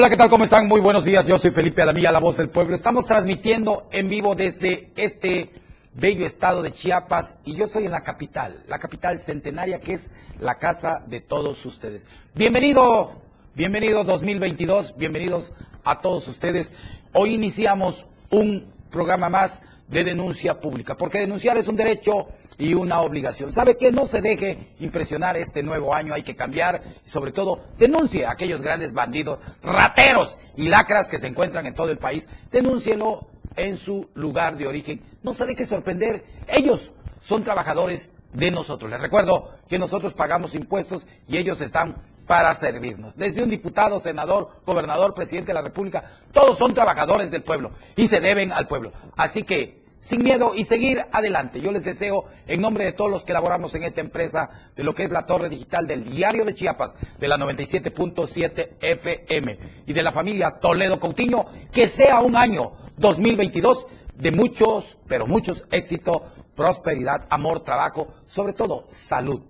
Hola, 0.00 0.08
¿qué 0.08 0.16
tal? 0.16 0.30
¿Cómo 0.30 0.44
están? 0.44 0.66
Muy 0.66 0.80
buenos 0.80 1.04
días. 1.04 1.26
Yo 1.26 1.36
soy 1.36 1.50
Felipe 1.50 1.82
Adamilla, 1.82 2.10
la 2.10 2.20
voz 2.20 2.38
del 2.38 2.48
pueblo. 2.48 2.74
Estamos 2.74 3.04
transmitiendo 3.04 3.86
en 3.92 4.08
vivo 4.08 4.34
desde 4.34 4.90
este 4.96 5.52
bello 5.92 6.24
estado 6.24 6.62
de 6.62 6.72
Chiapas 6.72 7.40
y 7.44 7.54
yo 7.54 7.66
estoy 7.66 7.84
en 7.84 7.92
la 7.92 8.02
capital, 8.02 8.64
la 8.66 8.78
capital 8.78 9.18
centenaria 9.18 9.78
que 9.78 9.92
es 9.92 10.10
la 10.40 10.54
casa 10.54 11.04
de 11.06 11.20
todos 11.20 11.66
ustedes. 11.66 12.06
Bienvenido, 12.34 13.20
bienvenido 13.54 14.02
2022, 14.02 14.96
bienvenidos 14.96 15.52
a 15.84 16.00
todos 16.00 16.26
ustedes. 16.28 16.72
Hoy 17.12 17.34
iniciamos 17.34 18.06
un 18.30 18.72
programa 18.90 19.28
más 19.28 19.64
de 19.90 20.04
denuncia 20.04 20.60
pública, 20.60 20.96
porque 20.96 21.18
denunciar 21.18 21.56
es 21.56 21.66
un 21.66 21.76
derecho 21.76 22.28
y 22.58 22.74
una 22.74 23.00
obligación. 23.00 23.52
¿Sabe 23.52 23.76
que 23.76 23.90
No 23.90 24.06
se 24.06 24.20
deje 24.20 24.74
impresionar 24.78 25.36
este 25.36 25.62
nuevo 25.62 25.92
año, 25.92 26.14
hay 26.14 26.22
que 26.22 26.36
cambiar 26.36 26.80
y 27.04 27.10
sobre 27.10 27.32
todo 27.32 27.60
denuncie 27.76 28.24
a 28.24 28.30
aquellos 28.30 28.62
grandes 28.62 28.92
bandidos, 28.92 29.40
rateros 29.62 30.38
y 30.56 30.68
lacras 30.68 31.08
que 31.08 31.18
se 31.18 31.26
encuentran 31.26 31.66
en 31.66 31.74
todo 31.74 31.90
el 31.90 31.98
país. 31.98 32.28
Denúncielo 32.52 33.26
en 33.56 33.76
su 33.76 34.08
lugar 34.14 34.56
de 34.56 34.68
origen. 34.68 35.02
No 35.22 35.34
se 35.34 35.44
deje 35.44 35.66
sorprender, 35.66 36.24
ellos 36.48 36.92
son 37.20 37.42
trabajadores 37.42 38.12
de 38.32 38.50
nosotros. 38.52 38.90
Les 38.90 39.00
recuerdo 39.00 39.50
que 39.68 39.78
nosotros 39.78 40.14
pagamos 40.14 40.54
impuestos 40.54 41.06
y 41.26 41.36
ellos 41.36 41.60
están 41.60 41.96
para 42.30 42.54
servirnos. 42.54 43.16
Desde 43.16 43.42
un 43.42 43.50
diputado, 43.50 43.98
senador, 43.98 44.50
gobernador, 44.64 45.14
presidente 45.14 45.48
de 45.48 45.54
la 45.54 45.62
República, 45.62 46.04
todos 46.32 46.58
son 46.58 46.72
trabajadores 46.72 47.32
del 47.32 47.42
pueblo 47.42 47.72
y 47.96 48.06
se 48.06 48.20
deben 48.20 48.52
al 48.52 48.68
pueblo. 48.68 48.92
Así 49.16 49.42
que 49.42 49.79
sin 50.00 50.22
miedo 50.22 50.54
y 50.54 50.64
seguir 50.64 51.04
adelante. 51.12 51.60
Yo 51.60 51.70
les 51.70 51.84
deseo, 51.84 52.24
en 52.46 52.60
nombre 52.60 52.84
de 52.84 52.92
todos 52.92 53.10
los 53.10 53.24
que 53.24 53.32
elaboramos 53.32 53.74
en 53.74 53.84
esta 53.84 54.00
empresa, 54.00 54.48
de 54.74 54.82
lo 54.82 54.94
que 54.94 55.04
es 55.04 55.10
la 55.10 55.26
torre 55.26 55.48
digital 55.48 55.86
del 55.86 56.04
Diario 56.04 56.44
de 56.44 56.54
Chiapas, 56.54 56.96
de 57.18 57.28
la 57.28 57.36
97.7 57.36 58.70
FM 58.80 59.58
y 59.86 59.92
de 59.92 60.02
la 60.02 60.12
familia 60.12 60.58
Toledo 60.58 60.98
Coutinho, 60.98 61.46
que 61.70 61.86
sea 61.86 62.20
un 62.20 62.36
año 62.36 62.72
2022 62.96 63.86
de 64.16 64.32
muchos, 64.32 64.98
pero 65.06 65.26
muchos 65.26 65.66
éxito, 65.70 66.24
prosperidad, 66.56 67.26
amor, 67.30 67.62
trabajo, 67.62 68.08
sobre 68.26 68.52
todo 68.52 68.86
salud. 68.90 69.42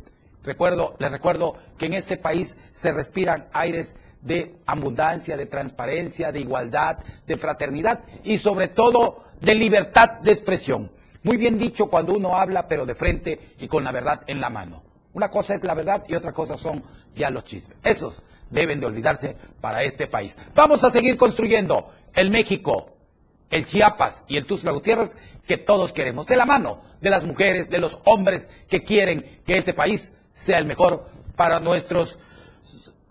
Recuerdo, 0.42 0.96
les 0.98 1.10
recuerdo 1.10 1.56
que 1.76 1.86
en 1.86 1.94
este 1.94 2.16
país 2.16 2.58
se 2.70 2.92
respiran 2.92 3.48
aires 3.52 3.94
de 4.22 4.56
abundancia, 4.66 5.36
de 5.36 5.46
transparencia, 5.46 6.32
de 6.32 6.40
igualdad, 6.40 6.98
de 7.26 7.36
fraternidad 7.36 8.00
y 8.24 8.38
sobre 8.38 8.68
todo 8.68 9.24
de 9.40 9.54
libertad 9.54 10.20
de 10.20 10.32
expresión. 10.32 10.90
Muy 11.22 11.36
bien 11.36 11.58
dicho 11.58 11.88
cuando 11.88 12.14
uno 12.14 12.36
habla, 12.36 12.66
pero 12.66 12.86
de 12.86 12.94
frente 12.94 13.54
y 13.58 13.68
con 13.68 13.84
la 13.84 13.92
verdad 13.92 14.22
en 14.26 14.40
la 14.40 14.50
mano. 14.50 14.82
Una 15.12 15.28
cosa 15.28 15.54
es 15.54 15.64
la 15.64 15.74
verdad 15.74 16.04
y 16.08 16.14
otra 16.14 16.32
cosa 16.32 16.56
son 16.56 16.82
ya 17.14 17.30
los 17.30 17.44
chismes. 17.44 17.76
Esos 17.82 18.22
deben 18.48 18.80
de 18.80 18.86
olvidarse 18.86 19.36
para 19.60 19.82
este 19.82 20.06
país. 20.06 20.36
Vamos 20.54 20.84
a 20.84 20.90
seguir 20.90 21.16
construyendo 21.16 21.90
el 22.14 22.30
México, 22.30 22.90
el 23.50 23.66
Chiapas 23.66 24.24
y 24.28 24.36
el 24.36 24.46
Tuzla 24.46 24.72
Gutiérrez 24.72 25.16
que 25.46 25.58
todos 25.58 25.92
queremos, 25.92 26.26
de 26.26 26.36
la 26.36 26.46
mano 26.46 26.90
de 27.00 27.10
las 27.10 27.24
mujeres, 27.24 27.70
de 27.70 27.78
los 27.78 27.98
hombres 28.04 28.48
que 28.68 28.82
quieren 28.82 29.40
que 29.44 29.56
este 29.56 29.74
país 29.74 30.14
sea 30.32 30.58
el 30.58 30.64
mejor 30.64 31.08
para 31.36 31.60
nuestros 31.60 32.18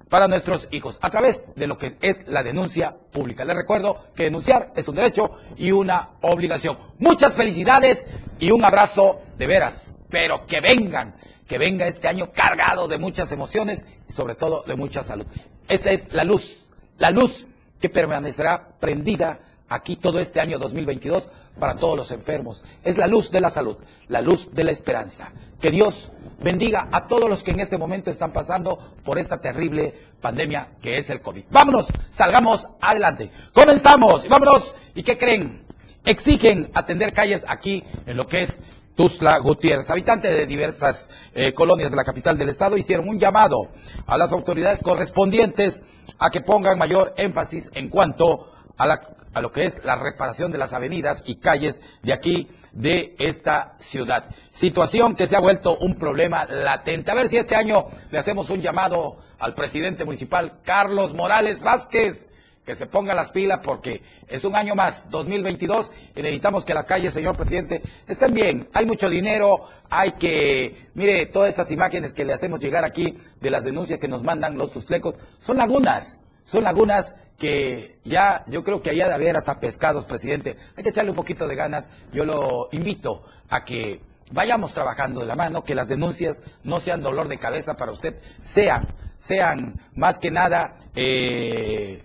para 0.10 0.28
nuestros 0.28 0.68
hijos 0.72 0.98
a 1.02 1.10
través 1.10 1.44
de 1.56 1.68
lo 1.68 1.78
que 1.78 1.96
es 2.02 2.28
la 2.28 2.44
denuncia 2.44 2.96
pública. 3.12 3.46
Les 3.46 3.56
recuerdo 3.56 4.06
que 4.16 4.24
denunciar 4.24 4.74
es 4.76 4.88
un 4.88 4.96
derecho 4.96 5.32
y 5.58 5.72
una 5.72 6.10
obligación. 6.22 6.78
Muchas 6.98 7.36
felicidades 7.36 8.04
y 8.40 8.52
un 8.52 8.66
abrazo 8.66 9.22
de 9.38 9.48
veras, 9.48 9.98
pero 10.10 10.46
que 10.46 10.60
vengan, 10.60 11.16
que 11.48 11.58
venga 11.58 11.88
este 11.88 12.08
año 12.08 12.32
cargado 12.32 12.88
de 12.88 12.98
muchas 12.98 13.32
emociones 13.32 13.86
y 14.08 14.14
sobre 14.14 14.36
todo 14.36 14.64
de 14.68 14.76
mucha 14.76 15.04
salud. 15.04 15.26
Esta 15.68 15.92
es 15.92 16.12
la 16.12 16.24
luz, 16.24 16.66
la 16.98 17.12
luz 17.12 17.48
que 17.80 17.90
permanecerá 17.90 18.76
prendida 18.80 19.40
aquí 19.70 19.96
todo 19.96 20.20
este 20.20 20.40
año 20.40 20.58
2022 20.58 21.30
para 21.60 21.76
todos 21.76 21.98
los 21.98 22.12
enfermos. 22.12 22.64
Es 22.84 22.98
la 22.98 23.08
luz 23.08 23.32
de 23.32 23.42
la 23.42 23.50
salud, 23.50 23.78
la 24.08 24.22
luz 24.22 24.50
de 24.54 24.64
la 24.64 24.72
esperanza. 24.72 25.32
Que 25.60 25.72
Dios 25.72 26.12
bendiga 26.42 26.88
a 26.92 27.08
todos 27.08 27.30
los 27.30 27.44
que 27.44 27.52
en 27.52 27.60
este 27.60 27.78
momento 27.78 28.10
están 28.10 28.32
pasando 28.32 28.78
por 29.04 29.20
esta 29.20 29.42
terrible 29.42 29.94
pandemia 30.22 30.70
que 30.82 30.98
es 30.98 31.10
el 31.10 31.22
COVID. 31.22 31.46
Vámonos, 31.52 31.88
salgamos 32.10 32.68
adelante. 32.82 33.30
Comenzamos, 33.54 34.28
vámonos. 34.28 34.74
¿Y 34.96 35.04
qué 35.04 35.18
creen? 35.18 35.64
Exigen 36.06 36.72
atender 36.74 37.14
calles 37.14 37.46
aquí 37.48 37.84
en 38.06 38.16
lo 38.16 38.28
que 38.28 38.42
es 38.42 38.62
Tuzla 38.96 39.38
Gutiérrez. 39.38 39.90
Habitantes 39.90 40.32
de 40.32 40.46
diversas 40.46 41.10
eh, 41.34 41.54
colonias 41.54 41.92
de 41.92 41.98
la 41.98 42.04
capital 42.04 42.38
del 42.38 42.50
estado 42.50 42.76
hicieron 42.78 43.08
un 43.08 43.20
llamado 43.20 43.70
a 44.06 44.18
las 44.18 44.32
autoridades 44.32 44.82
correspondientes 44.82 45.84
a 46.18 46.30
que 46.30 46.42
pongan 46.42 46.78
mayor 46.78 47.14
énfasis 47.16 47.70
en 47.74 47.90
cuanto 47.90 48.52
a, 48.78 48.88
la, 48.88 49.02
a 49.34 49.42
lo 49.42 49.52
que 49.52 49.66
es 49.66 49.84
la 49.84 49.96
reparación 49.96 50.52
de 50.52 50.58
las 50.58 50.74
avenidas 50.74 51.24
y 51.26 51.36
calles 51.36 51.82
de 52.04 52.14
aquí 52.14 52.48
de 52.72 53.16
esta 53.20 53.76
ciudad. 53.80 54.26
Situación 54.52 55.16
que 55.16 55.28
se 55.28 55.36
ha 55.36 55.40
vuelto 55.40 55.78
un 55.78 55.96
problema 55.98 56.46
latente. 56.46 57.12
A 57.12 57.16
ver 57.16 57.28
si 57.28 57.38
este 57.38 57.56
año 57.56 57.88
le 58.12 58.18
hacemos 58.18 58.50
un 58.50 58.62
llamado 58.62 59.18
al 59.40 59.54
presidente 59.54 60.06
municipal, 60.06 60.60
Carlos 60.64 61.14
Morales 61.14 61.62
Vázquez, 61.62 62.30
que 62.66 62.76
se 62.76 62.86
ponga 62.86 63.16
las 63.16 63.32
pilas 63.32 63.62
porque 63.64 64.04
es 64.28 64.44
un 64.44 64.56
año 64.56 64.76
más, 64.76 65.10
2022, 65.10 65.92
y 66.16 66.22
necesitamos 66.22 66.66
que 66.66 66.76
las 66.76 66.86
calles, 66.86 67.14
señor 67.14 67.36
presidente, 67.36 67.82
estén 68.08 68.32
bien. 68.32 68.70
Hay 68.74 68.86
mucho 68.86 69.10
dinero, 69.10 69.66
hay 69.90 70.12
que, 70.12 70.90
mire, 70.94 71.26
todas 71.26 71.50
esas 71.50 71.72
imágenes 71.72 72.14
que 72.14 72.26
le 72.26 72.34
hacemos 72.34 72.60
llegar 72.60 72.86
aquí 72.86 73.18
de 73.42 73.50
las 73.50 73.64
denuncias 73.64 73.98
que 73.98 74.08
nos 74.08 74.22
mandan 74.22 74.56
los 74.56 74.72
tuslecos, 74.72 75.16
son 75.42 75.58
lagunas, 75.58 76.20
son 76.50 76.64
lagunas 76.64 77.16
que 77.38 78.00
ya 78.04 78.44
yo 78.48 78.64
creo 78.64 78.82
que 78.82 78.90
haya 78.90 79.08
de 79.08 79.14
haber 79.14 79.38
hasta 79.38 79.60
pescados, 79.60 80.06
presidente. 80.06 80.58
Hay 80.76 80.84
que 80.84 80.90
echarle 80.90 81.12
un 81.12 81.16
poquito 81.16 81.48
de 81.48 81.56
ganas. 81.56 81.92
Yo 82.12 82.26
lo 82.26 82.70
invito 82.72 83.24
a 83.50 83.64
que 83.64 84.02
vayamos 84.32 84.74
trabajando 84.74 85.20
de 85.20 85.28
la 85.28 85.36
mano, 85.36 85.64
que 85.64 85.76
las 85.76 85.88
denuncias 85.88 86.42
no 86.64 86.80
sean 86.80 87.04
dolor 87.04 87.28
de 87.28 87.38
cabeza 87.38 87.78
para 87.78 87.92
usted, 87.92 88.16
sean, 88.42 88.88
sean 89.16 89.80
más 89.94 90.18
que 90.18 90.32
nada 90.32 90.76
eh, 90.96 92.04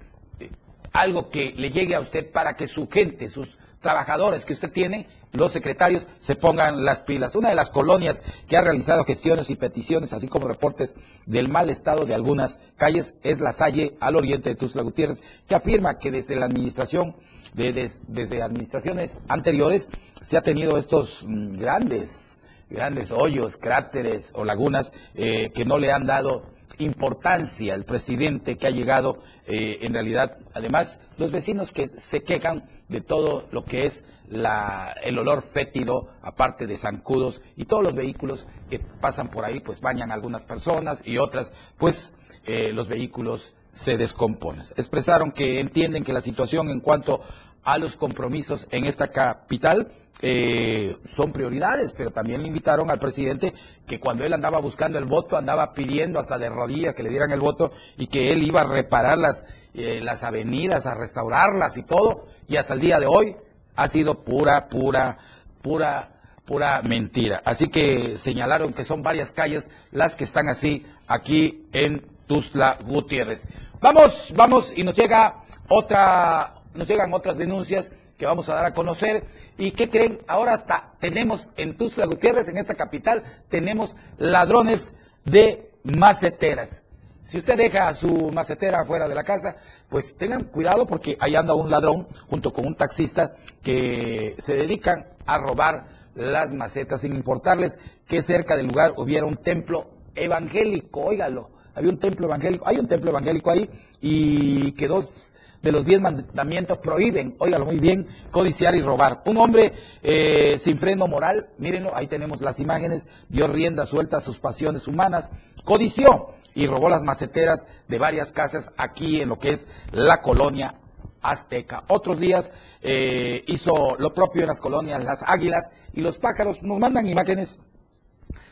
algo 0.93 1.31
que 1.31 1.55
le 1.57 1.71
llegue 1.71 1.95
a 1.95 2.01
usted 2.01 2.31
para 2.31 2.55
que 2.55 2.69
su 2.69 2.87
gente, 2.91 3.31
sus 3.31 3.57
trabajadores 3.81 4.45
que 4.45 4.53
usted 4.53 4.71
tiene, 4.71 5.09
los 5.35 5.53
secretarios 5.53 6.07
se 6.19 6.37
pongan 6.37 6.85
las 6.85 7.03
pilas. 7.03 7.35
Una 7.35 7.51
de 7.51 7.55
las 7.55 7.71
colonias 7.71 8.23
que 8.49 8.57
ha 8.57 8.63
realizado 8.63 9.05
gestiones 9.05 9.51
y 9.51 9.57
peticiones, 9.57 10.13
así 10.13 10.29
como 10.29 10.49
reportes 10.49 10.95
del 11.27 11.49
mal 11.49 11.71
estado 11.71 12.07
de 12.07 12.15
algunas 12.15 12.61
calles, 12.77 13.17
es 13.23 13.41
la 13.41 13.53
Salle 13.53 13.97
al 14.01 14.17
oriente 14.17 14.51
de 14.51 14.55
Tuzla 14.55 14.83
Gutiérrez, 14.83 15.23
que 15.47 15.55
afirma 15.55 15.99
que 15.99 16.11
desde 16.11 16.37
la 16.37 16.47
administración, 16.47 17.17
desde 17.53 18.43
administraciones 18.43 19.19
anteriores, 19.29 19.91
se 20.13 20.37
ha 20.37 20.43
tenido 20.43 20.79
estos 20.79 21.25
mm, 21.27 21.55
grandes, 21.55 22.39
grandes 22.71 23.11
hoyos, 23.11 23.57
cráteres 23.57 24.33
o 24.35 24.45
lagunas 24.45 24.93
eh, 25.15 25.51
que 25.53 25.65
no 25.65 25.79
le 25.79 25.93
han 25.93 26.07
dado 26.07 26.55
importancia 26.79 27.75
al 27.75 27.85
presidente 27.85 28.57
que 28.57 28.67
ha 28.67 28.71
llegado, 28.71 29.19
eh, 29.47 29.79
en 29.83 29.93
realidad, 29.93 30.39
además, 30.55 31.01
los 31.19 31.31
vecinos 31.31 31.73
que 31.73 31.89
se 31.89 32.23
quejan 32.23 32.69
de 32.89 33.01
todo 33.01 33.47
lo 33.51 33.65
que 33.65 33.87
es 33.87 34.05
la, 34.29 34.95
el 35.03 35.19
olor 35.19 35.43
fétido, 35.43 36.09
aparte 36.23 36.67
de 36.67 36.77
zancudos, 36.77 37.43
y 37.57 37.65
todos 37.65 37.83
los 37.83 37.95
vehículos 37.95 38.47
que 38.71 38.79
pasan 38.79 39.29
por 39.29 39.45
ahí, 39.45 39.61
pues 39.61 39.81
bañan 39.81 40.11
a 40.11 40.15
algunas 40.15 40.43
personas 40.43 41.03
y 41.05 41.19
otras, 41.19 41.53
pues 41.79 42.15
eh, 42.47 42.73
los 42.73 42.89
vehículos 42.89 43.55
se 43.73 43.97
descomponen. 43.97 44.63
Expresaron 44.77 45.33
que 45.33 45.61
entienden 45.61 46.05
que 46.05 46.13
la 46.13 46.21
situación 46.21 46.69
en 46.69 46.81
cuanto 46.81 47.21
a 47.65 47.79
los 47.79 47.97
compromisos 47.97 48.69
en 48.71 48.85
esta 48.85 49.09
capital 49.09 49.91
eh, 50.21 50.97
son 51.05 51.33
prioridades, 51.33 51.93
pero 51.93 52.11
también 52.11 52.43
le 52.43 52.49
invitaron 52.49 52.91
al 52.91 52.99
presidente 52.99 53.53
que 53.87 53.99
cuando 53.99 54.25
él 54.25 54.33
andaba 54.33 54.59
buscando 54.59 54.99
el 54.99 55.07
voto, 55.07 55.37
andaba 55.37 55.75
pidiendo 55.75 56.21
hasta 56.21 56.39
de 56.39 56.49
rodillas 56.49 56.95
que 56.95 57.03
le 57.03 57.11
dieran 57.11 57.33
el 57.33 57.41
voto 57.41 57.73
y 57.97 58.07
que 58.07 58.33
él 58.33 58.43
iba 58.43 58.61
a 58.61 58.65
reparar 58.65 59.19
las, 59.19 59.45
eh, 59.75 60.01
las 60.03 60.23
avenidas, 60.23 60.87
a 60.87 60.95
restaurarlas 60.95 61.77
y 61.79 61.83
todo, 61.83 62.27
y 62.49 62.57
hasta 62.57 62.75
el 62.75 62.81
día 62.81 63.01
de 63.01 63.07
hoy 63.07 63.37
ha 63.77 63.89
sido 63.89 64.23
pura, 64.23 64.69
pura, 64.69 65.19
pura, 65.63 66.11
pura 66.45 66.83
mentira. 66.83 67.43
Así 67.45 67.69
que 67.69 68.17
señalaron 68.17 68.73
que 68.73 68.85
son 68.85 69.03
varias 69.03 69.33
calles 69.33 69.71
las 69.91 70.17
que 70.17 70.25
están 70.25 70.49
así 70.49 70.85
aquí 71.07 71.67
en 71.73 72.07
Tuzla 72.27 72.79
Gutiérrez. 72.85 73.47
Vamos, 73.81 74.33
vamos, 74.37 74.73
y 74.75 74.83
nos 74.83 74.97
llega 74.97 75.45
otra, 75.69 76.55
nos 76.75 76.89
llegan 76.89 77.13
otras 77.13 77.37
denuncias 77.37 77.93
que 78.17 78.27
vamos 78.27 78.49
a 78.49 78.55
dar 78.55 78.67
a 78.67 78.75
conocer. 78.75 79.25
¿Y 79.59 79.73
qué 79.73 79.91
creen? 79.91 80.21
Ahora 80.29 80.53
hasta 80.53 80.93
tenemos 81.01 81.51
en 81.57 81.77
Tuzla 81.77 82.07
Gutiérrez, 82.07 82.49
en 82.49 82.59
esta 82.59 82.75
capital, 82.75 83.23
tenemos 83.49 83.97
ladrones 84.19 84.95
de 85.25 85.71
maceteras. 85.83 86.84
Si 87.25 87.39
usted 87.39 87.57
deja 87.57 87.95
su 87.95 88.31
macetera 88.31 88.85
fuera 88.85 89.09
de 89.09 89.15
la 89.15 89.25
casa, 89.25 89.57
pues 89.89 90.17
tengan 90.17 90.45
cuidado 90.45 90.87
porque 90.87 91.17
ahí 91.21 91.35
anda 91.35 91.55
un 91.55 91.71
ladrón 91.71 92.07
junto 92.29 92.53
con 92.53 92.67
un 92.67 92.75
taxista 92.75 93.35
que 93.63 94.35
se 94.39 94.55
dedican 94.55 95.07
a 95.25 95.39
robar 95.39 95.87
las 96.15 96.53
macetas 96.53 97.01
sin 97.01 97.15
importarles 97.15 97.79
que 98.07 98.21
cerca 98.21 98.57
del 98.57 98.67
lugar 98.67 98.93
hubiera 98.99 99.25
un 99.25 99.37
templo 99.37 99.91
evangélico, 100.15 101.01
óigalo, 101.01 101.51
había 101.75 101.91
un 101.91 101.99
templo 101.99 102.27
evangélico, 102.27 102.69
hay 102.69 102.79
un 102.79 102.87
templo 102.87 103.11
evangélico 103.11 103.51
ahí 103.51 103.69
y 104.03 104.73
que 104.73 104.87
dos 104.87 105.35
de 105.63 105.73
los 105.73 105.87
diez 105.87 106.03
mandamientos 106.03 106.77
prohíben, 106.77 107.37
óigalo 107.39 107.65
muy 107.65 107.81
bien, 107.81 108.07
codiciar 108.31 108.75
y 108.75 108.83
robar. 108.83 109.23
Un 109.25 109.39
hombre 109.39 109.73
eh, 110.03 110.57
sin 110.59 110.77
freno 110.77 111.09
moral, 111.09 111.49
mírenlo, 111.57 111.97
ahí 111.97 112.07
tenemos 112.07 112.43
las 112.43 112.61
imágenes, 112.61 113.09
dio 113.31 113.47
rienda 113.49 113.87
suelta 113.87 114.19
a 114.19 114.21
sus 114.21 114.39
pasiones 114.39 114.87
humanas, 114.87 115.33
codició 115.65 116.35
y 116.55 116.67
robó 116.67 116.89
las 116.89 117.03
maceteras 117.03 117.67
de 117.89 117.99
varias 117.99 118.33
casas 118.33 118.73
aquí 118.77 119.21
en 119.21 119.29
lo 119.29 119.39
que 119.39 119.51
es 119.51 119.67
la 119.93 120.21
colonia 120.21 120.75
azteca. 121.23 121.85
Otros 121.89 122.19
días 122.19 122.53
eh, 122.83 123.43
hizo 123.47 123.97
lo 123.99 124.13
propio 124.13 124.43
en 124.43 124.49
las 124.49 124.61
colonias 124.61 125.03
Las 125.03 125.25
Águilas 125.27 125.71
y 125.93 126.01
los 126.01 126.19
pájaros. 126.19 126.63
Nos 126.63 126.79
mandan 126.79 127.07
imágenes 127.07 127.61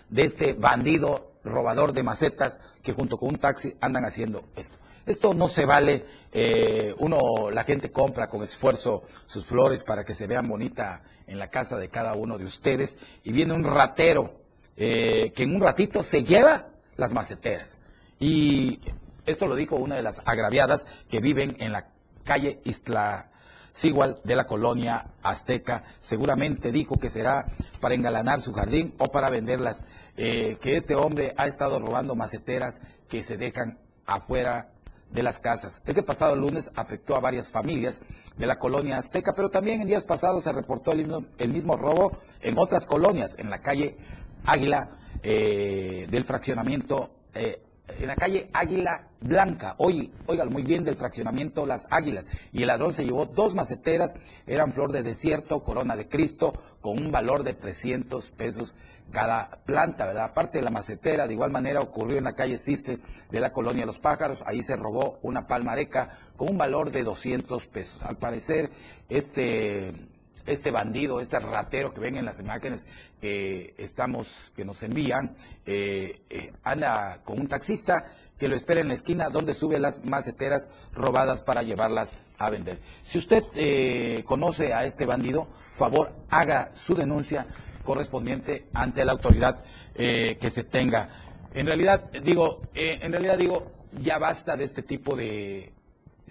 de 0.08 0.24
este 0.24 0.54
bandido 0.54 1.32
robador 1.44 1.92
de 1.92 2.02
macetas 2.02 2.60
que 2.82 2.92
junto 2.92 3.18
con 3.18 3.30
un 3.30 3.36
taxi 3.36 3.76
andan 3.80 4.04
haciendo 4.04 4.44
esto. 4.56 4.76
Esto 5.04 5.34
no 5.34 5.48
se 5.48 5.66
vale. 5.66 6.04
Eh, 6.32 6.94
uno, 6.98 7.50
la 7.50 7.64
gente 7.64 7.90
compra 7.90 8.28
con 8.28 8.42
esfuerzo 8.42 9.02
sus 9.26 9.44
flores 9.44 9.84
para 9.84 10.04
que 10.04 10.14
se 10.14 10.26
vean 10.26 10.48
bonita 10.48 11.02
en 11.26 11.38
la 11.38 11.48
casa 11.48 11.76
de 11.76 11.88
cada 11.88 12.14
uno 12.14 12.38
de 12.38 12.44
ustedes 12.44 12.98
y 13.24 13.32
viene 13.32 13.52
un 13.52 13.64
ratero 13.64 14.40
eh, 14.76 15.32
que 15.34 15.42
en 15.42 15.56
un 15.56 15.60
ratito 15.60 16.02
se 16.02 16.24
lleva 16.24 16.68
las 16.96 17.12
maceteras. 17.12 17.80
Y 18.22 18.78
esto 19.26 19.48
lo 19.48 19.56
dijo 19.56 19.74
una 19.74 19.96
de 19.96 20.02
las 20.02 20.22
agraviadas 20.24 20.86
que 21.10 21.18
viven 21.18 21.56
en 21.58 21.72
la 21.72 21.88
calle 22.22 22.60
Isla 22.64 23.30
Sigual 23.72 24.20
de 24.22 24.36
la 24.36 24.44
colonia 24.44 25.06
azteca. 25.22 25.82
Seguramente 25.98 26.70
dijo 26.70 26.98
que 26.98 27.08
será 27.08 27.46
para 27.80 27.94
engalanar 27.94 28.42
su 28.42 28.52
jardín 28.52 28.94
o 28.98 29.10
para 29.10 29.30
venderlas. 29.30 29.86
Eh, 30.16 30.58
que 30.60 30.76
este 30.76 30.94
hombre 30.94 31.34
ha 31.38 31.46
estado 31.46 31.80
robando 31.80 32.14
maceteras 32.14 32.82
que 33.08 33.22
se 33.22 33.38
dejan 33.38 33.78
afuera 34.04 34.70
de 35.10 35.22
las 35.22 35.38
casas. 35.38 35.82
Este 35.86 36.02
pasado 36.02 36.36
lunes 36.36 36.70
afectó 36.76 37.16
a 37.16 37.20
varias 37.20 37.50
familias 37.50 38.02
de 38.36 38.46
la 38.46 38.58
colonia 38.58 38.98
azteca, 38.98 39.32
pero 39.34 39.48
también 39.48 39.80
en 39.80 39.88
días 39.88 40.04
pasados 40.04 40.44
se 40.44 40.52
reportó 40.52 40.92
el 40.92 41.48
mismo, 41.48 41.76
robo 41.76 42.12
en 42.40 42.58
otras 42.58 42.84
colonias, 42.84 43.36
en 43.38 43.48
la 43.48 43.60
calle 43.62 43.96
Águila 44.44 44.90
eh, 45.22 46.06
del 46.10 46.24
fraccionamiento 46.24 47.10
eh, 47.34 47.62
en 47.88 48.06
la 48.06 48.16
calle 48.16 48.48
Águila 48.52 49.08
Blanca, 49.20 49.74
hoy, 49.78 50.12
oigan 50.26 50.52
muy 50.52 50.62
bien, 50.62 50.84
del 50.84 50.96
fraccionamiento 50.96 51.66
Las 51.66 51.86
Águilas. 51.90 52.26
Y 52.52 52.62
el 52.62 52.68
ladrón 52.68 52.92
se 52.92 53.04
llevó 53.04 53.26
dos 53.26 53.54
maceteras, 53.54 54.14
eran 54.46 54.72
flor 54.72 54.92
de 54.92 55.02
desierto, 55.02 55.62
corona 55.62 55.96
de 55.96 56.08
Cristo, 56.08 56.52
con 56.80 56.98
un 56.98 57.12
valor 57.12 57.44
de 57.44 57.54
300 57.54 58.30
pesos 58.30 58.74
cada 59.10 59.62
planta, 59.64 60.06
¿verdad? 60.06 60.24
Aparte 60.24 60.58
de 60.58 60.64
la 60.64 60.70
macetera, 60.70 61.26
de 61.26 61.34
igual 61.34 61.50
manera 61.50 61.80
ocurrió 61.80 62.18
en 62.18 62.24
la 62.24 62.34
calle 62.34 62.56
Siste 62.56 62.98
de 63.30 63.40
la 63.40 63.52
colonia 63.52 63.86
Los 63.86 63.98
Pájaros, 63.98 64.42
ahí 64.46 64.62
se 64.62 64.76
robó 64.76 65.18
una 65.22 65.46
palmareca 65.46 66.16
con 66.36 66.48
un 66.50 66.58
valor 66.58 66.90
de 66.90 67.02
200 67.02 67.66
pesos. 67.66 68.02
Al 68.02 68.16
parecer, 68.16 68.70
este 69.08 70.11
este 70.46 70.70
bandido, 70.70 71.20
este 71.20 71.38
ratero 71.38 71.92
que 71.92 72.00
ven 72.00 72.16
en 72.16 72.24
las 72.24 72.40
imágenes 72.40 72.86
que 73.20 73.74
estamos, 73.78 74.52
que 74.56 74.64
nos 74.64 74.82
envían, 74.82 75.36
eh, 75.66 76.20
eh, 76.30 76.52
anda 76.62 77.20
con 77.24 77.40
un 77.40 77.48
taxista 77.48 78.04
que 78.38 78.48
lo 78.48 78.56
espera 78.56 78.80
en 78.80 78.88
la 78.88 78.94
esquina 78.94 79.28
donde 79.28 79.54
sube 79.54 79.78
las 79.78 80.04
maceteras 80.04 80.70
robadas 80.92 81.42
para 81.42 81.62
llevarlas 81.62 82.16
a 82.38 82.50
vender. 82.50 82.78
Si 83.04 83.18
usted 83.18 83.44
eh, 83.54 84.24
conoce 84.26 84.72
a 84.72 84.84
este 84.84 85.06
bandido, 85.06 85.46
favor 85.76 86.12
haga 86.28 86.70
su 86.74 86.94
denuncia 86.94 87.46
correspondiente 87.84 88.66
ante 88.72 89.04
la 89.04 89.12
autoridad 89.12 89.62
que 89.94 90.50
se 90.50 90.64
tenga. 90.64 91.10
En 91.52 91.66
realidad 91.66 92.10
digo, 92.24 92.62
en 92.74 93.12
realidad 93.12 93.36
digo, 93.36 93.70
ya 94.00 94.18
basta 94.18 94.56
de 94.56 94.64
este 94.64 94.82
tipo 94.82 95.14
de 95.14 95.72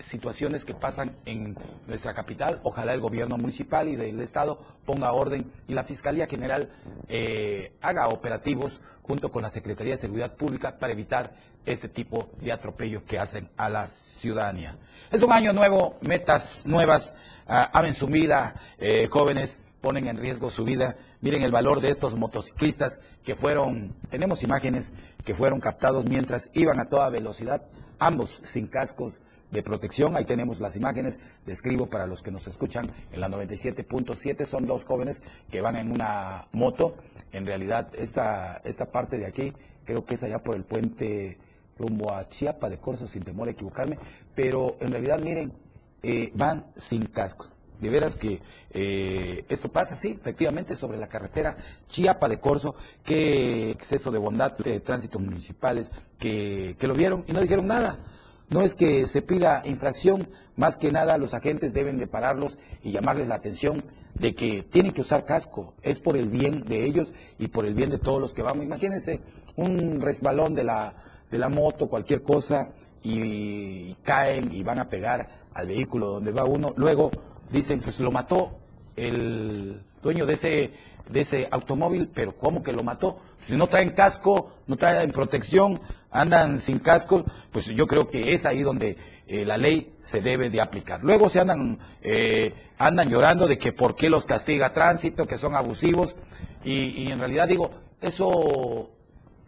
situaciones 0.01 0.65
que 0.65 0.74
pasan 0.74 1.15
en 1.25 1.56
nuestra 1.88 2.13
capital. 2.13 2.59
Ojalá 2.63 2.94
el 2.94 3.01
gobierno 3.01 3.38
municipal 3.38 3.88
y 3.88 3.95
del 3.95 4.19
Estado 4.19 4.59
ponga 4.86 5.12
orden 5.13 5.51
y 5.68 5.74
la 5.74 5.83
Fiscalía 5.83 6.27
General 6.27 6.69
eh, 7.07 7.74
haga 7.81 8.07
operativos 8.07 8.81
junto 9.03 9.31
con 9.31 9.42
la 9.42 9.50
Secretaría 9.50 9.94
de 9.94 9.98
Seguridad 9.98 10.36
Pública 10.36 10.77
para 10.77 10.94
evitar 10.94 11.33
este 11.65 11.89
tipo 11.89 12.30
de 12.39 12.51
atropellos 12.51 13.03
que 13.03 13.19
hacen 13.19 13.50
a 13.57 13.69
la 13.69 13.88
ciudadanía. 13.88 14.75
Es 15.12 15.21
un 15.21 15.31
año 15.31 15.53
nuevo, 15.53 15.98
metas 16.01 16.65
nuevas, 16.65 17.13
uh, 17.47 17.69
amen 17.74 17.94
su 17.94 18.07
vida, 18.07 18.56
eh, 18.80 19.07
jóvenes 19.12 19.63
ponen 19.81 20.07
en 20.07 20.18
riesgo 20.18 20.50
su 20.50 20.63
vida. 20.63 20.95
Miren 21.21 21.42
el 21.42 21.51
valor 21.51 21.81
de 21.81 21.89
estos 21.89 22.15
motociclistas 22.15 23.00
que 23.24 23.36
fueron, 23.36 23.95
tenemos 24.09 24.44
imágenes 24.44 24.94
que 25.25 25.33
fueron 25.33 25.59
captados 25.59 26.06
mientras 26.06 26.50
iban 26.54 26.80
a 26.80 26.86
toda 26.86 27.09
velocidad, 27.09 27.63
ambos 28.00 28.39
sin 28.44 28.68
cascos 28.68 29.19
de 29.51 29.62
protección. 29.62 30.15
Ahí 30.15 30.25
tenemos 30.25 30.59
las 30.59 30.75
imágenes. 30.75 31.19
Describo 31.45 31.88
para 31.88 32.07
los 32.07 32.24
que 32.24 32.31
nos 32.31 32.48
escuchan 32.48 32.89
en 33.12 33.19
la 33.19 33.30
97.7. 33.30 34.45
Son 34.45 34.65
dos 34.65 34.86
jóvenes 34.86 35.21
que 35.50 35.62
van 35.62 35.75
en 35.75 35.92
una 35.92 36.48
moto. 36.53 36.95
En 37.31 37.45
realidad, 37.45 37.89
esta, 37.94 38.62
esta 38.63 38.92
parte 38.92 39.18
de 39.18 39.27
aquí, 39.27 39.53
creo 39.86 40.06
que 40.06 40.15
es 40.15 40.24
allá 40.24 40.42
por 40.42 40.56
el 40.56 40.63
puente 40.63 41.38
rumbo 41.77 42.12
a 42.12 42.27
Chiapa 42.27 42.69
de 42.69 42.77
Corzo, 42.77 43.07
sin 43.07 43.24
temor 43.24 43.48
a 43.48 43.51
equivocarme. 43.51 43.98
Pero 44.33 44.77
en 44.80 44.92
realidad, 44.92 45.19
miren, 45.19 45.51
eh, 46.01 46.31
van 46.33 46.65
sin 46.75 47.06
casco. 47.07 47.47
De 47.80 47.89
veras 47.89 48.15
que 48.15 48.39
eh, 48.69 49.44
esto 49.50 49.71
pasa, 49.71 49.95
sí, 49.95 50.09
efectivamente, 50.12 50.75
sobre 50.75 51.00
la 51.00 51.07
carretera 51.07 51.57
Chiapa 51.88 52.30
de 52.30 52.39
Corzo, 52.39 52.75
que 53.04 53.71
exceso 53.71 54.12
de 54.12 54.19
bondad 54.19 54.56
de 54.59 54.81
tránsito 54.81 55.18
municipales 55.18 55.92
que, 56.19 56.75
que 56.77 56.88
lo 56.88 56.94
vieron 56.94 57.24
y 57.27 57.33
no 57.33 57.42
dijeron 57.42 57.65
nada. 57.65 57.97
No 58.51 58.62
es 58.62 58.75
que 58.75 59.07
se 59.07 59.21
pida 59.21 59.63
infracción, 59.65 60.27
más 60.57 60.75
que 60.75 60.92
nada 60.92 61.18
los 61.18 61.33
agentes 61.33 61.74
deben 61.74 61.98
de 61.98 62.06
pararlos 62.06 62.59
y 62.83 62.92
llamarles 62.92 63.30
la 63.30 63.36
atención 63.36 63.81
de 64.13 64.36
que 64.36 64.63
tienen 64.63 64.92
que 64.92 65.00
usar 65.00 65.24
casco, 65.24 65.74
es 65.81 66.01
por 66.01 66.18
el 66.18 66.27
bien 66.27 66.65
de 66.65 66.86
ellos 66.86 67.13
y 67.39 67.48
por 67.48 67.65
el 67.65 67.74
bien 67.74 67.89
de 67.89 67.98
todos 67.98 68.19
los 68.19 68.33
que 68.33 68.42
vamos. 68.42 68.65
Imagínense 68.65 69.21
un 69.56 70.01
resbalón 70.01 70.53
de 70.53 70.65
la, 70.65 70.94
de 71.31 71.39
la 71.39 71.48
moto, 71.48 71.88
cualquier 71.88 72.24
cosa, 72.24 72.74
y, 73.01 73.94
caen 74.03 74.51
y 74.51 74.63
van 74.63 74.80
a 74.80 74.89
pegar 74.89 75.30
al 75.54 75.68
vehículo 75.68 76.07
donde 76.07 76.31
va 76.31 76.44
uno. 76.44 76.74
Luego 76.75 77.09
dicen, 77.50 77.80
pues 77.80 78.01
lo 78.01 78.12
mató 78.12 78.57
el 78.97 79.81
dueño 80.04 80.25
de 80.25 80.33
ese, 80.33 80.71
de 81.09 81.21
ese 81.21 81.48
automóvil, 81.51 82.09
pero 82.13 82.36
¿cómo 82.38 82.63
que 82.63 82.71
lo 82.71 82.83
mató? 82.83 83.19
Si 83.45 83.56
no 83.56 83.68
traen 83.68 83.92
casco, 83.92 84.51
no 84.68 84.77
traen 84.77 85.12
protección, 85.12 85.80
andan 86.11 86.59
sin 86.59 86.80
casco, 86.80 87.25
pues 87.52 87.66
yo 87.68 87.87
creo 87.87 88.09
que 88.09 88.33
es 88.33 88.45
ahí 88.45 88.61
donde 88.61 88.97
eh, 89.28 89.45
la 89.45 89.57
ley 89.57 89.94
se 89.97 90.21
debe 90.21 90.49
de 90.49 90.61
aplicar. 90.61 91.04
Luego 91.04 91.30
se 91.30 91.40
andan, 91.40 91.78
eh, 92.02 92.54
andan 92.78 93.09
llorando 93.09 93.47
de 93.47 93.57
que 93.57 93.73
por 93.73 93.95
qué 93.95 94.09
los 94.09 94.25
castiga 94.25 94.73
tránsito, 94.73 95.25
que 95.25 95.37
son 95.37 95.56
abusivos, 95.56 96.16
y, 96.64 97.04
y 97.04 97.11
en 97.11 97.19
realidad 97.19 97.47
digo, 97.47 97.71
eso 98.02 98.90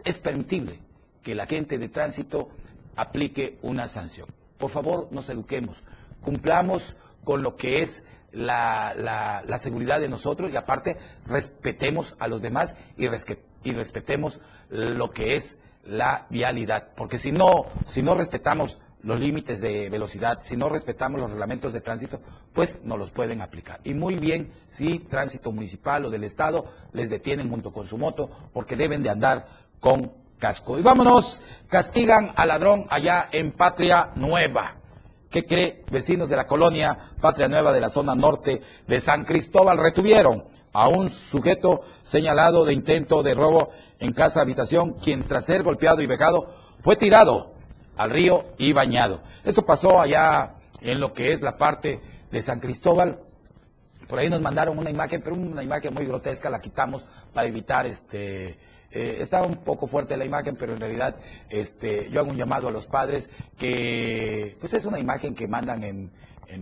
es 0.03 0.19
permitible 0.19 0.79
que 1.21 1.35
la 1.35 1.45
gente 1.45 1.77
de 1.77 1.89
tránsito 1.89 2.49
aplique 2.95 3.57
una 3.61 3.87
sanción. 3.87 4.27
Por 4.57 4.69
favor, 4.69 5.07
nos 5.11 5.29
eduquemos, 5.29 5.83
cumplamos 6.21 6.95
con 7.23 7.41
lo 7.43 7.55
que 7.55 7.81
es 7.81 8.05
la, 8.33 8.93
la, 8.97 9.43
la, 9.47 9.57
seguridad 9.57 9.99
de 9.99 10.09
nosotros 10.09 10.51
y 10.51 10.55
aparte 10.55 10.97
respetemos 11.25 12.15
a 12.19 12.27
los 12.27 12.41
demás 12.41 12.75
y, 12.97 13.05
y 13.05 13.71
respetemos 13.73 14.39
lo 14.69 15.11
que 15.11 15.35
es 15.35 15.59
la 15.85 16.25
vialidad, 16.29 16.89
porque 16.95 17.17
si 17.17 17.31
no, 17.31 17.65
si 17.87 18.01
no 18.01 18.15
respetamos 18.15 18.79
los 19.03 19.19
límites 19.19 19.61
de 19.61 19.89
velocidad, 19.89 20.39
si 20.41 20.55
no 20.55 20.69
respetamos 20.69 21.19
los 21.19 21.29
reglamentos 21.29 21.73
de 21.73 21.81
tránsito, 21.81 22.21
pues 22.53 22.79
no 22.83 22.97
los 22.97 23.11
pueden 23.11 23.41
aplicar. 23.41 23.81
Y 23.83 23.93
muy 23.93 24.15
bien, 24.15 24.51
si 24.67 24.99
tránsito 24.99 25.51
municipal 25.51 26.05
o 26.05 26.09
del 26.09 26.23
Estado 26.23 26.65
les 26.93 27.09
detienen 27.09 27.49
junto 27.49 27.73
con 27.73 27.85
su 27.85 27.97
moto, 27.97 28.29
porque 28.53 28.77
deben 28.77 29.03
de 29.03 29.09
andar 29.09 29.45
con 29.81 30.13
casco. 30.39 30.79
Y 30.79 30.81
vámonos, 30.81 31.41
castigan 31.67 32.31
al 32.35 32.47
ladrón 32.47 32.87
allá 32.89 33.27
en 33.31 33.51
Patria 33.51 34.11
Nueva. 34.15 34.77
¿Qué 35.33 35.47
cree? 35.47 35.83
Vecinos 35.89 36.29
de 36.29 36.35
la 36.35 36.45
colonia 36.45 36.95
Patria 37.19 37.47
Nueva 37.47 37.73
de 37.73 37.81
la 37.81 37.89
zona 37.89 38.13
norte 38.13 38.61
de 38.85 39.01
San 39.01 39.25
Cristóbal 39.25 39.79
retuvieron 39.79 40.43
a 40.73 40.87
un 40.89 41.09
sujeto 41.09 41.81
señalado 42.03 42.65
de 42.65 42.73
intento 42.73 43.23
de 43.23 43.33
robo 43.33 43.71
en 43.97 44.13
casa 44.13 44.41
habitación, 44.41 44.93
quien 44.93 45.23
tras 45.23 45.47
ser 45.47 45.63
golpeado 45.63 46.03
y 46.03 46.05
vejado 46.05 46.53
fue 46.83 46.97
tirado 46.97 47.55
al 47.97 48.11
río 48.11 48.43
y 48.59 48.73
bañado. 48.73 49.21
Esto 49.43 49.65
pasó 49.65 49.99
allá 49.99 50.53
en 50.81 50.99
lo 50.99 51.13
que 51.13 51.31
es 51.31 51.41
la 51.41 51.57
parte 51.57 51.99
de 52.29 52.41
San 52.43 52.59
Cristóbal. 52.59 53.19
Por 54.07 54.19
ahí 54.19 54.29
nos 54.29 54.39
mandaron 54.39 54.77
una 54.77 54.91
imagen, 54.91 55.23
pero 55.23 55.35
una 55.35 55.63
imagen 55.63 55.95
muy 55.95 56.05
grotesca, 56.05 56.51
la 56.51 56.61
quitamos 56.61 57.05
para 57.33 57.47
evitar 57.47 57.87
este 57.87 58.59
eh, 58.93 59.17
estaba 59.19 59.47
un 59.47 59.57
poco 59.57 59.87
fuerte 59.87 60.15
la 60.15 60.25
imagen, 60.25 60.55
pero 60.55 60.73
en 60.73 60.79
realidad 60.79 61.15
este, 61.49 62.11
yo 62.11 62.19
hago 62.19 62.29
un 62.29 62.37
llamado 62.37 62.67
a 62.67 62.71
los 62.71 62.85
padres 62.85 63.27
que 63.57 64.55
pues 64.59 64.75
es 64.75 64.85
una 64.85 64.99
imagen 64.99 65.33
que 65.33 65.47
mandan 65.47 65.83
en, 65.83 66.11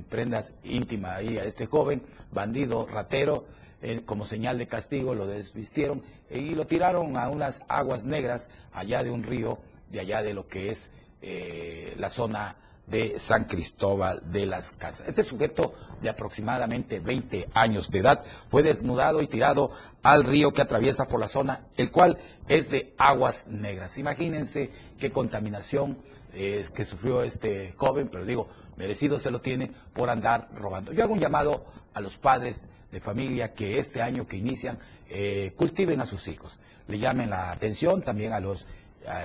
prendas 0.10 0.54
íntimas 0.64 1.18
ahí 1.18 1.38
a 1.38 1.44
este 1.44 1.66
joven, 1.66 2.02
bandido, 2.32 2.88
ratero, 2.88 3.44
eh, 3.82 4.04
como 4.06 4.26
señal 4.26 4.58
de 4.58 4.68
castigo, 4.68 5.14
lo 5.14 5.28
desvistieron 5.28 6.02
y 6.30 6.56
lo 6.56 6.66
tiraron 6.66 7.18
a 7.18 7.28
unas 7.28 7.64
aguas 7.68 8.06
negras 8.06 8.50
allá 8.72 9.04
de 9.04 9.10
un 9.10 9.24
río 9.24 9.60
de 9.90 10.00
allá 10.00 10.24
de 10.24 10.34
lo 10.34 10.48
que 10.48 10.70
es 10.70 10.94
eh, 11.22 11.94
la 11.98 12.08
zona 12.08 12.56
de 12.92 13.20
San 13.20 13.46
Cristóbal 13.46 14.22
de 14.32 14.46
las 14.46 14.72
Casas. 14.74 15.08
Este 15.08 15.24
sujeto 15.24 15.74
de 16.02 16.10
aproximadamente 16.10 17.00
20 17.00 17.50
años 17.54 17.90
de 17.90 18.00
edad 18.00 18.24
fue 18.50 18.64
desnudado 18.64 19.22
y 19.22 19.28
tirado 19.28 19.72
al 20.04 20.26
río 20.26 20.52
que 20.52 20.62
atraviesa 20.62 21.08
por 21.08 21.22
la 21.22 21.30
zona, 21.30 21.68
el 21.78 21.90
cual 21.90 22.18
es 22.50 22.70
de 22.70 22.94
aguas 22.98 23.48
negras. 23.48 23.98
Imagínense 23.98 24.70
qué 25.00 25.12
contaminación 25.12 25.98
es 26.34 26.70
que 26.70 26.86
sufrió 26.86 27.24
este 27.24 27.74
joven, 27.78 28.10
pero 28.12 28.26
digo, 28.26 28.50
merecido 28.76 29.18
se 29.18 29.32
lo 29.32 29.40
tiene 29.40 29.72
por 29.94 30.10
andar 30.10 30.50
robando. 30.54 30.92
Yo 30.92 31.04
hago 31.04 31.14
un 31.14 31.20
llamado 31.20 31.66
a 31.94 32.02
los 32.02 32.18
padres 32.18 32.66
de 32.92 33.00
familia 33.00 33.54
que 33.54 33.80
este 33.80 34.02
año 34.02 34.28
que 34.28 34.38
inician 34.38 34.78
eh, 35.10 35.54
cultiven 35.56 36.02
a 36.02 36.06
sus 36.06 36.28
hijos, 36.28 36.60
le 36.88 37.00
llamen 37.00 37.30
la 37.30 37.52
atención 37.52 38.02
también 38.02 38.34
a 38.34 38.42
los 38.42 38.68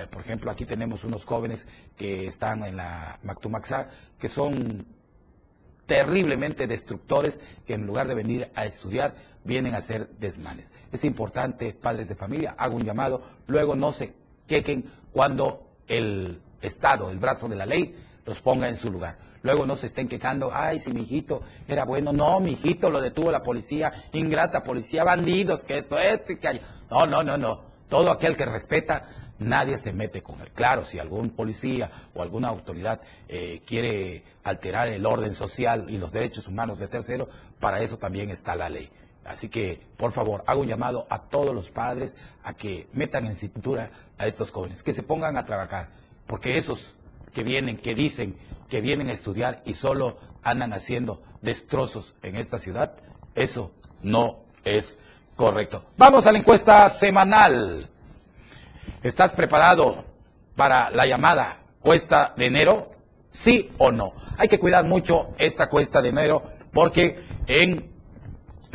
por 0.09 0.21
ejemplo, 0.21 0.51
aquí 0.51 0.65
tenemos 0.65 1.03
unos 1.03 1.25
jóvenes 1.25 1.67
que 1.95 2.27
están 2.27 2.63
en 2.63 2.77
la 2.77 3.19
Mactumaxá, 3.23 3.89
que 4.19 4.29
son 4.29 4.85
terriblemente 5.85 6.67
destructores, 6.67 7.39
que 7.65 7.73
en 7.73 7.87
lugar 7.87 8.07
de 8.07 8.15
venir 8.15 8.51
a 8.55 8.65
estudiar, 8.65 9.15
vienen 9.43 9.73
a 9.73 9.77
hacer 9.77 10.09
desmanes. 10.19 10.71
Es 10.91 11.05
importante, 11.05 11.73
padres 11.73 12.09
de 12.09 12.15
familia, 12.15 12.55
hago 12.57 12.75
un 12.75 12.83
llamado, 12.83 13.23
luego 13.47 13.75
no 13.75 13.93
se 13.93 14.13
quequen 14.45 14.91
cuando 15.11 15.71
el 15.87 16.41
Estado, 16.61 17.09
el 17.09 17.19
brazo 17.19 17.47
de 17.47 17.55
la 17.55 17.65
ley, 17.65 17.95
los 18.25 18.41
ponga 18.41 18.67
en 18.67 18.75
su 18.75 18.91
lugar. 18.91 19.17
Luego 19.43 19.65
no 19.65 19.75
se 19.75 19.87
estén 19.87 20.07
quejando, 20.07 20.51
ay, 20.53 20.79
si 20.79 20.91
mi 20.91 21.01
hijito 21.01 21.41
era 21.67 21.85
bueno. 21.85 22.11
No, 22.11 22.39
mi 22.39 22.51
hijito 22.51 22.89
lo 22.89 22.99
detuvo 22.99 23.31
la 23.31 23.41
policía, 23.41 23.93
ingrata 24.11 24.63
policía, 24.63 25.03
bandidos, 25.03 25.63
que 25.63 25.77
esto, 25.77 25.97
esto 25.97 26.33
y 26.33 26.37
que 26.37 26.47
hay. 26.47 26.61
No, 26.89 27.05
no, 27.05 27.23
no, 27.23 27.37
no. 27.37 27.63
Todo 27.87 28.11
aquel 28.11 28.35
que 28.35 28.45
respeta 28.45 29.07
nadie 29.39 29.77
se 29.77 29.93
mete 29.93 30.21
con 30.21 30.39
él. 30.41 30.49
Claro, 30.53 30.83
si 30.85 30.99
algún 30.99 31.29
policía 31.29 31.91
o 32.13 32.21
alguna 32.21 32.47
autoridad 32.47 33.01
eh, 33.27 33.61
quiere 33.65 34.23
alterar 34.43 34.87
el 34.89 35.05
orden 35.05 35.33
social 35.35 35.85
y 35.89 35.97
los 35.97 36.11
derechos 36.11 36.47
humanos 36.47 36.79
de 36.79 36.87
tercero, 36.87 37.27
para 37.59 37.81
eso 37.81 37.97
también 37.97 38.29
está 38.29 38.55
la 38.55 38.69
ley. 38.69 38.89
Así 39.25 39.49
que, 39.49 39.81
por 39.97 40.13
favor, 40.13 40.43
hago 40.47 40.61
un 40.61 40.67
llamado 40.67 41.05
a 41.09 41.23
todos 41.23 41.53
los 41.53 41.69
padres 41.69 42.15
a 42.43 42.53
que 42.53 42.87
metan 42.93 43.25
en 43.25 43.35
cintura 43.35 43.91
a 44.17 44.25
estos 44.25 44.51
jóvenes, 44.51 44.83
que 44.83 44.93
se 44.93 45.03
pongan 45.03 45.37
a 45.37 45.45
trabajar, 45.45 45.89
porque 46.25 46.57
esos 46.57 46.93
que 47.33 47.43
vienen, 47.43 47.77
que 47.77 47.93
dicen 47.93 48.37
que 48.69 48.81
vienen 48.81 49.09
a 49.09 49.11
estudiar 49.11 49.61
y 49.65 49.73
solo 49.73 50.17
andan 50.43 50.73
haciendo 50.73 51.21
destrozos 51.41 52.15
en 52.23 52.35
esta 52.37 52.57
ciudad, 52.57 52.93
eso 53.35 53.71
no 54.01 54.39
es 54.63 54.97
correcto. 55.35 55.85
Vamos 55.97 56.25
a 56.25 56.31
la 56.31 56.39
encuesta 56.39 56.89
semanal. 56.89 57.89
¿Estás 59.03 59.33
preparado 59.33 60.05
para 60.55 60.89
la 60.89 61.05
llamada 61.05 61.59
cuesta 61.81 62.33
de 62.35 62.47
enero? 62.47 62.91
¿Sí 63.29 63.71
o 63.77 63.91
no? 63.91 64.13
Hay 64.37 64.47
que 64.47 64.59
cuidar 64.59 64.85
mucho 64.85 65.35
esta 65.37 65.69
cuesta 65.69 66.01
de 66.01 66.09
enero 66.09 66.43
porque 66.73 67.23
en 67.45 67.91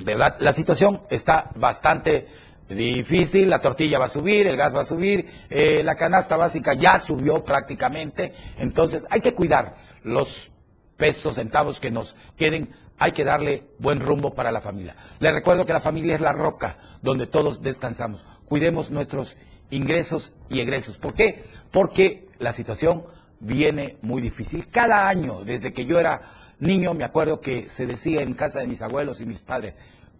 verdad 0.04 0.36
la 0.38 0.52
situación 0.52 1.02
está 1.10 1.50
bastante 1.56 2.26
difícil, 2.68 3.50
la 3.50 3.60
tortilla 3.60 3.98
va 3.98 4.06
a 4.06 4.08
subir, 4.08 4.46
el 4.46 4.56
gas 4.56 4.74
va 4.74 4.82
a 4.82 4.84
subir, 4.84 5.26
eh, 5.50 5.82
la 5.82 5.96
canasta 5.96 6.36
básica 6.36 6.74
ya 6.74 6.98
subió 6.98 7.44
prácticamente, 7.44 8.32
entonces 8.58 9.06
hay 9.10 9.20
que 9.20 9.34
cuidar 9.34 9.76
los 10.04 10.50
pesos, 10.96 11.34
centavos 11.34 11.80
que 11.80 11.90
nos 11.90 12.14
queden, 12.36 12.74
hay 13.02 13.10
que 13.10 13.24
darle 13.24 13.64
buen 13.80 13.98
rumbo 13.98 14.32
para 14.32 14.52
la 14.52 14.60
familia. 14.60 14.94
Les 15.18 15.32
recuerdo 15.32 15.66
que 15.66 15.72
la 15.72 15.80
familia 15.80 16.14
es 16.14 16.20
la 16.20 16.32
roca 16.32 16.78
donde 17.02 17.26
todos 17.26 17.60
descansamos. 17.60 18.24
Cuidemos 18.44 18.92
nuestros 18.92 19.36
ingresos 19.70 20.34
y 20.48 20.60
egresos. 20.60 20.98
¿Por 20.98 21.12
qué? 21.12 21.42
Porque 21.72 22.28
la 22.38 22.52
situación 22.52 23.02
viene 23.40 23.96
muy 24.02 24.22
difícil. 24.22 24.68
Cada 24.68 25.08
año, 25.08 25.42
desde 25.42 25.72
que 25.72 25.84
yo 25.84 25.98
era 25.98 26.30
niño, 26.60 26.94
me 26.94 27.02
acuerdo 27.02 27.40
que 27.40 27.68
se 27.68 27.88
decía 27.88 28.22
en 28.22 28.34
casa 28.34 28.60
de 28.60 28.68
mis 28.68 28.82
abuelos 28.82 29.20
y 29.20 29.26
mis 29.26 29.40
padres, 29.40 29.74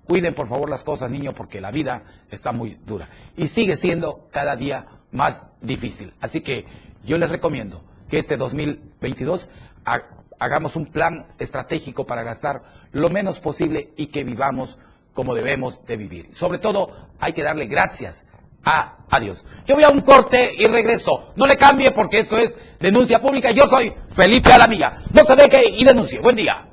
cuiden 0.05 0.35
por 0.35 0.49
favor 0.49 0.69
las 0.69 0.83
cosas, 0.83 1.09
niño, 1.09 1.35
porque 1.35 1.61
la 1.61 1.71
vida 1.71 2.03
está 2.33 2.51
muy 2.51 2.81
dura. 2.85 3.09
Y 3.37 3.47
sigue 3.47 3.77
siendo 3.77 4.29
cada 4.33 4.57
día 4.57 4.89
más 5.13 5.51
difícil. 5.61 6.15
Así 6.21 6.41
que 6.41 6.65
yo 7.05 7.17
les 7.17 7.31
recomiendo 7.31 7.85
que 8.11 8.19
este 8.19 8.37
2022 8.37 9.51
hagamos 10.43 10.75
un 10.77 10.87
plan 10.87 11.27
estratégico 11.39 12.05
para 12.05 12.23
gastar 12.23 12.63
lo 12.93 13.09
menos 13.09 13.39
posible 13.39 13.93
y 13.97 14.07
que 14.07 14.25
vivamos 14.25 14.77
como 15.15 15.35
debemos 15.35 15.85
de 15.87 15.97
vivir. 15.97 16.35
Sobre 16.35 16.59
todo, 16.59 17.09
hay 17.21 17.33
que 17.33 17.43
darle 17.43 17.67
gracias 17.67 18.27
a 18.65 18.97
adiós. 19.09 19.45
Yo 19.67 19.75
voy 19.75 19.85
a 19.85 19.91
un 19.91 20.01
corte 20.01 20.53
y 20.59 20.67
regreso. 20.67 21.33
No 21.37 21.47
le 21.47 21.57
cambie 21.57 21.93
porque 21.93 22.21
esto 22.21 22.37
es 22.37 22.57
denuncia 22.81 23.21
pública. 23.21 23.51
Yo 23.53 23.69
soy 23.69 23.93
Felipe 24.13 24.53
Alamilla. 24.53 24.95
No 25.13 25.25
se 25.25 25.37
deje 25.37 25.69
y 25.69 25.85
denuncie. 25.85 26.21
Buen 26.21 26.37
día. 26.37 26.69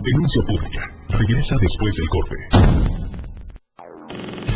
Denuncia 0.00 0.42
pública. 0.46 0.80
Regresa 1.08 1.56
después 1.60 1.96
del 1.96 2.08
corte. 2.08 2.87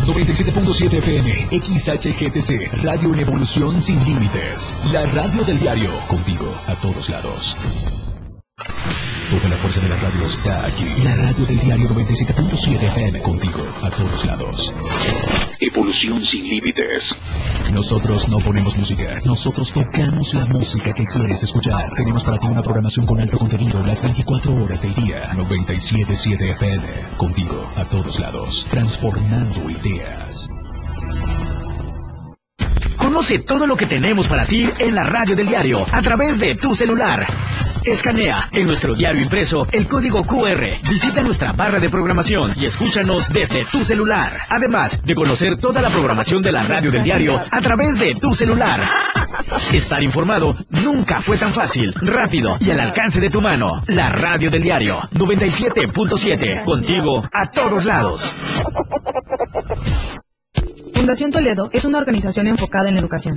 97.7 0.07 0.99
FM, 0.99 1.31
XHGTC, 1.61 2.83
Radio 2.83 3.15
en 3.15 3.21
Evolución 3.21 3.81
Sin 3.81 4.03
Límites. 4.05 4.77
La 4.93 5.07
radio 5.07 5.45
del 5.45 5.59
diario, 5.61 5.91
contigo 6.09 6.53
a 6.67 6.75
todos 6.75 7.09
lados. 7.09 7.57
Toda 9.31 9.49
la 9.49 9.57
fuerza 9.57 9.81
de 9.81 9.89
la 9.89 9.97
radio 9.97 10.25
está 10.25 10.67
aquí. 10.67 10.85
La 11.05 11.17
radio 11.17 11.47
del 11.47 11.61
diario 11.61 11.89
97.7 11.89 12.83
FM 12.83 13.23
contigo 13.23 13.67
a 13.83 13.91
todos 13.91 14.27
lados. 14.27 14.75
Evolución 15.61 16.23
sin 16.27 16.49
límites. 16.49 17.02
Nosotros 17.73 18.29
no 18.29 18.39
ponemos 18.39 18.77
música, 18.77 19.19
nosotros 19.25 19.73
tocamos 19.73 20.35
la 20.35 20.47
música 20.47 20.93
que 20.93 21.05
quieres 21.05 21.43
escuchar. 21.43 21.93
Tenemos 21.97 22.25
para 22.25 22.39
ti 22.39 22.47
una 22.47 22.63
programación 22.63 23.07
con 23.07 23.21
alto 23.21 23.39
contenido 23.39 23.83
las 23.85 24.03
24 24.03 24.55
horas 24.63 24.83
del 24.83 24.95
día. 24.95 25.31
97.7 25.35 26.53
FM 26.57 27.17
contigo 27.17 27.71
a 27.77 27.85
todos 27.85 28.19
lados. 28.19 28.67
Transformando 28.71 29.71
ideas. 29.71 30.49
Conoce 32.97 33.41
todo 33.41 33.67
lo 33.67 33.77
que 33.77 33.87
tenemos 33.87 34.29
para 34.29 34.47
ti 34.47 34.69
en 34.79 34.95
la 34.95 35.05
radio 35.05 35.37
del 35.37 35.49
diario 35.49 35.87
a 35.91 36.01
través 36.03 36.39
de 36.39 36.55
tu 36.55 36.75
celular. 36.75 37.27
Escanea 37.85 38.49
en 38.53 38.67
nuestro 38.67 38.95
diario 38.95 39.23
impreso 39.23 39.67
el 39.73 39.89
código 39.89 40.25
QR. 40.25 40.89
Visita 40.89 41.23
nuestra 41.23 41.53
barra 41.53 41.81
de 41.81 41.91
programación 41.91 42.55
y 42.57 42.67
escúchanos 42.67 43.29
desde 43.29 43.65
tu 43.71 43.85
celular. 43.85 44.43
Además 44.49 45.01
de 45.03 45.15
conocer 45.15 45.57
toda 45.57 45.83
la 45.83 45.89
programación 45.89 46.43
de 46.43 46.53
la 46.53 46.63
radio 46.63 46.93
del 46.93 47.03
diario 47.03 47.41
a 47.51 47.61
través 47.61 47.99
de 47.99 48.15
tu 48.15 48.35
celular. 48.35 48.89
Estar 49.73 50.03
informado 50.03 50.55
nunca 50.71 51.21
fue 51.21 51.37
tan 51.37 51.53
fácil, 51.53 51.93
rápido 52.01 52.57
y 52.61 52.71
al 52.71 52.81
alcance 52.81 53.21
de 53.21 53.31
tu 53.31 53.41
mano. 53.41 53.83
La 53.89 54.11
radio 54.11 54.51
del 54.51 54.63
diario 54.63 55.01
97.7. 55.15 56.65
Contigo 56.65 57.25
a 57.33 57.49
todos 57.49 57.85
lados. 57.85 58.35
Fundación 60.95 61.33
Toledo 61.33 61.69
es 61.73 61.85
una 61.85 61.99
organización 61.99 62.47
enfocada 62.47 62.89
en 62.89 62.95
la 62.95 63.01
educación. 63.01 63.37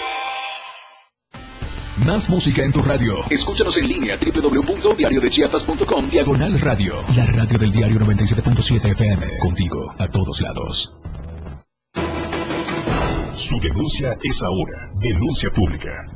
Más 2.05 2.29
música 2.29 2.63
en 2.63 2.71
tu 2.71 2.81
radio. 2.81 3.17
Escúchanos 3.29 3.75
en 3.77 3.87
línea 3.87 4.17
www.diariodechiapas.com 4.17 6.09
Diagonal 6.09 6.59
Radio. 6.59 6.95
La 7.15 7.27
radio 7.27 7.59
del 7.59 7.71
diario 7.71 7.99
97.7 7.99 8.91
FM. 8.91 9.37
Contigo 9.39 9.93
a 9.99 10.07
todos 10.07 10.41
lados. 10.41 10.97
Su 13.35 13.59
denuncia 13.59 14.17
es 14.23 14.41
ahora. 14.41 14.89
Denuncia 14.99 15.51
pública. 15.51 16.07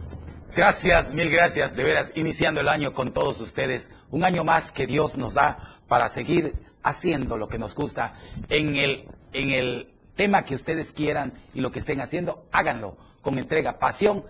Gracias, 0.55 1.13
mil 1.13 1.29
gracias, 1.29 1.75
de 1.75 1.83
veras, 1.83 2.13
iniciando 2.15 2.61
el 2.61 2.69
año 2.69 2.93
con 2.93 3.13
todos 3.13 3.39
ustedes. 3.39 3.91
Un 4.09 4.23
año 4.23 4.43
más 4.43 4.71
que 4.71 4.87
Dios 4.87 5.17
nos 5.17 5.35
da 5.35 5.59
para 5.87 6.09
seguir 6.09 6.53
haciendo 6.81 7.37
lo 7.37 7.47
que 7.47 7.59
nos 7.59 7.75
gusta 7.75 8.15
en 8.49 8.75
el, 8.75 9.05
en 9.33 9.51
el 9.51 9.93
tema 10.15 10.45
que 10.45 10.55
ustedes 10.55 10.91
quieran 10.91 11.33
y 11.53 11.61
lo 11.61 11.71
que 11.71 11.77
estén 11.79 12.01
haciendo, 12.01 12.47
háganlo 12.51 12.97
con 13.21 13.37
entrega, 13.37 13.77
pasión 13.77 14.23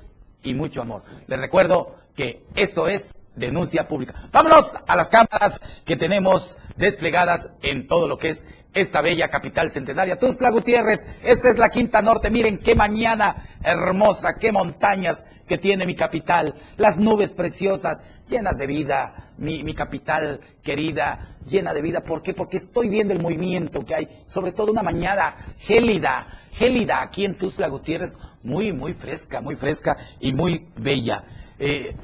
y 0.46 0.54
mucho 0.54 0.82
amor. 0.82 1.04
Les 1.28 1.40
recuerdo 1.40 1.96
que 2.16 2.46
esto 2.56 2.88
es 2.88 3.10
denuncia 3.36 3.88
pública. 3.88 4.30
Vámonos 4.32 4.78
a 4.88 4.96
las 4.96 5.10
cámaras 5.10 5.60
que 5.84 5.96
tenemos 5.98 6.58
desplegadas 6.78 7.50
en 7.62 7.88
todo 7.88 8.08
lo 8.08 8.18
que 8.18 8.30
es 8.30 8.46
esta 8.74 9.02
bella 9.02 9.30
capital 9.30 9.72
centenaria. 9.72 10.20
Tuzla 10.20 10.52
Gutiérrez, 10.52 11.06
esta 11.24 11.50
es 11.50 11.58
la 11.58 11.70
Quinta 11.70 12.02
Norte. 12.02 12.30
Miren 12.30 12.60
qué 12.60 12.75
mañana 12.75 13.44
hermosa, 13.64 14.36
qué 14.36 14.52
montañas 14.52 15.25
que 15.48 15.58
tiene 15.58 15.86
mi 15.86 15.96
capital. 15.96 16.56
Las 16.75 16.98
nubes 16.98 17.32
preciosas, 17.32 18.02
llenas 18.28 18.58
de 18.58 18.68
vida. 18.68 19.14
Mi, 19.38 19.74
capital 19.74 20.42
querida, 20.62 21.38
llena 21.46 21.74
de 21.74 21.82
vida. 21.82 22.04
¿Por 22.04 22.22
qué? 22.22 22.34
Porque 22.34 22.58
estoy 22.58 22.90
viendo 22.90 23.14
el 23.14 23.22
movimiento 23.22 23.86
que 23.86 23.96
hay. 23.96 24.10
Sobre 24.28 24.52
todo 24.52 24.72
una 24.72 24.84
mañana 24.84 25.36
gélida, 25.58 26.28
gélida 26.52 27.02
aquí 27.02 27.24
en 27.24 27.38
Tuzla 27.38 27.70
Gutiérrez. 27.70 28.18
Muy, 28.46 28.72
muy 28.72 28.94
fresca, 28.94 29.42
muy 29.42 29.56
fresca 29.56 29.98
y 30.20 30.32
muy 30.32 30.68
bella. 30.78 31.24
Eh, 31.58 31.96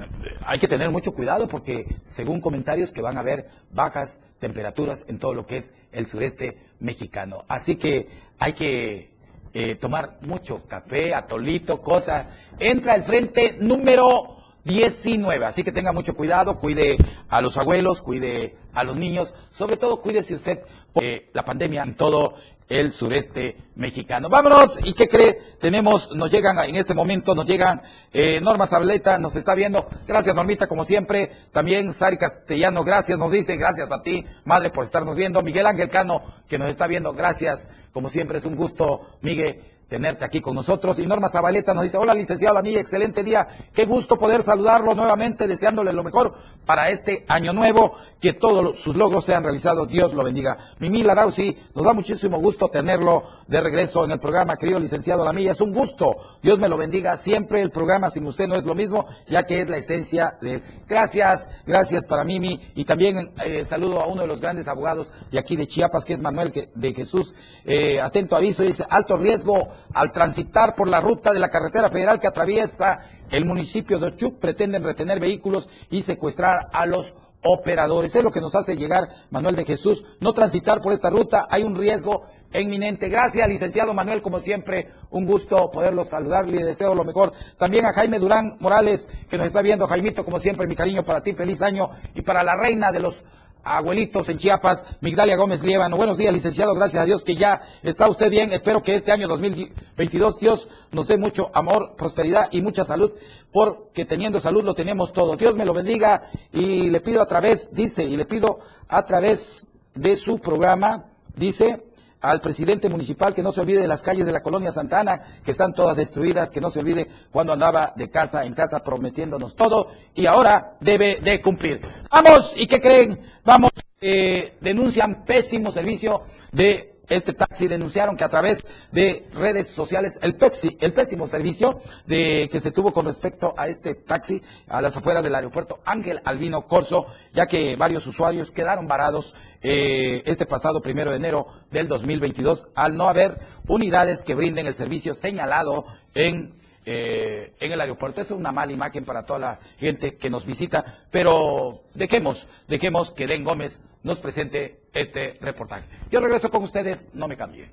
hay 0.44 0.58
que 0.58 0.68
tener 0.68 0.90
mucho 0.90 1.14
cuidado 1.14 1.48
porque 1.48 1.86
según 2.04 2.42
comentarios 2.42 2.92
que 2.92 3.02
van 3.02 3.16
a 3.16 3.20
haber 3.20 3.48
bajas 3.72 4.20
temperaturas 4.40 5.06
en 5.08 5.20
todo 5.20 5.36
lo 5.36 5.46
que 5.46 5.58
es 5.58 5.72
el 5.92 6.08
sureste 6.08 6.58
mexicano. 6.80 7.46
Así 7.48 7.76
que 7.76 8.10
hay 8.40 8.54
que 8.54 9.12
eh, 9.54 9.76
tomar 9.76 10.18
mucho 10.22 10.64
café, 10.68 11.14
atolito, 11.14 11.80
cosas. 11.80 12.26
Entra 12.58 12.96
el 12.96 13.04
frente 13.04 13.58
número 13.60 14.38
19, 14.64 15.46
así 15.46 15.64
que 15.64 15.72
tenga 15.72 15.92
mucho 15.92 16.16
cuidado, 16.16 16.58
cuide 16.58 16.98
a 17.30 17.40
los 17.42 17.56
abuelos, 17.58 18.02
cuide 18.02 18.56
a 18.74 18.84
los 18.84 18.96
niños, 18.96 19.36
sobre 19.52 19.78
todo 19.78 20.02
cuídese 20.02 20.34
usted 20.34 20.62
porque 20.94 21.30
la 21.34 21.46
pandemia 21.46 21.84
en 21.84 21.96
todo 21.96 22.34
el 22.72 22.94
sureste 22.94 23.58
mexicano. 23.75 24.30
Vámonos, 24.30 24.80
¿y 24.86 24.94
qué 24.94 25.10
cree? 25.10 25.38
Tenemos, 25.60 26.10
nos 26.12 26.32
llegan 26.32 26.58
en 26.60 26.75
este 26.75 26.94
momento, 26.94 27.36
nos 27.36 27.46
llegan 27.46 27.82
eh, 28.13 28.40
Norma 28.42 28.66
Sableta, 28.66 29.18
nos 29.18 29.36
está 29.36 29.54
viendo. 29.56 29.88
Gracias, 30.08 30.34
Normita, 30.34 30.68
como 30.68 30.86
siempre. 30.86 31.30
También 31.51 31.92
Sari 31.92 32.18
Castellano, 32.18 32.86
gracias, 32.86 33.18
nos 33.18 33.32
dice, 33.32 33.58
gracias 33.58 33.92
a 33.92 34.01
ti, 34.01 34.24
madre, 34.46 34.70
por 34.70 34.86
estarnos 34.86 35.18
viendo. 35.18 35.42
Miguel 35.44 35.66
Ángel 35.66 35.90
Cano, 35.90 36.24
que 36.48 36.58
nos 36.58 36.70
está 36.70 36.88
viendo, 36.88 37.13
gracias, 37.13 37.68
como 37.92 38.10
siempre, 38.10 38.38
es 38.38 38.46
un 38.46 38.56
gusto, 38.56 39.18
Miguel 39.22 39.62
tenerte 39.92 40.24
aquí 40.24 40.40
con 40.40 40.56
nosotros. 40.56 41.00
Y 41.00 41.06
Norma 41.06 41.28
Zabaleta 41.28 41.74
nos 41.74 41.84
dice, 41.84 41.98
hola 41.98 42.14
licenciado 42.14 42.58
Anilla, 42.58 42.80
excelente 42.80 43.26
día. 43.26 43.46
Qué 43.74 43.84
gusto 43.84 44.18
poder 44.18 44.42
saludarlo 44.42 44.96
nuevamente, 44.96 45.48
deseándole 45.48 45.92
lo 45.92 46.02
mejor 46.02 46.34
para 46.66 46.90
este 46.90 47.26
año 47.28 47.52
nuevo, 47.52 47.92
que 48.22 48.32
todos 48.32 48.80
sus 48.80 48.96
logros 48.96 49.26
sean 49.26 49.44
realizados. 49.44 49.90
Dios 49.90 50.14
lo 50.14 50.24
bendiga. 50.24 50.58
Mimi 50.80 51.04
Larausi, 51.04 51.58
nos 51.76 51.84
da 51.84 51.92
muchísimo 51.92 52.40
gusto 52.40 52.70
tenerlo 52.70 53.24
de 53.48 53.60
regreso 53.60 54.06
en 54.06 54.12
el 54.12 54.20
programa, 54.22 54.56
querido 54.56 54.80
licenciado 54.80 55.26
Lamilla. 55.26 55.52
Es 55.52 55.60
un 55.60 55.74
gusto. 55.74 56.16
Dios 56.42 56.58
me 56.58 56.70
lo 56.70 56.78
bendiga. 56.78 57.18
Siempre 57.18 57.62
el 57.62 57.70
programa 57.70 58.10
sin 58.10 58.26
usted 58.26 58.48
no 58.48 58.56
es 58.56 58.64
lo 58.64 58.76
mismo, 58.76 59.06
ya 59.28 59.44
que 59.44 59.60
es 59.60 59.68
la 59.68 59.76
esencia 59.76 60.38
de 60.40 60.54
él. 60.54 60.64
Gracias, 60.88 61.50
gracias 61.66 62.08
para 62.08 62.24
Mimi. 62.24 62.62
Y 62.76 62.86
también 62.86 63.34
eh, 63.44 63.66
saludo 63.66 64.00
a 64.00 64.06
uno 64.06 64.22
de 64.22 64.30
los 64.30 64.40
grandes 64.40 64.70
abogados 64.70 65.12
de 65.30 65.38
aquí 65.38 65.58
de 65.58 65.68
Chiapas, 65.68 66.06
que 66.06 66.14
es 66.14 66.22
Manuel 66.22 66.70
de 66.74 66.94
Jesús. 66.94 67.36
Eh, 67.66 68.00
atento 68.00 68.38
aviso, 68.38 68.64
dice, 68.64 68.86
alto 68.90 69.18
riesgo 69.18 69.81
al 69.94 70.12
transitar 70.12 70.76
por 70.76 70.88
la 70.88 71.02
ruta 71.02 71.32
de 71.32 71.40
la 71.40 71.50
carretera 71.50 71.90
federal 71.90 72.20
que 72.20 72.28
atraviesa 72.28 73.00
el 73.29 73.46
municipio 73.46 74.00
de 74.00 74.08
Ochuc, 74.08 74.40
pretenden 74.40 74.84
retener 74.84 75.20
vehículos 75.20 75.70
y 75.90 76.01
secuestrar 76.01 76.70
a 76.74 76.86
los 76.86 77.14
operadores. 77.44 78.16
Es 78.16 78.24
lo 78.24 78.32
que 78.32 78.42
nos 78.42 78.55
hace 78.55 78.75
llegar 78.75 79.10
Manuel 79.29 79.55
de 79.55 79.66
Jesús. 79.66 80.03
No 80.20 80.34
transitar 80.34 80.82
por 80.82 80.94
esta 80.94 81.10
ruta, 81.10 81.48
hay 81.50 81.64
un 81.64 81.75
riesgo 81.75 82.24
inminente. 82.53 83.10
Gracias, 83.10 83.48
licenciado 83.48 83.94
Manuel, 83.94 84.22
como 84.22 84.40
siempre, 84.40 84.90
un 85.10 85.25
gusto 85.25 85.72
poderlo 85.72 86.03
saludar, 86.03 86.48
le 86.48 86.64
deseo 86.64 86.94
lo 86.94 87.03
mejor. 87.03 87.32
También 87.58 87.86
a 87.86 87.94
Jaime 87.94 88.20
Durán 88.20 88.58
Morales, 88.60 89.10
que 89.29 89.38
nos 89.38 89.48
está 89.48 89.62
viendo, 89.62 89.88
Jaimito, 89.88 90.25
como 90.25 90.40
siempre, 90.40 90.68
mi 90.68 90.75
cariño 90.75 91.03
para 91.03 91.22
ti, 91.22 91.34
feliz 91.34 91.62
año, 91.62 91.90
y 92.14 92.22
para 92.22 92.44
la 92.44 92.55
reina 92.55 92.92
de 92.92 93.00
los 93.00 93.24
abuelitos 93.64 94.30
en 94.30 94.38
Chiapas, 94.38 94.86
Migdalia 95.02 95.36
Gómez 95.36 95.64
Liévano. 95.64 95.98
Buenos 95.98 96.18
días, 96.18 96.34
licenciado, 96.34 96.74
gracias 96.74 97.04
a 97.04 97.06
Dios 97.06 97.24
que 97.24 97.36
ya 97.36 97.62
está 97.84 98.10
usted 98.10 98.30
bien. 98.30 98.54
Espero 98.54 98.82
que 98.82 98.96
este 98.96 99.12
año 99.12 99.28
2022 99.28 100.40
Dios 100.40 100.70
nos 100.92 101.08
dé 101.08 101.18
mucho 101.18 101.52
amor, 101.54 101.96
prosperidad 101.98 102.50
y 102.52 102.62
mucha 102.62 102.84
salud, 102.84 103.12
porque 103.52 104.06
teniendo 104.06 104.40
salud 104.40 104.64
lo 104.64 104.74
tenemos 104.74 105.14
todo. 105.14 105.36
Dios 105.36 105.56
me 105.56 105.66
lo 105.66 105.74
bendiga 105.74 106.24
y 106.52 106.90
le 106.90 107.02
pido 107.02 107.22
a 107.22 107.26
través, 107.26 107.74
dice, 107.74 108.04
y 108.04 108.18
le 108.18 108.26
pido 108.26 108.60
a 108.88 109.04
través 109.04 109.68
de 109.96 110.16
su 110.16 110.40
programa, 110.40 111.06
dice, 111.36 111.84
al 112.22 112.40
presidente 112.40 112.88
municipal 112.88 113.34
que 113.34 113.42
no 113.42 113.52
se 113.52 113.62
olvide 113.62 113.82
de 113.82 113.88
las 113.88 114.04
calles 114.04 114.26
de 114.26 114.32
la 114.32 114.42
colonia 114.42 114.72
Santana, 114.72 115.22
que 115.44 115.52
están 115.52 115.74
todas 115.74 115.98
destruidas, 115.98 116.52
que 116.52 116.62
no 116.62 116.70
se 116.70 116.80
olvide 116.80 117.08
cuando 117.32 117.54
andaba 117.54 117.94
de 117.96 118.10
casa 118.10 118.46
en 118.46 118.54
casa 118.54 118.84
prometiéndonos 118.84 119.56
todo 119.56 119.88
y 120.14 120.28
ahora 120.28 120.78
debe 120.80 121.20
de 121.22 121.42
cumplir. 121.42 121.82
Vamos, 122.12 122.54
¿y 122.58 122.68
qué 122.68 122.82
creen? 122.82 123.18
Vamos, 123.46 123.72
eh, 124.02 124.58
denuncian 124.60 125.24
pésimo 125.24 125.72
servicio 125.72 126.24
de 126.52 126.92
este 127.08 127.34
taxi 127.34 127.68
denunciaron 127.68 128.16
que 128.16 128.24
a 128.24 128.30
través 128.30 128.64
de 128.92 129.28
redes 129.34 129.68
sociales 129.68 130.18
el, 130.22 130.38
el 130.80 130.94
pésimo 130.94 131.28
servicio 131.28 131.82
de, 132.06 132.48
que 132.50 132.62
se 132.62 132.72
tuvo 132.72 132.94
con 132.94 133.06
respecto 133.06 133.54
a 133.58 133.68
este 133.68 133.96
taxi 133.96 134.42
a 134.68 134.82
las 134.82 134.96
afueras 134.96 135.22
del 135.22 135.36
aeropuerto 135.36 135.80
Ángel 135.84 136.22
Albino 136.24 136.68
Corso, 136.68 137.08
ya 137.34 137.48
que 137.48 137.76
varios 137.76 138.08
usuarios 138.08 138.52
quedaron 138.52 138.88
varados 138.88 139.36
eh, 139.62 140.24
este 140.26 140.46
pasado 140.46 140.82
primero 140.82 141.12
de 141.12 141.18
enero 141.18 141.48
del 141.70 141.90
2022 141.90 142.70
al 142.76 142.96
no 142.96 143.10
haber 143.10 143.40
unidades 143.68 144.24
que 144.24 144.36
brinden 144.36 144.68
el 144.68 144.76
servicio 144.76 145.14
señalado 145.14 145.86
en 146.14 146.61
eh, 146.85 147.53
en 147.59 147.72
el 147.72 147.81
aeropuerto. 147.81 148.22
Es 148.22 148.31
una 148.31 148.51
mala 148.51 148.72
imagen 148.72 149.05
para 149.05 149.25
toda 149.25 149.39
la 149.39 149.59
gente 149.77 150.15
que 150.15 150.29
nos 150.29 150.46
visita, 150.46 151.05
pero 151.11 151.83
dejemos, 151.94 152.48
dejemos 152.67 153.11
que 153.11 153.27
Den 153.27 153.44
Gómez 153.44 153.81
nos 154.03 154.20
presente 154.20 154.81
este 154.94 155.37
reportaje. 155.41 155.87
Yo 156.09 156.20
regreso 156.20 156.50
con 156.50 156.63
ustedes, 156.63 157.07
no 157.13 157.27
me 157.27 157.37
cambien. 157.37 157.72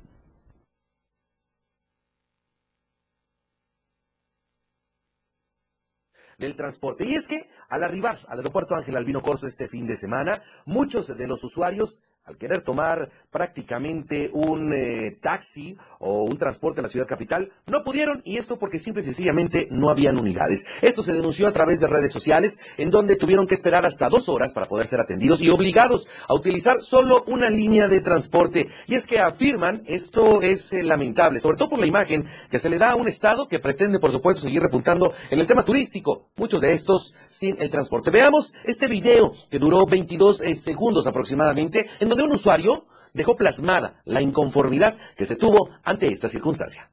del 6.39 6.55
transporte. 6.55 7.05
Y 7.05 7.15
es 7.15 7.27
que 7.27 7.51
al 7.69 7.83
arribar 7.83 8.17
al 8.29 8.39
aeropuerto 8.39 8.77
Ángel 8.77 8.97
Albino 8.97 9.23
Corso 9.23 9.47
este 9.47 9.69
fin 9.69 9.87
de 9.87 9.97
semana, 9.97 10.41
muchos 10.65 11.09
de 11.09 11.27
los 11.27 11.43
usuarios 11.43 12.05
al 12.29 12.37
querer 12.37 12.61
tomar 12.61 13.09
prácticamente 13.31 14.31
un 14.33 14.73
eh, 14.73 15.17
taxi 15.21 15.77
o 16.01 16.25
un 16.25 16.37
transporte 16.37 16.81
en 16.81 16.85
la 16.85 16.91
ciudad 16.91 17.07
capital, 17.07 17.51
no 17.67 17.83
pudieron 17.83 18.21
y 18.25 18.37
esto 18.37 18.59
porque 18.59 18.79
simple 18.79 19.03
y 19.03 19.07
sencillamente 19.07 19.67
no 19.71 19.89
habían 19.89 20.19
unidades. 20.19 20.65
Esto 20.83 21.03
se 21.03 21.13
denunció 21.13 21.49
a 21.49 21.53
través 21.53 21.81
de 21.81 21.87
redes 21.87 22.13
sociales 22.13 22.59
en 22.77 22.91
donde 22.91 23.17
tuvieron 23.17 23.47
que 23.47 23.55
esperar 23.55 23.87
hasta 23.87 24.11
dos 24.11 24.29
horas 24.29 24.53
para 24.53 24.69
poder 24.69 24.87
ser 24.87 25.01
atendidos 25.01 25.41
y 25.41 25.49
obligados 25.49 26.07
a 26.29 26.35
utilizar 26.35 26.83
solo 26.83 27.25
una 27.27 27.49
línea 27.49 27.89
de 27.89 28.03
transporte. 28.03 28.69
Y 28.87 28.95
es 28.95 29.07
que 29.07 29.21
afirman 29.21 29.83
esto 29.87 30.43
es 30.43 30.73
eh, 30.75 30.83
lamentable, 30.83 31.41
sobre 31.41 31.57
todo 31.57 31.71
por 31.71 31.79
la 31.79 31.87
imagen 31.87 32.27
que 32.51 32.59
se 32.59 32.69
le 32.69 32.79
da 32.79 32.91
a 32.91 32.97
un 32.97 33.09
Estado 33.09 33.49
que 33.49 33.59
pretende 33.59 33.99
por 33.99 34.13
supuesto 34.13 34.43
seguir 34.43 34.61
repuntando 34.61 35.13
en 35.31 35.41
el 35.41 35.47
tema 35.47 35.65
turístico, 35.65 36.29
muchos 36.37 36.61
de 36.61 36.73
estos 36.73 37.15
sin 37.29 37.57
el 37.61 37.71
transporte. 37.71 38.11
Veamos 38.11 38.55
este 38.65 38.87
video 38.87 39.33
que 39.51 39.59
duró 39.59 39.87
22 39.87 40.43
eh, 40.43 40.55
segundos 40.55 41.07
aproximadamente 41.07 41.89
de 42.19 42.25
un 42.25 42.33
usuario 42.33 42.87
dejó 43.15 43.37
plasmada 43.37 44.03
la 44.05 44.21
inconformidad 44.21 44.95
que 45.17 45.25
se 45.25 45.37
tuvo 45.37 45.71
ante 45.85 46.09
esta 46.09 46.29
circunstancia. 46.29 46.91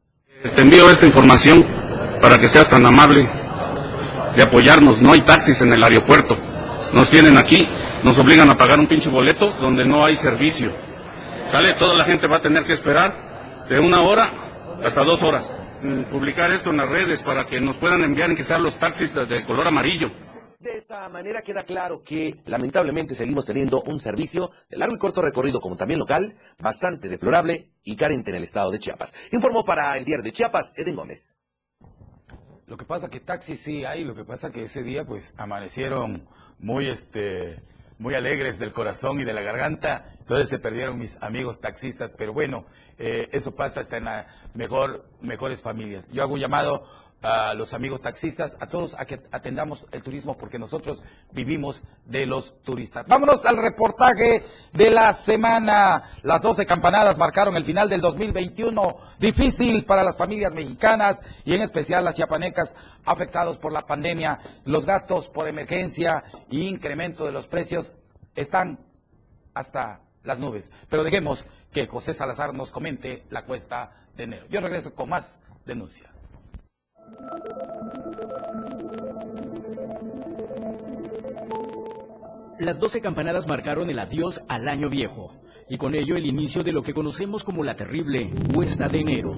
Te 0.55 0.61
envío 0.61 0.89
esta 0.89 1.05
información 1.05 1.65
para 2.21 2.37
que 2.39 2.47
seas 2.47 2.69
tan 2.69 2.85
amable 2.85 3.29
de 4.35 4.41
apoyarnos. 4.41 5.01
No 5.01 5.13
hay 5.13 5.21
taxis 5.21 5.61
en 5.61 5.73
el 5.73 5.83
aeropuerto. 5.83 6.37
Nos 6.93 7.09
tienen 7.09 7.37
aquí, 7.37 7.67
nos 8.03 8.17
obligan 8.19 8.49
a 8.49 8.57
pagar 8.57 8.79
un 8.79 8.87
pinche 8.87 9.09
boleto 9.09 9.53
donde 9.59 9.83
no 9.85 10.05
hay 10.05 10.15
servicio. 10.15 10.71
Sale, 11.51 11.73
toda 11.73 11.95
la 11.95 12.05
gente 12.05 12.27
va 12.27 12.37
a 12.37 12.41
tener 12.41 12.63
que 12.65 12.73
esperar 12.73 13.65
de 13.69 13.79
una 13.79 14.01
hora 14.01 14.31
hasta 14.83 15.03
dos 15.03 15.23
horas. 15.23 15.49
Publicar 16.11 16.51
esto 16.51 16.69
en 16.69 16.77
las 16.77 16.89
redes 16.89 17.21
para 17.21 17.45
que 17.45 17.59
nos 17.59 17.77
puedan 17.77 18.03
enviar 18.03 18.29
en 18.29 18.43
sean 18.43 18.63
los 18.63 18.77
taxis 18.79 19.13
de 19.13 19.43
color 19.45 19.67
amarillo. 19.67 20.11
De 20.59 20.77
esta 20.77 21.07
manera 21.09 21.41
queda 21.41 21.63
claro 21.63 22.01
que 22.01 22.41
lamentablemente 22.45 23.13
seguimos 23.13 23.45
teniendo 23.45 23.81
un 23.83 23.99
servicio 23.99 24.51
de 24.69 24.77
largo 24.77 24.95
y 24.95 24.99
corto 24.99 25.21
recorrido 25.21 25.59
como 25.59 25.75
también 25.75 25.99
local, 25.99 26.37
bastante 26.59 27.09
deplorable 27.09 27.71
y 27.83 27.95
carente 27.95 28.31
en 28.31 28.37
el 28.37 28.43
estado 28.43 28.71
de 28.71 28.79
Chiapas. 28.79 29.13
Informó 29.31 29.65
para 29.65 29.97
el 29.97 30.05
diario 30.05 30.23
de 30.23 30.31
Chiapas, 30.31 30.73
Eden 30.77 30.95
Gómez. 30.95 31.39
Lo 32.67 32.77
que 32.77 32.85
pasa 32.85 33.09
que 33.09 33.19
taxis 33.19 33.59
sí 33.59 33.85
hay, 33.85 34.05
lo 34.05 34.15
que 34.15 34.23
pasa 34.23 34.51
que 34.51 34.63
ese 34.63 34.81
día 34.81 35.05
pues 35.05 35.33
amanecieron 35.37 36.27
muy 36.57 36.87
este 36.87 37.61
muy 37.97 38.13
alegres 38.13 38.59
del 38.59 38.73
corazón 38.73 39.19
y 39.19 39.23
de 39.23 39.33
la 39.33 39.41
garganta 39.41 40.15
Entonces 40.19 40.49
se 40.49 40.59
perdieron 40.59 40.97
mis 40.97 41.21
amigos 41.21 41.61
taxistas, 41.61 42.13
pero 42.17 42.33
bueno, 42.33 42.65
eh, 42.97 43.29
eso 43.31 43.55
pasa 43.55 43.79
hasta 43.79 43.97
en 43.97 44.05
las 44.05 44.25
mejor, 44.53 45.05
mejores 45.21 45.61
familias. 45.61 46.09
Yo 46.11 46.23
hago 46.23 46.33
un 46.33 46.39
llamado 46.39 46.83
a 47.25 47.55
los 47.55 47.73
amigos 47.73 48.01
taxistas, 48.01 48.55
a 48.59 48.67
todos 48.67 48.93
a 48.93 49.05
que 49.05 49.19
atendamos 49.31 49.87
el 49.91 50.03
turismo 50.03 50.37
porque 50.37 50.59
nosotros 50.59 51.01
vivimos 51.31 51.81
de 52.05 52.27
los 52.27 52.61
turistas. 52.61 53.07
Vámonos 53.07 53.45
al 53.45 53.57
reportaje 53.57 54.43
de 54.73 54.91
la 54.91 55.11
semana. 55.11 56.03
Las 56.21 56.43
12 56.43 56.67
campanadas 56.67 57.17
marcaron 57.17 57.55
el 57.55 57.65
final 57.65 57.89
del 57.89 58.01
2021, 58.01 58.97
difícil 59.17 59.85
para 59.85 60.03
las 60.03 60.17
familias 60.17 60.53
mexicanas 60.53 61.19
y 61.43 61.55
en 61.55 61.61
especial 61.61 62.05
las 62.05 62.13
chiapanecas 62.13 62.75
afectados 63.05 63.57
por 63.57 63.71
la 63.71 63.87
pandemia. 63.87 64.39
Los 64.63 64.85
gastos 64.85 65.27
por 65.27 65.47
emergencia 65.47 66.23
y 66.51 66.67
incremento 66.67 67.25
de 67.25 67.31
los 67.31 67.47
precios 67.47 67.93
están 68.35 68.77
hasta 69.55 70.01
las 70.23 70.37
nubes. 70.37 70.71
Pero 70.89 71.03
dejemos 71.03 71.47
que 71.73 71.87
José 71.87 72.13
Salazar 72.13 72.53
nos 72.53 72.69
comente 72.69 73.25
la 73.31 73.45
cuesta 73.45 73.91
de 74.15 74.25
enero. 74.25 74.45
Yo 74.47 74.61
regreso 74.61 74.93
con 74.93 75.09
más 75.09 75.41
denuncia. 75.65 76.14
Las 82.59 82.79
doce 82.79 83.01
campanadas 83.01 83.47
marcaron 83.47 83.89
el 83.89 83.99
adiós 83.99 84.41
al 84.47 84.67
año 84.67 84.89
viejo 84.89 85.33
y 85.69 85.77
con 85.77 85.93
ello 85.93 86.15
el 86.15 86.25
inicio 86.25 86.63
de 86.63 86.71
lo 86.71 86.83
que 86.83 86.93
conocemos 86.93 87.43
como 87.43 87.63
la 87.63 87.75
terrible 87.75 88.31
cuesta 88.53 88.87
de 88.87 88.99
enero. 88.99 89.35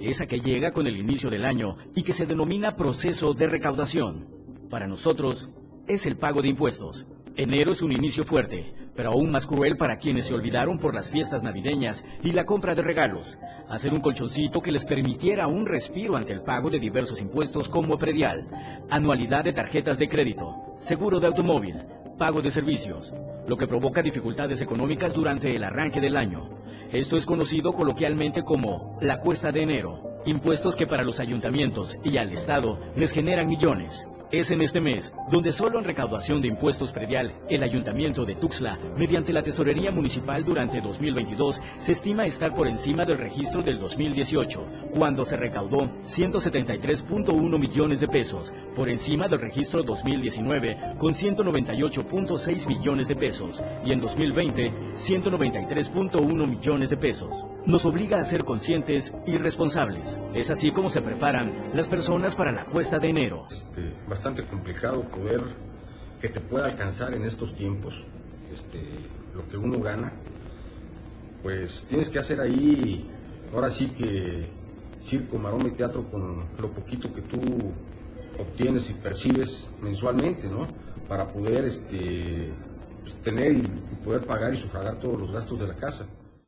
Esa 0.00 0.26
que 0.26 0.40
llega 0.40 0.72
con 0.72 0.86
el 0.86 0.96
inicio 0.96 1.30
del 1.30 1.44
año 1.44 1.76
y 1.94 2.02
que 2.02 2.12
se 2.12 2.26
denomina 2.26 2.76
proceso 2.76 3.32
de 3.34 3.46
recaudación. 3.46 4.28
Para 4.68 4.86
nosotros 4.86 5.50
es 5.86 6.06
el 6.06 6.16
pago 6.16 6.42
de 6.42 6.48
impuestos. 6.48 7.06
Enero 7.36 7.72
es 7.72 7.80
un 7.80 7.92
inicio 7.92 8.24
fuerte, 8.24 8.74
pero 8.96 9.10
aún 9.10 9.30
más 9.30 9.46
cruel 9.46 9.76
para 9.76 9.96
quienes 9.96 10.26
se 10.26 10.34
olvidaron 10.34 10.78
por 10.78 10.94
las 10.94 11.10
fiestas 11.10 11.42
navideñas 11.42 12.04
y 12.22 12.32
la 12.32 12.44
compra 12.44 12.74
de 12.74 12.82
regalos. 12.82 13.38
Hacer 13.68 13.92
un 13.92 14.00
colchoncito 14.00 14.60
que 14.60 14.72
les 14.72 14.84
permitiera 14.84 15.46
un 15.46 15.66
respiro 15.66 16.16
ante 16.16 16.32
el 16.32 16.42
pago 16.42 16.70
de 16.70 16.78
diversos 16.78 17.20
impuestos 17.20 17.68
como 17.68 17.98
predial, 17.98 18.48
anualidad 18.90 19.44
de 19.44 19.52
tarjetas 19.52 19.98
de 19.98 20.08
crédito, 20.08 20.74
seguro 20.78 21.20
de 21.20 21.26
automóvil, 21.26 21.76
pago 22.18 22.42
de 22.42 22.50
servicios, 22.50 23.12
lo 23.48 23.56
que 23.56 23.66
provoca 23.66 24.02
dificultades 24.02 24.60
económicas 24.60 25.12
durante 25.12 25.54
el 25.54 25.64
arranque 25.64 26.00
del 26.00 26.16
año. 26.16 26.48
Esto 26.92 27.16
es 27.16 27.26
conocido 27.26 27.72
coloquialmente 27.72 28.42
como 28.42 28.98
la 29.00 29.20
cuesta 29.20 29.50
de 29.50 29.62
enero, 29.62 30.20
impuestos 30.26 30.76
que 30.76 30.86
para 30.86 31.02
los 31.02 31.20
ayuntamientos 31.20 31.98
y 32.04 32.18
al 32.18 32.32
Estado 32.32 32.78
les 32.96 33.12
generan 33.12 33.48
millones. 33.48 34.06
Es 34.30 34.50
en 34.50 34.62
este 34.62 34.80
mes 34.80 35.12
donde 35.30 35.52
solo 35.52 35.78
en 35.78 35.84
recaudación 35.84 36.40
de 36.40 36.48
impuestos 36.48 36.92
predial, 36.92 37.34
el 37.48 37.62
Ayuntamiento 37.62 38.24
de 38.24 38.34
Tuxtla, 38.34 38.78
mediante 38.96 39.32
la 39.32 39.42
Tesorería 39.42 39.90
Municipal 39.90 40.44
durante 40.44 40.80
2022, 40.80 41.62
se 41.78 41.92
estima 41.92 42.26
estar 42.26 42.54
por 42.54 42.66
encima 42.66 43.04
del 43.04 43.18
registro 43.18 43.62
del 43.62 43.78
2018, 43.78 44.90
cuando 44.90 45.24
se 45.24 45.36
recaudó 45.36 45.90
173.1 46.02 47.58
millones 47.58 48.00
de 48.00 48.08
pesos, 48.08 48.52
por 48.74 48.88
encima 48.88 49.28
del 49.28 49.40
registro 49.40 49.82
2019, 49.82 50.78
con 50.98 51.12
198.6 51.12 52.66
millones 52.66 53.08
de 53.08 53.16
pesos, 53.16 53.62
y 53.84 53.92
en 53.92 54.00
2020, 54.00 54.72
193.1 54.94 56.46
millones 56.48 56.90
de 56.90 56.96
pesos. 56.96 57.46
Nos 57.66 57.84
obliga 57.86 58.18
a 58.18 58.24
ser 58.24 58.44
conscientes 58.44 59.14
y 59.26 59.38
responsables. 59.38 60.20
Es 60.34 60.50
así 60.50 60.70
como 60.70 60.90
se 60.90 61.00
preparan 61.00 61.70
las 61.72 61.88
personas 61.88 62.34
para 62.34 62.52
la 62.52 62.64
cuesta 62.64 62.98
de 62.98 63.08
enero. 63.08 63.46
Este, 63.48 63.94
bastante 64.24 64.50
complicado 64.50 65.02
poder 65.02 65.42
que 66.18 66.30
te 66.30 66.40
pueda 66.40 66.64
alcanzar 66.64 67.12
en 67.12 67.24
estos 67.24 67.54
tiempos 67.54 68.06
este, 68.50 68.80
lo 69.34 69.46
que 69.46 69.58
uno 69.58 69.78
gana. 69.80 70.14
Pues 71.42 71.84
tienes 71.90 72.08
que 72.08 72.20
hacer 72.20 72.40
ahí, 72.40 73.06
ahora 73.52 73.68
sí 73.68 73.88
que 73.88 74.48
circo, 74.98 75.36
maroma 75.36 75.68
y 75.68 75.72
teatro 75.72 76.10
con 76.10 76.42
lo 76.58 76.70
poquito 76.72 77.12
que 77.12 77.20
tú 77.20 77.38
obtienes 78.40 78.88
y 78.88 78.94
percibes 78.94 79.70
mensualmente, 79.82 80.48
¿no? 80.48 80.68
Para 81.06 81.28
poder 81.28 81.66
este, 81.66 82.50
pues, 83.02 83.16
tener 83.16 83.52
y 83.52 83.62
poder 84.02 84.22
pagar 84.22 84.54
y 84.54 84.56
sufragar 84.56 84.98
todos 85.00 85.20
los 85.20 85.32
gastos 85.32 85.60
de 85.60 85.66
la 85.66 85.74
casa. 85.74 86.06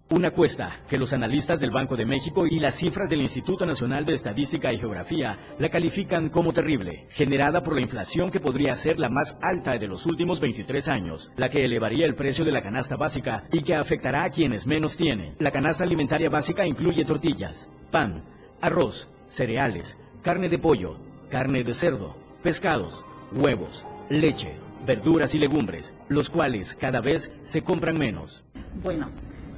Una 0.08 0.30
cuesta 0.30 0.82
que 0.88 0.98
los 0.98 1.12
analistas 1.12 1.58
del 1.58 1.72
Banco 1.72 1.96
de 1.96 2.06
México 2.06 2.46
y 2.48 2.60
las 2.60 2.76
cifras 2.76 3.10
del 3.10 3.22
Instituto 3.22 3.66
Nacional 3.66 4.04
de 4.04 4.14
Estadística 4.14 4.72
y 4.72 4.78
Geografía 4.78 5.36
la 5.58 5.68
califican 5.68 6.28
como 6.28 6.52
terrible, 6.52 7.08
generada 7.10 7.64
por 7.64 7.74
la 7.74 7.80
inflación 7.80 8.30
que 8.30 8.38
podría 8.38 8.76
ser 8.76 9.00
la 9.00 9.08
más 9.08 9.36
alta 9.42 9.76
de 9.76 9.88
los 9.88 10.06
últimos 10.06 10.38
23 10.38 10.86
años, 10.86 11.32
la 11.36 11.50
que 11.50 11.64
elevaría 11.64 12.06
el 12.06 12.14
precio 12.14 12.44
de 12.44 12.52
la 12.52 12.62
canasta 12.62 12.94
básica 12.94 13.48
y 13.50 13.64
que 13.64 13.74
afectará 13.74 14.22
a 14.22 14.30
quienes 14.30 14.64
menos 14.64 14.96
tienen. 14.96 15.34
La 15.40 15.50
canasta 15.50 15.82
alimentaria 15.82 16.30
básica 16.30 16.64
incluye 16.64 17.04
tortillas, 17.04 17.68
pan, 17.90 18.22
arroz, 18.60 19.08
cereales, 19.26 19.98
carne 20.22 20.48
de 20.48 20.60
pollo, 20.60 21.00
carne 21.30 21.64
de 21.64 21.74
cerdo, 21.74 22.16
pescados, 22.44 23.04
huevos, 23.32 23.84
leche, 24.08 24.54
verduras 24.86 25.34
y 25.34 25.40
legumbres, 25.40 25.96
los 26.08 26.30
cuales 26.30 26.76
cada 26.76 27.00
vez 27.00 27.32
se 27.42 27.62
compran 27.62 27.98
menos. 27.98 28.44
Bueno, 28.84 29.10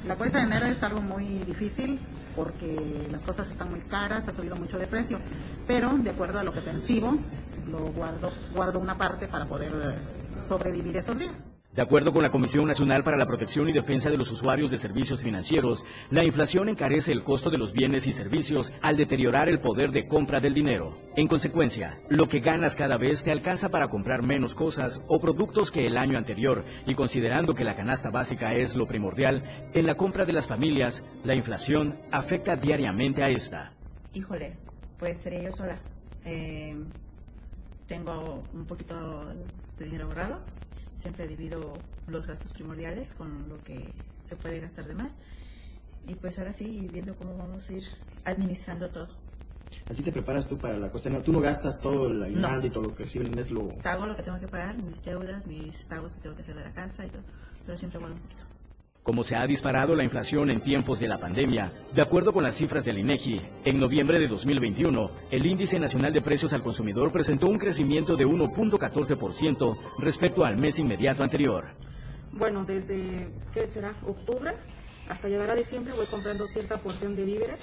la 0.07 0.17
cuesta 0.17 0.39
de 0.39 0.45
enero 0.45 0.67
es 0.67 0.83
algo 0.83 1.01
muy 1.01 1.25
difícil 1.41 2.01
porque 2.37 3.09
las 3.11 3.25
cosas 3.25 3.49
están 3.51 3.71
muy 3.71 3.81
caras, 3.81 4.29
ha 4.29 4.33
subido 4.33 4.55
mucho 4.57 4.79
de 4.79 4.87
precio, 4.87 5.19
pero 5.67 5.93
de 5.99 6.11
acuerdo 6.11 6.39
a 6.39 6.45
lo 6.45 6.53
que 6.53 6.61
percibo, 6.61 7.17
lo 7.67 7.79
guardo, 7.93 8.31
guardo 8.55 8.79
una 8.79 8.97
parte 8.97 9.27
para 9.27 9.47
poder 9.47 9.73
eh, 9.73 10.43
sobrevivir 10.43 10.97
esos 10.97 11.19
días. 11.19 11.58
De 11.79 11.83
acuerdo 11.83 12.13
con 12.13 12.25
la 12.25 12.31
Comisión 12.31 12.67
Nacional 12.67 13.05
para 13.05 13.17
la 13.17 13.25
Protección 13.25 13.69
y 13.69 13.73
Defensa 13.73 14.11
de 14.11 14.17
los 14.17 14.33
Usuarios 14.33 14.73
de 14.73 14.81
Servicios 14.81 15.23
Financieros, 15.23 15.85
la 16.11 16.25
inflación 16.25 16.69
encarece 16.69 17.13
el 17.13 17.23
costo 17.23 17.51
de 17.51 17.59
los 17.59 17.73
bienes 17.73 18.09
y 18.09 18.13
servicios 18.13 18.73
al 18.83 18.97
deteriorar 18.97 19.49
el 19.49 19.61
poder 19.61 19.93
de 19.93 20.09
compra 20.09 20.41
del 20.41 20.55
dinero. 20.55 20.99
En 21.15 21.29
consecuencia, 21.29 22.01
lo 22.09 22.29
que 22.29 22.41
ganas 22.41 22.75
cada 22.75 22.97
vez 22.97 23.23
te 23.23 23.31
alcanza 23.31 23.69
para 23.69 23.91
comprar 23.91 24.25
menos 24.25 24.57
cosas 24.57 25.05
o 25.07 25.21
productos 25.21 25.71
que 25.71 25.87
el 25.87 25.97
año 25.97 26.19
anterior 26.19 26.65
y 26.85 26.97
considerando 26.97 27.55
que 27.55 27.63
la 27.63 27.77
canasta 27.77 28.11
básica 28.11 28.55
es 28.55 28.75
lo 28.75 28.89
primordial, 28.89 29.45
en 29.73 29.87
la 29.87 29.95
compra 29.95 30.25
de 30.25 30.33
las 30.33 30.49
familias, 30.49 31.05
la 31.23 31.37
inflación 31.37 31.97
afecta 32.11 32.57
diariamente 32.57 33.23
a 33.23 33.29
esta. 33.29 33.73
Híjole, 34.15 34.57
pues 34.99 35.21
seré 35.21 35.45
yo 35.45 35.53
sola. 35.53 35.79
Eh, 36.25 36.77
tengo 37.87 38.43
un 38.53 38.67
poquito 38.67 39.33
de 39.79 39.85
dinero 39.85 40.07
ahorrado 40.07 40.58
siempre 40.99 41.27
divido 41.27 41.73
los 42.07 42.27
gastos 42.27 42.53
primordiales 42.53 43.15
con 43.15 43.49
lo 43.49 43.63
que 43.63 43.93
se 44.21 44.37
puede 44.37 44.61
gastar 44.61 44.87
de 44.87 44.95
más. 44.95 45.17
Y 46.07 46.15
pues 46.15 46.39
ahora 46.39 46.53
sí, 46.53 46.89
viendo 46.93 47.15
cómo 47.17 47.37
vamos 47.37 47.69
a 47.71 47.73
ir 47.73 47.85
administrando 48.25 48.91
todo. 48.91 49.09
Así 49.89 50.03
te 50.03 50.13
preparas 50.13 50.49
tú 50.49 50.59
para 50.59 50.79
la 50.79 50.91
cuestión. 50.91 51.23
Tú 51.23 51.33
no 51.33 51.41
gastas 51.41 51.81
todo 51.81 52.09
el 52.09 52.23
aguinaldo 52.23 52.67
y 52.67 52.71
todo 52.71 52.85
lo 52.85 52.95
que 52.95 53.05
recibe 53.05 53.27
el 53.27 53.35
mes. 53.35 53.51
Lo... 53.51 53.69
Pago 53.79 54.07
lo 54.07 54.17
que 54.17 54.23
tengo 54.23 54.41
que 54.41 54.49
pagar, 54.49 54.77
mis 54.83 55.03
deudas, 55.05 55.47
mis 55.47 55.85
pagos 55.85 56.15
que 56.15 56.21
tengo 56.21 56.35
que 56.35 56.43
hacer 56.43 56.57
de 56.57 56.63
la 56.63 56.73
casa 56.73 57.07
y 57.07 57.11
todo. 57.11 57.23
Pero 57.65 57.77
siempre 57.77 57.99
guardo 57.99 58.17
un 58.17 58.23
poquito. 58.23 58.48
Como 59.09 59.25
se 59.25 59.37
ha 59.37 59.47
disparado 59.47 59.95
la 59.95 60.05
inflación 60.05 60.51
en 60.51 60.61
tiempos 60.61 61.01
de 61.01 61.09
la 61.09 61.17
pandemia, 61.17 61.73
de 61.95 62.03
acuerdo 62.03 62.31
con 62.35 62.45
las 62.45 62.57
cifras 62.57 62.85
del 62.85 62.99
INEGI, 62.99 63.41
en 63.65 63.81
noviembre 63.81 64.19
de 64.19 64.29
2021, 64.29 65.11
el 65.31 65.47
Índice 65.47 65.79
Nacional 65.79 66.13
de 66.13 66.21
Precios 66.21 66.53
al 66.53 66.63
Consumidor 66.63 67.11
presentó 67.11 67.47
un 67.47 67.59
crecimiento 67.59 68.19
de 68.19 68.27
1.14% 68.27 69.79
respecto 70.01 70.45
al 70.45 70.59
mes 70.59 70.79
inmediato 70.79 71.23
anterior. 71.23 71.69
Bueno, 72.33 72.67
desde, 72.67 73.31
¿qué 73.55 73.67
será? 73.69 73.95
Octubre 74.07 74.53
hasta 75.09 75.29
llegar 75.29 75.49
a 75.49 75.55
diciembre 75.55 75.95
voy 75.95 76.05
comprando 76.05 76.47
cierta 76.47 76.77
porción 76.77 77.17
de 77.17 77.25
víveres 77.25 77.61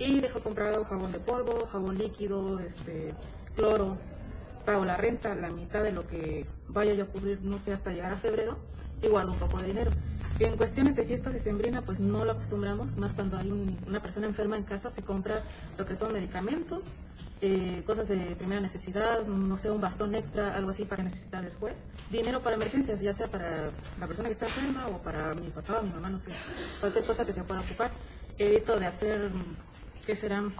y 0.00 0.18
dejo 0.18 0.40
comprado 0.40 0.84
jabón 0.84 1.12
de 1.12 1.20
polvo, 1.20 1.68
jabón 1.70 1.96
líquido, 1.96 2.58
este, 2.58 3.14
cloro, 3.54 3.98
pago 4.66 4.84
la 4.84 4.96
renta, 4.96 5.36
la 5.36 5.50
mitad 5.50 5.84
de 5.84 5.92
lo 5.92 6.08
que 6.08 6.44
vaya 6.66 6.92
yo 6.94 7.04
a 7.04 7.06
cubrir, 7.06 7.38
no 7.40 7.58
sé, 7.58 7.72
hasta 7.72 7.92
llegar 7.92 8.14
a 8.14 8.16
febrero 8.16 8.58
igual 9.02 9.28
un 9.28 9.38
poco 9.38 9.60
de 9.60 9.68
dinero. 9.68 9.90
Y 10.38 10.44
en 10.44 10.56
cuestiones 10.56 10.96
de 10.96 11.04
fiestas 11.04 11.32
de 11.32 11.38
sembrina, 11.38 11.82
pues 11.82 12.00
no 12.00 12.24
lo 12.24 12.32
acostumbramos, 12.32 12.96
más 12.96 13.12
cuando 13.12 13.36
hay 13.36 13.50
una 13.86 14.00
persona 14.00 14.26
enferma 14.26 14.56
en 14.56 14.64
casa, 14.64 14.90
se 14.90 15.02
compra 15.02 15.42
lo 15.76 15.84
que 15.84 15.94
son 15.94 16.12
medicamentos, 16.12 16.84
eh, 17.40 17.82
cosas 17.86 18.08
de 18.08 18.16
primera 18.36 18.60
necesidad, 18.60 19.26
no 19.26 19.56
sé, 19.56 19.70
un 19.70 19.80
bastón 19.80 20.14
extra, 20.14 20.54
algo 20.54 20.70
así 20.70 20.84
para 20.84 21.02
necesitar 21.02 21.44
después. 21.44 21.74
Dinero 22.10 22.40
para 22.40 22.56
emergencias, 22.56 23.00
ya 23.00 23.12
sea 23.12 23.28
para 23.28 23.70
la 24.00 24.06
persona 24.06 24.28
que 24.28 24.32
está 24.32 24.46
enferma 24.46 24.88
o 24.88 24.98
para 24.98 25.34
mi 25.34 25.48
papá 25.50 25.80
o 25.80 25.82
mi 25.82 25.90
mamá, 25.90 26.08
no 26.08 26.18
sé, 26.18 26.30
cualquier 26.80 27.04
cosa 27.04 27.26
que 27.26 27.32
se 27.32 27.42
pueda 27.42 27.60
ocupar. 27.60 27.90
Evito 28.38 28.78
de 28.78 28.86
hacer, 28.86 29.30
¿qué 30.06 30.16
serán? 30.16 30.54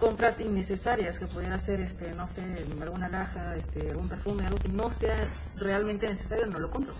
compras 0.00 0.40
innecesarias 0.40 1.18
que 1.18 1.26
pudiera 1.26 1.58
ser, 1.58 1.78
este, 1.80 2.12
no 2.14 2.26
sé, 2.26 2.42
alguna 2.80 3.08
laja, 3.08 3.54
este, 3.54 3.90
algún 3.90 4.08
perfume, 4.08 4.46
algo 4.46 4.58
que 4.58 4.70
no 4.70 4.88
sea 4.88 5.28
realmente 5.56 6.08
necesario, 6.08 6.46
no 6.46 6.58
lo 6.58 6.70
compro. 6.70 6.94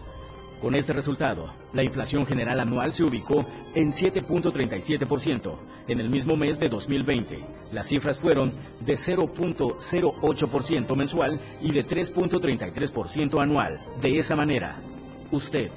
Con 0.60 0.74
este 0.74 0.92
resultado, 0.92 1.54
la 1.72 1.82
inflación 1.82 2.26
general 2.26 2.60
anual 2.60 2.92
se 2.92 3.02
ubicó 3.02 3.46
en 3.74 3.92
7.37%. 3.92 5.58
En 5.88 6.00
el 6.00 6.10
mismo 6.10 6.36
mes 6.36 6.60
de 6.60 6.68
2020, 6.68 7.42
las 7.72 7.86
cifras 7.86 8.18
fueron 8.18 8.52
de 8.80 8.92
0.08% 8.92 10.96
mensual 10.96 11.40
y 11.62 11.72
de 11.72 11.86
3.33% 11.86 13.40
anual. 13.40 13.80
De 14.02 14.18
esa 14.18 14.36
manera, 14.36 14.82
¿usted 15.30 15.70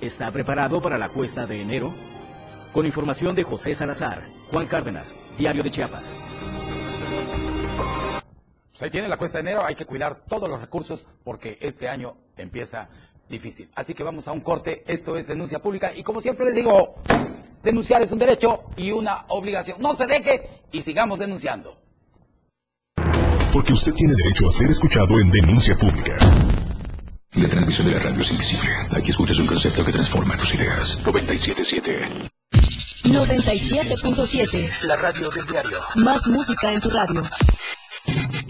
está 0.00 0.30
preparado 0.30 0.80
para 0.80 0.96
la 0.96 1.08
cuesta 1.08 1.44
de 1.46 1.60
enero? 1.60 1.92
Con 2.72 2.86
información 2.86 3.34
de 3.34 3.42
José 3.42 3.74
Salazar, 3.74 4.28
Juan 4.52 4.68
Cárdenas, 4.68 5.16
Diario 5.36 5.64
de 5.64 5.72
Chiapas. 5.72 6.14
Pues 8.70 8.82
ahí 8.82 8.90
tiene 8.90 9.08
la 9.08 9.16
cuesta 9.16 9.38
de 9.38 9.50
enero, 9.50 9.64
hay 9.64 9.74
que 9.74 9.84
cuidar 9.84 10.22
todos 10.22 10.48
los 10.48 10.60
recursos 10.60 11.04
porque 11.24 11.58
este 11.60 11.88
año 11.88 12.16
empieza 12.36 12.88
difícil. 13.30 13.70
Así 13.74 13.94
que 13.94 14.02
vamos 14.02 14.28
a 14.28 14.32
un 14.32 14.40
corte, 14.40 14.84
esto 14.86 15.16
es 15.16 15.26
denuncia 15.26 15.60
pública 15.60 15.92
y 15.94 16.02
como 16.02 16.20
siempre 16.20 16.44
les 16.46 16.54
digo, 16.54 16.96
denunciar 17.62 18.02
es 18.02 18.12
un 18.12 18.18
derecho 18.18 18.64
y 18.76 18.90
una 18.90 19.24
obligación. 19.28 19.80
No 19.80 19.94
se 19.94 20.06
deje 20.06 20.42
y 20.72 20.82
sigamos 20.82 21.20
denunciando. 21.20 21.78
Porque 23.52 23.72
usted 23.72 23.92
tiene 23.94 24.14
derecho 24.14 24.46
a 24.46 24.50
ser 24.50 24.70
escuchado 24.70 25.18
en 25.20 25.30
denuncia 25.30 25.76
pública. 25.76 26.16
La 27.34 27.48
transmisión 27.48 27.86
de 27.86 27.94
la 27.94 28.00
radio 28.00 28.20
es 28.20 28.30
invisible. 28.32 28.70
Aquí 28.90 29.10
escuchas 29.10 29.38
un 29.38 29.46
concepto 29.46 29.84
que 29.84 29.92
transforma 29.92 30.36
tus 30.36 30.54
ideas. 30.54 31.00
977. 31.04 32.30
97.7. 33.04 34.82
La 34.82 34.96
radio 34.96 35.30
del 35.30 35.46
diario. 35.46 35.78
Más 35.96 36.26
música 36.26 36.72
en 36.72 36.80
tu 36.80 36.90
radio. 36.90 37.22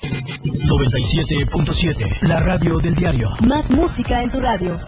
97.7. 0.00 2.22
La 2.22 2.40
radio 2.40 2.78
del 2.78 2.94
diario. 2.94 3.28
Más 3.46 3.70
música 3.70 4.22
en 4.22 4.30
tu 4.30 4.40
radio. 4.40 4.78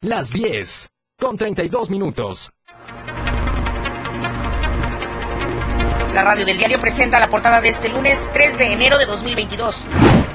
Las 0.00 0.30
10 0.30 0.88
con 1.18 1.36
32 1.36 1.90
minutos. 1.90 2.50
La 6.14 6.22
radio 6.24 6.46
del 6.46 6.56
diario 6.58 6.80
presenta 6.80 7.18
la 7.18 7.26
portada 7.28 7.60
de 7.60 7.70
este 7.70 7.88
lunes 7.88 8.28
3 8.32 8.56
de 8.56 8.66
enero 8.72 8.98
de 8.98 9.06
2022. 9.06 9.84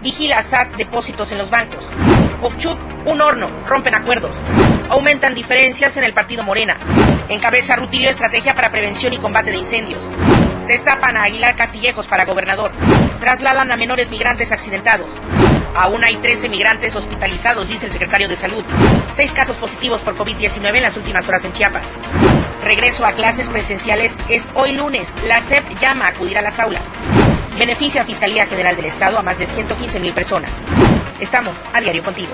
Vigila 0.01 0.43
SAT 0.43 0.75
depósitos 0.75 1.31
en 1.31 1.37
los 1.37 1.49
bancos. 1.49 1.85
Occhup, 2.41 2.77
un 3.05 3.21
horno, 3.21 3.49
rompen 3.65 3.95
acuerdos. 3.95 4.35
Aumentan 4.89 5.33
diferencias 5.33 5.95
en 5.97 6.03
el 6.03 6.13
partido 6.13 6.43
Morena. 6.43 6.77
Encabeza 7.29 7.77
Rutilio 7.77 8.09
estrategia 8.09 8.53
para 8.53 8.71
prevención 8.71 9.13
y 9.13 9.19
combate 9.19 9.51
de 9.51 9.57
incendios. 9.57 10.01
Destapan 10.67 11.17
a 11.17 11.23
Aguilar 11.23 11.55
Castillejos 11.55 12.07
para 12.07 12.25
gobernador. 12.25 12.71
Trasladan 13.19 13.71
a 13.71 13.77
menores 13.77 14.09
migrantes 14.11 14.51
accidentados. 14.51 15.07
Aún 15.75 16.03
hay 16.03 16.15
13 16.17 16.49
migrantes 16.49 16.95
hospitalizados, 16.95 17.67
dice 17.67 17.87
el 17.87 17.91
secretario 17.91 18.29
de 18.29 18.35
Salud. 18.35 18.63
Seis 19.11 19.33
casos 19.33 19.57
positivos 19.57 20.01
por 20.01 20.15
COVID-19 20.15 20.77
en 20.77 20.83
las 20.83 20.97
últimas 20.97 21.27
horas 21.27 21.43
en 21.45 21.51
Chiapas. 21.51 21.85
Regreso 22.63 23.05
a 23.05 23.11
clases 23.11 23.49
presenciales 23.49 24.17
es 24.29 24.49
hoy 24.53 24.73
lunes. 24.73 25.13
La 25.25 25.41
SEP 25.41 25.65
llama 25.81 26.05
a 26.05 26.09
acudir 26.09 26.37
a 26.37 26.41
las 26.41 26.59
aulas. 26.59 26.85
Beneficia 27.57 28.03
a 28.03 28.05
Fiscalía 28.05 28.45
General 28.45 28.75
del 28.75 28.85
Estado 28.85 29.19
a 29.19 29.23
más 29.23 29.37
de 29.37 29.47
115 29.47 29.99
mil 29.99 30.13
personas. 30.13 30.51
Estamos 31.19 31.61
a 31.73 31.81
diario 31.81 32.03
contigo. 32.03 32.31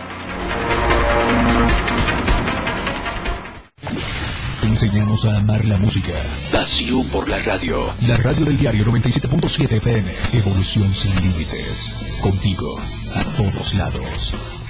Enseñamos 4.70 5.26
a 5.26 5.38
amar 5.38 5.66
la 5.66 5.78
música. 5.78 6.14
Pasión 6.52 7.04
por 7.08 7.28
la 7.28 7.40
radio. 7.40 7.92
La 8.08 8.18
radio 8.18 8.46
del 8.46 8.56
diario 8.56 8.86
97.7 8.86 9.78
FM. 9.78 10.14
Evolución 10.34 10.94
sin 10.94 11.16
límites. 11.16 12.20
Contigo, 12.22 12.80
a 13.16 13.24
todos 13.36 13.74
lados. 13.74 14.64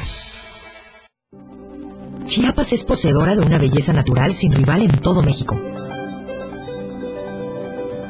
Chiapas 2.25 2.71
es 2.71 2.85
poseedora 2.85 3.35
de 3.35 3.45
una 3.45 3.57
belleza 3.57 3.91
natural 3.91 4.33
sin 4.33 4.53
rival 4.53 4.83
en 4.83 5.01
todo 5.01 5.21
México. 5.21 5.57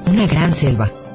Una 0.05 0.27
gran 0.27 0.53
selva, 0.53 0.91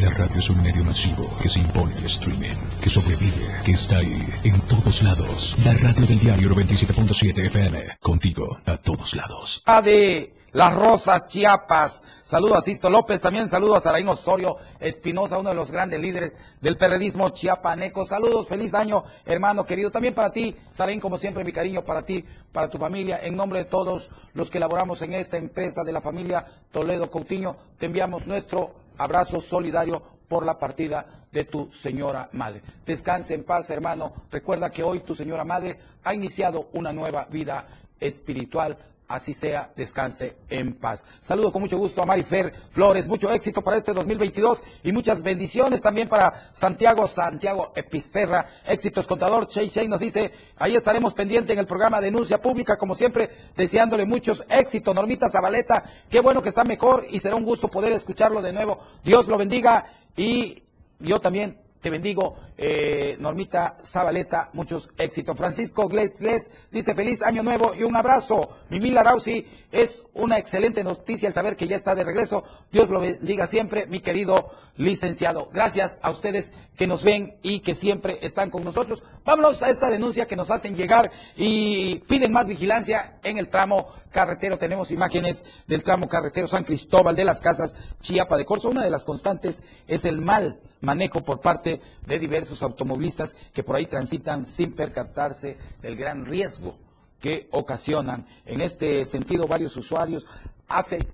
La 0.00 0.08
radio 0.08 0.38
es 0.38 0.48
un 0.48 0.62
medio 0.62 0.82
masivo 0.82 1.28
que 1.42 1.48
se 1.50 1.58
impone 1.58 1.94
al 1.94 2.06
streaming, 2.06 2.56
que 2.80 2.88
sobrevive, 2.88 3.46
que 3.62 3.72
está 3.72 3.98
ahí, 3.98 4.26
en 4.44 4.58
todos 4.62 5.02
lados. 5.02 5.54
La 5.62 5.74
radio 5.74 6.06
del 6.06 6.18
diario 6.18 6.48
97.7 6.48 7.44
FM. 7.48 7.98
Contigo 8.00 8.58
a 8.64 8.78
todos 8.78 9.14
lados. 9.14 9.62
A 9.66 9.82
de 9.82 10.32
Las 10.52 10.74
Rosas, 10.74 11.26
Chiapas. 11.26 12.02
Saludo 12.22 12.54
a 12.54 12.62
Sisto 12.62 12.88
López, 12.88 13.20
también 13.20 13.46
saludo 13.46 13.74
a 13.74 13.80
Saraín 13.80 14.08
Osorio 14.08 14.56
Espinosa, 14.78 15.38
uno 15.38 15.50
de 15.50 15.54
los 15.54 15.70
grandes 15.70 16.00
líderes 16.00 16.34
del 16.62 16.78
perredismo 16.78 17.28
chiapaneco. 17.28 18.06
Saludos, 18.06 18.48
feliz 18.48 18.72
año, 18.72 19.04
hermano 19.26 19.66
querido. 19.66 19.90
También 19.90 20.14
para 20.14 20.32
ti, 20.32 20.56
Saraín, 20.70 20.98
como 20.98 21.18
siempre, 21.18 21.44
mi 21.44 21.52
cariño 21.52 21.84
para 21.84 22.06
ti, 22.06 22.24
para 22.52 22.70
tu 22.70 22.78
familia. 22.78 23.20
En 23.22 23.36
nombre 23.36 23.58
de 23.58 23.64
todos 23.66 24.10
los 24.32 24.50
que 24.50 24.56
elaboramos 24.56 25.02
en 25.02 25.12
esta 25.12 25.36
empresa 25.36 25.82
de 25.84 25.92
la 25.92 26.00
familia 26.00 26.46
Toledo 26.72 27.10
Coutinho, 27.10 27.58
te 27.76 27.84
enviamos 27.84 28.26
nuestro 28.26 28.88
abrazo 29.00 29.40
solidario 29.40 30.02
por 30.28 30.44
la 30.44 30.58
partida 30.58 31.26
de 31.32 31.44
tu 31.44 31.72
señora 31.72 32.28
madre. 32.32 32.62
Descanse 32.84 33.34
en 33.34 33.44
paz, 33.44 33.70
hermano. 33.70 34.12
Recuerda 34.30 34.70
que 34.70 34.82
hoy 34.82 35.00
tu 35.00 35.14
señora 35.14 35.44
madre 35.44 35.78
ha 36.04 36.14
iniciado 36.14 36.68
una 36.74 36.92
nueva 36.92 37.24
vida 37.24 37.66
espiritual. 37.98 38.76
Así 39.10 39.34
sea, 39.34 39.72
descanse 39.74 40.36
en 40.48 40.74
paz. 40.74 41.04
Saludo 41.20 41.50
con 41.50 41.62
mucho 41.62 41.76
gusto 41.76 42.00
a 42.00 42.06
Marifer 42.06 42.54
Flores. 42.70 43.08
Mucho 43.08 43.32
éxito 43.32 43.60
para 43.60 43.76
este 43.76 43.92
2022 43.92 44.62
y 44.84 44.92
muchas 44.92 45.20
bendiciones 45.20 45.82
también 45.82 46.08
para 46.08 46.32
Santiago, 46.52 47.08
Santiago 47.08 47.72
Episferra. 47.74 48.46
Éxitos, 48.64 49.08
contador. 49.08 49.48
Shey 49.48 49.66
Shey 49.66 49.88
nos 49.88 49.98
dice, 49.98 50.30
ahí 50.58 50.76
estaremos 50.76 51.12
pendientes 51.12 51.52
en 51.54 51.58
el 51.58 51.66
programa 51.66 52.00
Denuncia 52.00 52.40
Pública, 52.40 52.78
como 52.78 52.94
siempre, 52.94 53.28
deseándole 53.56 54.06
muchos 54.06 54.44
éxitos. 54.48 54.94
Normita 54.94 55.28
Zabaleta, 55.28 55.82
qué 56.08 56.20
bueno 56.20 56.40
que 56.40 56.50
está 56.50 56.62
mejor 56.62 57.04
y 57.10 57.18
será 57.18 57.34
un 57.34 57.44
gusto 57.44 57.66
poder 57.66 57.90
escucharlo 57.90 58.40
de 58.40 58.52
nuevo. 58.52 58.78
Dios 59.02 59.26
lo 59.26 59.36
bendiga 59.36 59.86
y 60.16 60.62
yo 61.00 61.20
también 61.20 61.58
te 61.80 61.88
bendigo, 61.88 62.36
eh, 62.58 63.16
Normita 63.20 63.78
Zabaleta, 63.82 64.50
muchos 64.52 64.90
éxitos. 64.98 65.36
Francisco 65.36 65.88
Gletles 65.88 66.50
dice 66.70 66.94
feliz 66.94 67.22
año 67.22 67.42
nuevo 67.42 67.74
y 67.74 67.84
un 67.84 67.96
abrazo. 67.96 68.50
Mimila 68.68 69.02
Rausi, 69.02 69.46
es 69.72 70.04
una 70.12 70.36
excelente 70.36 70.84
noticia 70.84 71.28
el 71.28 71.32
saber 71.32 71.56
que 71.56 71.66
ya 71.66 71.76
está 71.76 71.94
de 71.94 72.04
regreso. 72.04 72.44
Dios 72.70 72.90
lo 72.90 73.00
bendiga 73.00 73.46
siempre, 73.46 73.86
mi 73.86 74.00
querido 74.00 74.50
licenciado. 74.76 75.48
Gracias 75.54 76.00
a 76.02 76.10
ustedes 76.10 76.52
que 76.76 76.86
nos 76.86 77.02
ven 77.02 77.38
y 77.42 77.60
que 77.60 77.74
siempre 77.74 78.18
están 78.20 78.50
con 78.50 78.62
nosotros. 78.62 79.02
Vámonos 79.24 79.62
a 79.62 79.70
esta 79.70 79.88
denuncia 79.88 80.26
que 80.26 80.36
nos 80.36 80.50
hacen 80.50 80.76
llegar 80.76 81.10
y 81.36 82.00
piden 82.08 82.32
más 82.32 82.46
vigilancia 82.46 83.18
en 83.22 83.38
el 83.38 83.48
tramo 83.48 83.86
carretero. 84.10 84.58
Tenemos 84.58 84.90
imágenes 84.90 85.62
del 85.66 85.82
tramo 85.82 86.08
carretero 86.08 86.46
San 86.46 86.64
Cristóbal 86.64 87.16
de 87.16 87.24
las 87.24 87.40
Casas, 87.40 87.74
Chiapa 88.00 88.36
de 88.36 88.44
Corzo. 88.44 88.68
Una 88.68 88.84
de 88.84 88.90
las 88.90 89.06
constantes 89.06 89.62
es 89.86 90.04
el 90.04 90.20
mal 90.20 90.60
manejo 90.80 91.22
por 91.22 91.40
parte 91.40 91.80
de 92.06 92.18
diversos 92.18 92.62
automovilistas 92.62 93.34
que 93.52 93.62
por 93.62 93.76
ahí 93.76 93.86
transitan 93.86 94.46
sin 94.46 94.72
percatarse 94.72 95.56
del 95.82 95.96
gran 95.96 96.24
riesgo 96.24 96.76
que 97.20 97.48
ocasionan. 97.50 98.26
En 98.46 98.60
este 98.60 99.04
sentido, 99.04 99.46
varios 99.46 99.76
usuarios 99.76 100.24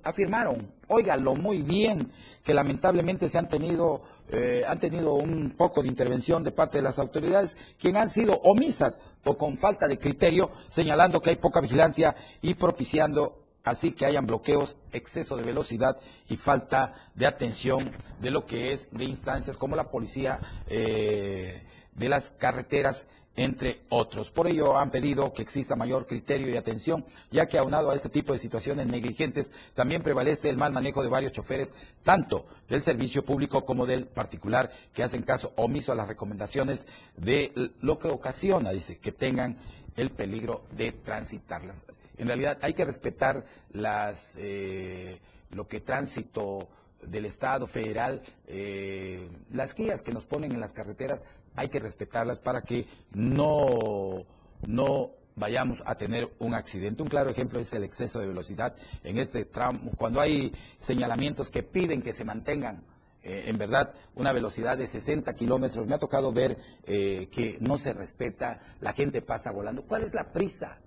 afirmaron, 0.03 0.71
óigalo 0.87 1.35
muy 1.35 1.63
bien, 1.63 2.11
que 2.45 2.53
lamentablemente 2.55 3.29
se 3.29 3.39
han 3.39 3.49
tenido, 3.49 4.03
eh, 4.29 4.63
han 4.69 4.79
tenido 4.79 5.15
un 5.15 5.55
poco 5.57 5.83
de 5.83 5.89
intervención 5.89 6.45
de 6.45 6.53
parte 6.53 6.79
de 6.79 6.83
las 6.83 6.99
autoridades, 6.99 7.57
quien 7.79 7.97
han 7.97 8.11
sido 8.11 8.35
omisas 8.45 9.01
o 9.25 9.37
con 9.37 9.57
falta 9.57 9.89
de 9.89 9.99
criterio, 9.99 10.51
señalando 10.69 11.21
que 11.21 11.31
hay 11.31 11.37
poca 11.37 11.61
vigilancia 11.61 12.15
y 12.43 12.55
propiciando 12.55 13.46
así 13.67 13.93
que 13.93 14.07
hayan 14.07 14.27
bloqueos, 14.27 14.77
exceso 14.93 15.37
de 15.37 15.43
velocidad 15.43 15.99
y 16.29 16.37
falta 16.37 16.95
de 17.15 17.27
atención 17.27 17.91
de 18.21 18.31
lo 18.31 18.47
que 18.47 18.73
es 18.73 18.93
de 18.93 19.05
instancias 19.05 19.57
como 19.57 19.77
la 19.77 19.91
policía 19.91 20.39
eh, 20.69 21.63
de 21.93 22.09
las 22.09 22.31
carreteras 22.31 23.07
entre 23.35 23.83
otros. 23.89 24.31
Por 24.31 24.47
ello 24.47 24.79
han 24.79 24.91
pedido 24.91 25.33
que 25.33 25.43
exista 25.43 25.75
mayor 25.75 26.07
criterio 26.07 26.49
y 26.49 26.57
atención, 26.57 27.05
ya 27.33 27.47
que 27.47 27.59
aunado 27.59 27.91
a 27.91 27.95
este 27.97 28.09
tipo 28.09 28.33
de 28.33 28.39
situaciones 28.39 28.87
negligentes, 28.87 29.53
también 29.75 30.03
prevalece 30.03 30.49
el 30.49 30.57
mal 30.57 30.73
manejo 30.73 31.03
de 31.03 31.09
varios 31.09 31.33
choferes, 31.33 31.75
tanto 32.05 32.47
del 32.69 32.85
servicio 32.85 33.25
público 33.25 33.65
como 33.65 33.85
del 33.85 34.07
particular, 34.07 34.71
que 34.95 35.03
hacen 35.03 35.23
caso 35.23 35.53
omiso 35.57 35.91
a 35.91 35.97
las 35.97 36.09
recomendaciones 36.09 36.87
de 37.17 37.53
lo 37.81 37.99
que 37.99 38.09
ocasiona, 38.09 38.71
dice, 38.71 38.99
que 38.99 39.13
tengan 39.13 39.59
el 39.97 40.11
peligro 40.11 40.63
de 40.71 40.93
transitarlas. 40.93 41.85
En 42.19 42.27
realidad 42.27 42.59
hay 42.63 42.75
que 42.75 42.85
respetar 42.85 43.45
las, 43.73 44.35
eh, 44.39 45.21
lo 45.51 45.67
que 45.67 45.81
tránsito 45.81 46.69
del 47.03 47.27
Estado 47.27 47.67
federal, 47.67 48.23
eh, 48.47 49.29
las 49.53 49.75
guías 49.75 50.03
que 50.03 50.13
nos 50.13 50.25
ponen 50.25 50.53
en 50.53 50.61
las 50.61 50.73
carreteras, 50.73 51.25
hay 51.55 51.69
que 51.69 51.79
respetarlas 51.79 52.39
para 52.39 52.63
que 52.63 52.87
no, 53.13 54.25
no 54.67 55.11
vayamos 55.37 55.83
a 55.87 55.95
tener 55.97 56.31
un 56.39 56.55
accidente. 56.55 57.03
Un 57.03 57.09
claro 57.09 57.31
ejemplo 57.31 57.61
es 57.61 57.73
el 57.75 57.85
exceso 57.85 58.21
de 58.21 58.27
velocidad 58.27 58.75
en 59.05 59.19
este 59.19 59.45
tramo, 59.45 59.93
cuando 59.97 60.21
hay 60.21 60.53
señalamientos 60.79 61.51
que 61.51 61.63
piden 61.63 62.03
que 62.03 62.13
se 62.13 62.25
mantengan 62.25 62.83
eh, 63.23 63.45
en 63.47 63.59
verdad 63.59 63.93
una 64.15 64.33
velocidad 64.33 64.77
de 64.79 64.87
60 64.87 65.35
kilómetros. 65.35 65.87
Me 65.87 65.95
ha 65.95 65.99
tocado 65.99 66.33
ver 66.33 66.57
eh, 66.85 67.29
que 67.31 67.59
no 67.61 67.79
se 67.79 67.93
respeta, 67.93 68.61
la 68.81 68.93
gente 68.93 69.23
pasa 69.23 69.53
volando. 69.53 69.83
¿Cuál 69.83 70.03
es 70.03 70.15
la 70.15 70.33
prisa? 70.33 70.81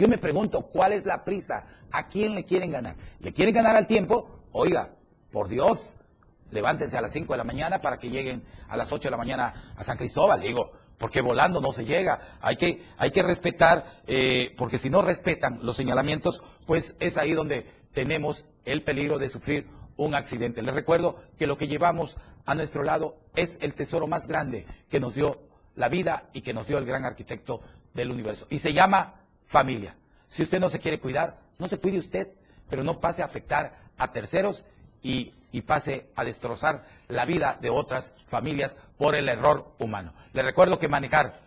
Yo 0.00 0.08
me 0.08 0.16
pregunto, 0.16 0.62
¿cuál 0.62 0.94
es 0.94 1.04
la 1.04 1.26
prisa? 1.26 1.66
¿A 1.92 2.08
quién 2.08 2.34
le 2.34 2.46
quieren 2.46 2.72
ganar? 2.72 2.96
¿Le 3.18 3.34
quieren 3.34 3.54
ganar 3.54 3.76
al 3.76 3.86
tiempo? 3.86 4.46
Oiga, 4.50 4.94
por 5.30 5.46
Dios, 5.46 5.98
levántense 6.50 6.96
a 6.96 7.02
las 7.02 7.12
5 7.12 7.34
de 7.34 7.36
la 7.36 7.44
mañana 7.44 7.82
para 7.82 7.98
que 7.98 8.08
lleguen 8.08 8.42
a 8.70 8.78
las 8.78 8.90
8 8.90 9.08
de 9.08 9.10
la 9.10 9.18
mañana 9.18 9.52
a 9.76 9.84
San 9.84 9.98
Cristóbal, 9.98 10.40
digo, 10.40 10.72
porque 10.96 11.20
volando 11.20 11.60
no 11.60 11.70
se 11.70 11.84
llega. 11.84 12.18
Hay 12.40 12.56
que, 12.56 12.82
hay 12.96 13.10
que 13.10 13.22
respetar, 13.22 13.84
eh, 14.06 14.54
porque 14.56 14.78
si 14.78 14.88
no 14.88 15.02
respetan 15.02 15.58
los 15.62 15.76
señalamientos, 15.76 16.40
pues 16.64 16.96
es 16.98 17.18
ahí 17.18 17.34
donde 17.34 17.66
tenemos 17.92 18.46
el 18.64 18.82
peligro 18.82 19.18
de 19.18 19.28
sufrir 19.28 19.68
un 19.98 20.14
accidente. 20.14 20.62
Les 20.62 20.74
recuerdo 20.74 21.16
que 21.38 21.46
lo 21.46 21.58
que 21.58 21.68
llevamos 21.68 22.16
a 22.46 22.54
nuestro 22.54 22.84
lado 22.84 23.18
es 23.36 23.58
el 23.60 23.74
tesoro 23.74 24.06
más 24.06 24.28
grande 24.28 24.64
que 24.88 24.98
nos 24.98 25.14
dio 25.14 25.42
la 25.76 25.90
vida 25.90 26.30
y 26.32 26.40
que 26.40 26.54
nos 26.54 26.68
dio 26.68 26.78
el 26.78 26.86
gran 26.86 27.04
arquitecto 27.04 27.60
del 27.92 28.10
universo. 28.10 28.46
Y 28.48 28.60
se 28.60 28.72
llama 28.72 29.19
familia. 29.50 29.96
Si 30.28 30.44
usted 30.44 30.60
no 30.60 30.70
se 30.70 30.78
quiere 30.78 31.00
cuidar, 31.00 31.40
no 31.58 31.66
se 31.66 31.76
cuide 31.76 31.98
usted, 31.98 32.28
pero 32.68 32.84
no 32.84 33.00
pase 33.00 33.22
a 33.22 33.24
afectar 33.24 33.80
a 33.98 34.12
terceros 34.12 34.62
y, 35.02 35.32
pase 35.66 36.06
a 36.14 36.24
destrozar 36.24 36.86
la 37.08 37.24
vida 37.24 37.58
de 37.60 37.68
otras 37.68 38.12
familias 38.28 38.76
por 38.96 39.16
el 39.16 39.28
error 39.28 39.74
humano. 39.80 40.14
Le 40.32 40.44
recuerdo 40.44 40.78
que 40.78 40.86
manejar 40.86 41.40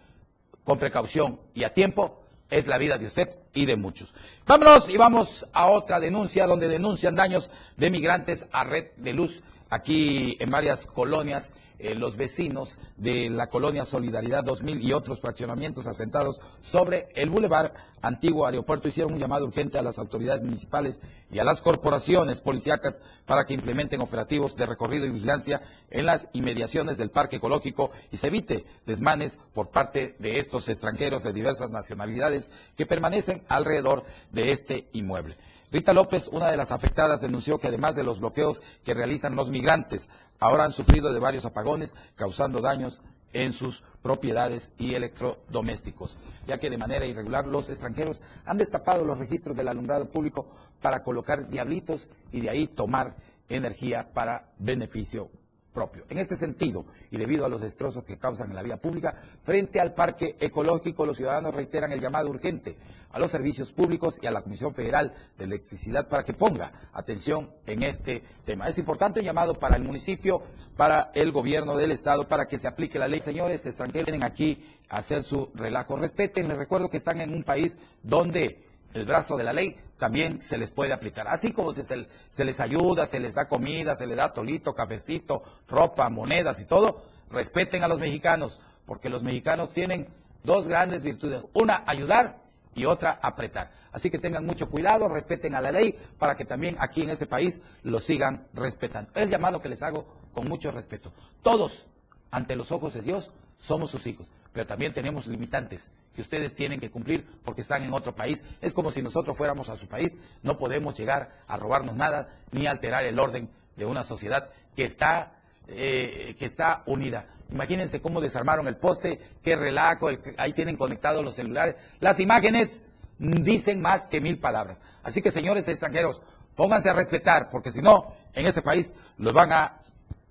con 0.65 0.77
precaución 0.77 1.39
y 1.53 1.63
a 1.63 1.73
tiempo 1.73 2.21
es 2.49 2.67
la 2.67 2.77
vida 2.77 2.97
de 2.97 3.05
usted 3.05 3.39
y 3.53 3.65
de 3.65 3.77
muchos. 3.77 4.13
Vámonos 4.45 4.89
y 4.89 4.97
vamos 4.97 5.47
a 5.53 5.67
otra 5.67 6.01
denuncia 6.01 6.45
donde 6.45 6.67
denuncian 6.67 7.15
daños 7.15 7.51
de 7.77 7.89
migrantes 7.89 8.47
a 8.51 8.65
red 8.65 8.87
de 8.97 9.13
luz 9.13 9.43
aquí 9.69 10.35
en 10.41 10.51
varias 10.51 10.85
colonias 10.87 11.53
eh, 11.83 11.95
los 11.95 12.15
vecinos 12.15 12.77
de 12.95 13.29
la 13.29 13.47
colonia 13.47 13.83
Solidaridad 13.83 14.45
2000 14.45 14.81
y 14.81 14.93
otros 14.93 15.19
fraccionamientos 15.19 15.85
asentados 15.85 16.39
sobre 16.61 17.09
el 17.13 17.29
bulevar 17.29 17.73
Antiguo 18.01 18.45
Aeropuerto 18.45 18.87
hicieron 18.87 19.13
un 19.13 19.19
llamado 19.19 19.45
urgente 19.45 19.77
a 19.77 19.81
las 19.81 19.99
autoridades 19.99 20.43
municipales 20.43 21.01
y 21.29 21.39
a 21.39 21.43
las 21.43 21.59
corporaciones 21.59 22.39
policíacas 22.39 23.01
para 23.25 23.43
que 23.43 23.53
implementen 23.53 23.99
operativos 23.99 24.55
de 24.55 24.65
recorrido 24.65 25.05
y 25.05 25.11
vigilancia 25.11 25.61
en 25.89 26.05
las 26.05 26.29
inmediaciones 26.31 26.95
del 26.95 27.11
parque 27.11 27.35
ecológico 27.35 27.91
y 28.11 28.17
se 28.17 28.27
evite 28.27 28.63
desmanes 28.85 29.39
por 29.53 29.69
parte 29.69 30.15
de 30.19 30.39
estos 30.39 30.69
extranjeros 30.69 31.21
de 31.21 31.33
diversas 31.33 31.71
nacionalidades 31.71 32.49
que 32.77 32.85
permanecen 32.85 33.43
alrededor 33.49 34.05
de 34.31 34.51
este 34.51 34.87
inmueble. 34.93 35.35
Rita 35.73 35.91
López, 35.91 36.27
una 36.27 36.51
de 36.51 36.57
las 36.57 36.71
afectadas, 36.71 37.21
denunció 37.21 37.57
que 37.57 37.67
además 37.67 37.95
de 37.95 38.03
los 38.03 38.19
bloqueos 38.19 38.61
que 38.83 38.93
realizan 38.93 39.35
los 39.35 39.49
migrantes, 39.49 40.07
ahora 40.43 40.65
han 40.65 40.71
sufrido 40.73 41.13
de 41.13 41.19
varios 41.19 41.45
apagones, 41.45 41.95
causando 42.15 42.59
daños 42.59 43.01
en 43.31 43.53
sus 43.53 43.81
propiedades 44.01 44.73
y 44.77 44.93
electrodomésticos, 44.93 46.17
ya 46.45 46.57
que 46.59 46.69
de 46.69 46.77
manera 46.77 47.05
irregular 47.05 47.47
los 47.47 47.69
extranjeros 47.69 48.21
han 48.45 48.57
destapado 48.57 49.05
los 49.05 49.17
registros 49.17 49.55
del 49.55 49.69
alumbrado 49.69 50.11
público 50.11 50.47
para 50.81 51.01
colocar 51.01 51.47
diablitos 51.47 52.09
y 52.33 52.41
de 52.41 52.49
ahí 52.49 52.67
tomar 52.67 53.15
energía 53.47 54.11
para 54.13 54.51
beneficio 54.59 55.29
propio. 55.73 56.05
En 56.09 56.17
este 56.17 56.35
sentido, 56.35 56.85
y 57.09 57.17
debido 57.17 57.45
a 57.45 57.49
los 57.49 57.61
destrozos 57.61 58.03
que 58.03 58.17
causan 58.17 58.49
en 58.49 58.55
la 58.55 58.63
vía 58.63 58.77
pública, 58.77 59.15
frente 59.43 59.79
al 59.79 59.93
parque 59.93 60.35
ecológico, 60.39 61.05
los 61.05 61.17
ciudadanos 61.17 61.55
reiteran 61.55 61.91
el 61.93 62.01
llamado 62.01 62.29
urgente 62.29 62.77
a 63.13 63.19
los 63.19 63.31
servicios 63.31 63.71
públicos 63.71 64.19
y 64.21 64.27
a 64.27 64.31
la 64.31 64.41
Comisión 64.41 64.73
Federal 64.73 65.13
de 65.37 65.45
Electricidad 65.45 66.09
para 66.09 66.23
que 66.23 66.33
ponga 66.33 66.71
atención 66.93 67.49
en 67.65 67.83
este 67.83 68.23
tema. 68.43 68.67
Es 68.67 68.77
importante 68.79 69.19
un 69.19 69.25
llamado 69.25 69.57
para 69.57 69.77
el 69.77 69.83
municipio, 69.83 70.41
para 70.75 71.11
el 71.13 71.31
gobierno 71.31 71.77
del 71.77 71.91
Estado, 71.91 72.27
para 72.27 72.47
que 72.47 72.57
se 72.57 72.67
aplique 72.67 72.99
la 72.99 73.07
ley. 73.07 73.21
Señores 73.21 73.65
extranjeros, 73.65 74.07
vienen 74.07 74.23
aquí 74.23 74.63
a 74.89 74.97
hacer 74.97 75.23
su 75.23 75.51
relajo. 75.53 75.95
Respeten, 75.95 76.47
les 76.47 76.57
recuerdo 76.57 76.89
que 76.89 76.97
están 76.97 77.21
en 77.21 77.33
un 77.33 77.43
país 77.43 77.77
donde 78.01 78.65
el 78.93 79.05
brazo 79.05 79.37
de 79.37 79.43
la 79.43 79.53
ley 79.53 79.75
también 79.97 80.41
se 80.41 80.57
les 80.57 80.71
puede 80.71 80.91
aplicar. 80.91 81.27
Así 81.27 81.51
como 81.51 81.71
se, 81.71 81.83
se, 81.83 82.45
les 82.45 82.59
ayuda, 82.59 83.05
se 83.05 83.19
les 83.19 83.35
da 83.35 83.47
comida, 83.47 83.95
se 83.95 84.07
les 84.07 84.17
da 84.17 84.31
tolito, 84.31 84.73
cafecito, 84.73 85.43
ropa, 85.67 86.09
monedas 86.09 86.59
y 86.59 86.65
todo, 86.65 87.03
respeten 87.29 87.83
a 87.83 87.87
los 87.87 87.99
mexicanos, 87.99 88.59
porque 88.85 89.09
los 89.09 89.23
mexicanos 89.23 89.69
tienen 89.69 90.07
dos 90.43 90.67
grandes 90.67 91.03
virtudes. 91.03 91.43
Una, 91.53 91.83
ayudar 91.85 92.42
y 92.75 92.85
otra, 92.85 93.19
apretar. 93.21 93.71
Así 93.91 94.09
que 94.09 94.19
tengan 94.19 94.45
mucho 94.45 94.69
cuidado, 94.69 95.07
respeten 95.07 95.55
a 95.55 95.61
la 95.61 95.71
ley 95.71 95.95
para 96.17 96.35
que 96.35 96.45
también 96.45 96.75
aquí 96.79 97.01
en 97.01 97.09
este 97.09 97.25
país 97.25 97.61
lo 97.83 97.99
sigan 97.99 98.47
respetando. 98.53 99.11
El 99.15 99.29
llamado 99.29 99.61
que 99.61 99.69
les 99.69 99.83
hago 99.83 100.05
con 100.33 100.47
mucho 100.47 100.71
respeto. 100.71 101.13
Todos, 101.41 101.85
ante 102.31 102.55
los 102.55 102.71
ojos 102.71 102.93
de 102.93 103.01
Dios, 103.01 103.31
somos 103.59 103.91
sus 103.91 104.07
hijos 104.07 104.27
pero 104.53 104.67
también 104.67 104.93
tenemos 104.93 105.27
limitantes 105.27 105.91
que 106.15 106.21
ustedes 106.21 106.53
tienen 106.53 106.79
que 106.79 106.91
cumplir 106.91 107.25
porque 107.43 107.61
están 107.61 107.83
en 107.83 107.91
otro 107.91 108.15
país. 108.15 108.45
Es 108.61 108.73
como 108.73 108.91
si 108.91 109.01
nosotros 109.01 109.35
fuéramos 109.35 109.67
a 109.69 109.75
su 109.75 109.87
país, 109.87 110.15
no 110.43 110.57
podemos 110.57 110.95
llegar 110.97 111.43
a 111.47 111.57
robarnos 111.57 111.95
nada 111.95 112.29
ni 112.51 112.67
alterar 112.67 113.03
el 113.03 113.19
orden 113.19 113.49
de 113.75 113.85
una 113.85 114.03
sociedad 114.03 114.51
que 114.75 114.83
está, 114.85 115.33
eh, 115.67 116.35
que 116.37 116.45
está 116.45 116.83
unida. 116.85 117.25
Imagínense 117.51 118.01
cómo 118.01 118.21
desarmaron 118.21 118.67
el 118.67 118.77
poste, 118.77 119.19
qué 119.43 119.55
relajo, 119.55 120.09
ahí 120.37 120.53
tienen 120.53 120.75
conectados 120.75 121.23
los 121.23 121.35
celulares. 121.35 121.75
Las 121.99 122.19
imágenes 122.19 122.85
dicen 123.19 123.81
más 123.81 124.07
que 124.07 124.21
mil 124.21 124.39
palabras. 124.39 124.79
Así 125.03 125.21
que 125.21 125.31
señores 125.31 125.67
extranjeros, 125.67 126.21
pónganse 126.55 126.89
a 126.89 126.93
respetar, 126.93 127.49
porque 127.49 127.71
si 127.71 127.81
no, 127.81 128.13
en 128.33 128.45
este 128.45 128.61
país 128.61 128.93
los 129.17 129.33
van 129.33 129.51
a 129.51 129.81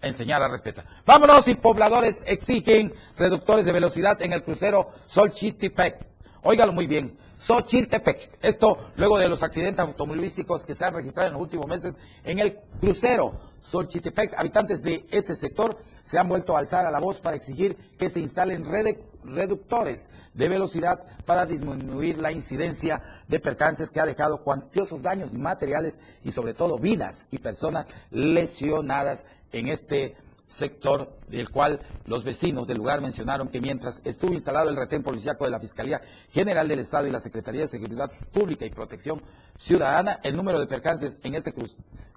enseñar 0.01 0.43
a 0.43 0.49
respetar. 0.49 0.85
Vámonos 1.07 1.47
y 1.49 1.55
pobladores 1.55 2.25
exigen 2.27 2.93
reductores 3.17 3.65
de 3.65 3.73
velocidad 3.73 4.21
en 4.23 4.33
el 4.33 4.43
crucero 4.43 4.89
Solchitepec. 5.07 6.07
Óigalo 6.43 6.73
muy 6.73 6.87
bien, 6.87 7.17
Xochitepec. 7.43 8.39
Esto 8.41 8.79
luego 8.95 9.19
de 9.19 9.29
los 9.29 9.43
accidentes 9.43 9.81
automovilísticos 9.81 10.63
que 10.63 10.77
se 10.77 10.85
han 10.85 10.95
registrado 10.95 11.29
en 11.29 11.35
los 11.35 11.43
últimos 11.43 11.67
meses 11.67 11.97
en 12.23 12.39
el 12.39 12.61
crucero 12.81 13.33
Xochitepec. 13.61 14.35
Habitantes 14.39 14.83
de 14.83 15.05
este 15.11 15.35
sector 15.35 15.77
se 16.03 16.21
han 16.21 16.29
vuelto 16.29 16.57
a 16.57 16.61
alzar 16.61 16.87
a 16.87 16.91
la 16.93 17.01
voz 17.01 17.19
para 17.19 17.37
exigir 17.37 17.77
que 17.99 18.09
se 18.09 18.21
instalen 18.21 18.65
reductores 19.25 20.09
de 20.35 20.49
velocidad 20.49 21.03
para 21.27 21.45
disminuir 21.45 22.19
la 22.19 22.31
incidencia 22.31 23.03
de 23.27 23.41
percances 23.41 23.91
que 23.91 24.01
ha 24.01 24.07
dejado 24.07 24.45
cuantiosos 24.45 25.03
daños 25.03 25.33
materiales 25.33 25.99
y 26.23 26.31
sobre 26.31 26.55
todo 26.55 26.79
vidas 26.79 27.27
y 27.33 27.39
personas 27.39 27.87
lesionadas 28.11 29.27
en 29.51 29.69
este 29.69 30.17
sector 30.47 31.19
del 31.29 31.51
cual 31.51 31.81
los 32.05 32.25
vecinos 32.25 32.67
del 32.67 32.79
lugar 32.79 33.01
mencionaron 33.01 33.49
que 33.49 33.61
mientras 33.61 34.03
estuvo 34.05 34.33
instalado 34.33 34.69
el 34.69 34.77
retén 34.77 35.03
policíaco 35.03 35.45
de 35.45 35.51
la 35.51 35.61
Fiscalía 35.61 36.01
General 36.31 36.69
del 36.69 36.81
Estado 36.81 37.07
y 37.07 37.11
la 37.11 37.21
Secretaría 37.21 37.63
de 37.63 37.69
Seguridad 37.69 38.11
Pública 38.33 38.67
y 38.67 38.71
Protección 38.71 39.23
Ciudadana, 39.57 40.21
el 40.23 40.37
número 40.37 40.59
de 40.59 40.67
percances 40.67 41.19
en 41.23 41.35
este 41.35 41.55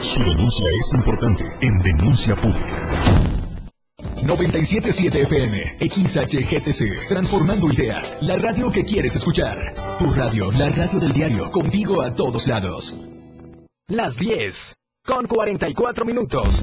Su 0.01 0.23
denuncia 0.23 0.67
es 0.71 0.95
importante 0.95 1.45
en 1.61 1.79
Denuncia 1.79 2.37
Pública. 2.37 3.29
977 4.25 5.23
FM, 5.23 5.79
XHGTC, 5.81 7.09
transformando 7.09 7.73
ideas, 7.73 8.19
la 8.21 8.37
radio 8.37 8.71
que 8.71 8.85
quieres 8.85 9.17
escuchar. 9.17 9.75
Tu 9.99 10.13
radio, 10.13 10.53
la 10.53 10.69
radio 10.71 11.01
del 11.01 11.13
diario, 11.13 11.51
contigo 11.51 12.03
a 12.03 12.15
todos 12.15 12.47
lados. 12.47 12.97
Las 13.89 14.17
10 14.17 14.75
con 15.05 15.27
44 15.27 16.05
minutos. 16.05 16.63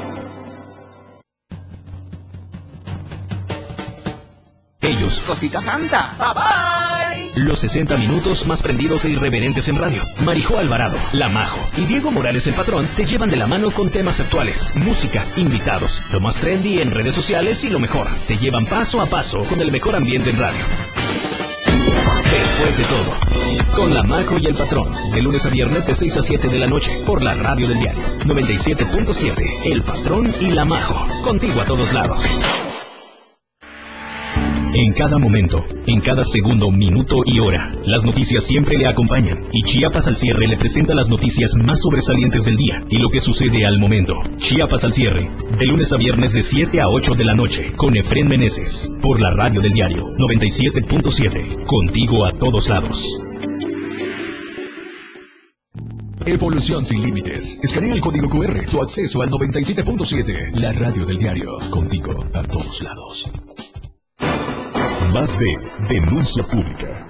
Ellos. 4.81 5.21
Cosita 5.21 5.61
Santa. 5.61 6.15
Bye 6.17 6.33
bye. 6.33 7.43
Los 7.43 7.59
60 7.59 7.97
minutos 7.97 8.45
más 8.45 8.61
prendidos 8.61 9.05
e 9.05 9.11
irreverentes 9.11 9.67
en 9.69 9.77
radio. 9.77 10.03
Marijo 10.25 10.57
Alvarado, 10.57 10.97
La 11.13 11.29
Majo 11.29 11.59
y 11.77 11.85
Diego 11.85 12.11
Morales 12.11 12.45
el 12.47 12.55
Patrón 12.55 12.87
te 12.95 13.05
llevan 13.05 13.29
de 13.29 13.37
la 13.37 13.47
mano 13.47 13.71
con 13.71 13.89
temas 13.89 14.19
actuales, 14.19 14.73
música, 14.75 15.25
invitados, 15.37 16.01
lo 16.11 16.19
más 16.19 16.35
trendy 16.35 16.79
en 16.79 16.91
redes 16.91 17.15
sociales 17.15 17.63
y 17.63 17.69
lo 17.69 17.79
mejor. 17.79 18.07
Te 18.27 18.37
llevan 18.37 18.65
paso 18.65 19.01
a 19.01 19.05
paso 19.05 19.43
con 19.43 19.61
el 19.61 19.71
mejor 19.71 19.95
ambiente 19.95 20.31
en 20.31 20.39
radio. 20.39 20.59
Después 22.31 22.77
de 22.77 22.83
todo, 22.85 23.75
con 23.75 23.93
La 23.93 24.03
Majo 24.03 24.37
y 24.37 24.45
el 24.45 24.55
Patrón, 24.55 24.93
de 25.13 25.21
lunes 25.21 25.45
a 25.45 25.49
viernes 25.49 25.85
de 25.85 25.95
6 25.95 26.17
a 26.17 26.23
7 26.23 26.47
de 26.47 26.59
la 26.59 26.67
noche, 26.67 27.01
por 27.05 27.21
la 27.21 27.33
radio 27.33 27.67
del 27.67 27.79
diario 27.79 28.01
97.7. 28.25 29.71
El 29.71 29.83
Patrón 29.83 30.33
y 30.39 30.51
La 30.51 30.65
Majo, 30.65 31.07
contigo 31.23 31.61
a 31.61 31.65
todos 31.65 31.93
lados. 31.93 32.25
En 34.73 34.93
cada 34.93 35.17
momento, 35.17 35.65
en 35.85 35.99
cada 35.99 36.23
segundo, 36.23 36.71
minuto 36.71 37.23
y 37.25 37.39
hora, 37.39 37.75
las 37.85 38.05
noticias 38.05 38.45
siempre 38.45 38.77
le 38.77 38.87
acompañan 38.87 39.45
y 39.51 39.63
Chiapas 39.63 40.07
al 40.07 40.15
cierre 40.15 40.47
le 40.47 40.55
presenta 40.55 40.95
las 40.95 41.09
noticias 41.09 41.55
más 41.55 41.81
sobresalientes 41.81 42.45
del 42.45 42.55
día 42.55 42.81
y 42.89 42.97
lo 42.97 43.09
que 43.09 43.19
sucede 43.19 43.65
al 43.65 43.79
momento. 43.79 44.23
Chiapas 44.37 44.85
al 44.85 44.93
cierre, 44.93 45.29
de 45.59 45.65
lunes 45.65 45.91
a 45.91 45.97
viernes 45.97 46.31
de 46.31 46.41
7 46.41 46.79
a 46.79 46.87
8 46.87 47.15
de 47.15 47.25
la 47.25 47.35
noche, 47.35 47.73
con 47.75 47.97
Efren 47.97 48.29
Meneses, 48.29 48.89
por 49.01 49.19
la 49.19 49.31
radio 49.31 49.59
del 49.59 49.73
diario 49.73 50.05
97.7, 50.17 51.65
contigo 51.65 52.25
a 52.25 52.31
todos 52.31 52.69
lados. 52.69 53.19
Evolución 56.25 56.85
sin 56.85 57.03
límites. 57.03 57.59
Escanea 57.61 57.93
el 57.93 57.99
código 57.99 58.29
QR, 58.29 58.65
tu 58.69 58.81
acceso 58.81 59.21
al 59.21 59.31
97.7. 59.31 60.51
La 60.53 60.71
radio 60.71 61.05
del 61.05 61.17
diario, 61.17 61.57
contigo 61.69 62.23
a 62.33 62.43
todos 62.43 62.81
lados. 62.81 63.29
Más 65.13 65.37
de 65.37 65.57
Denuncia 65.89 66.41
Pública. 66.43 67.05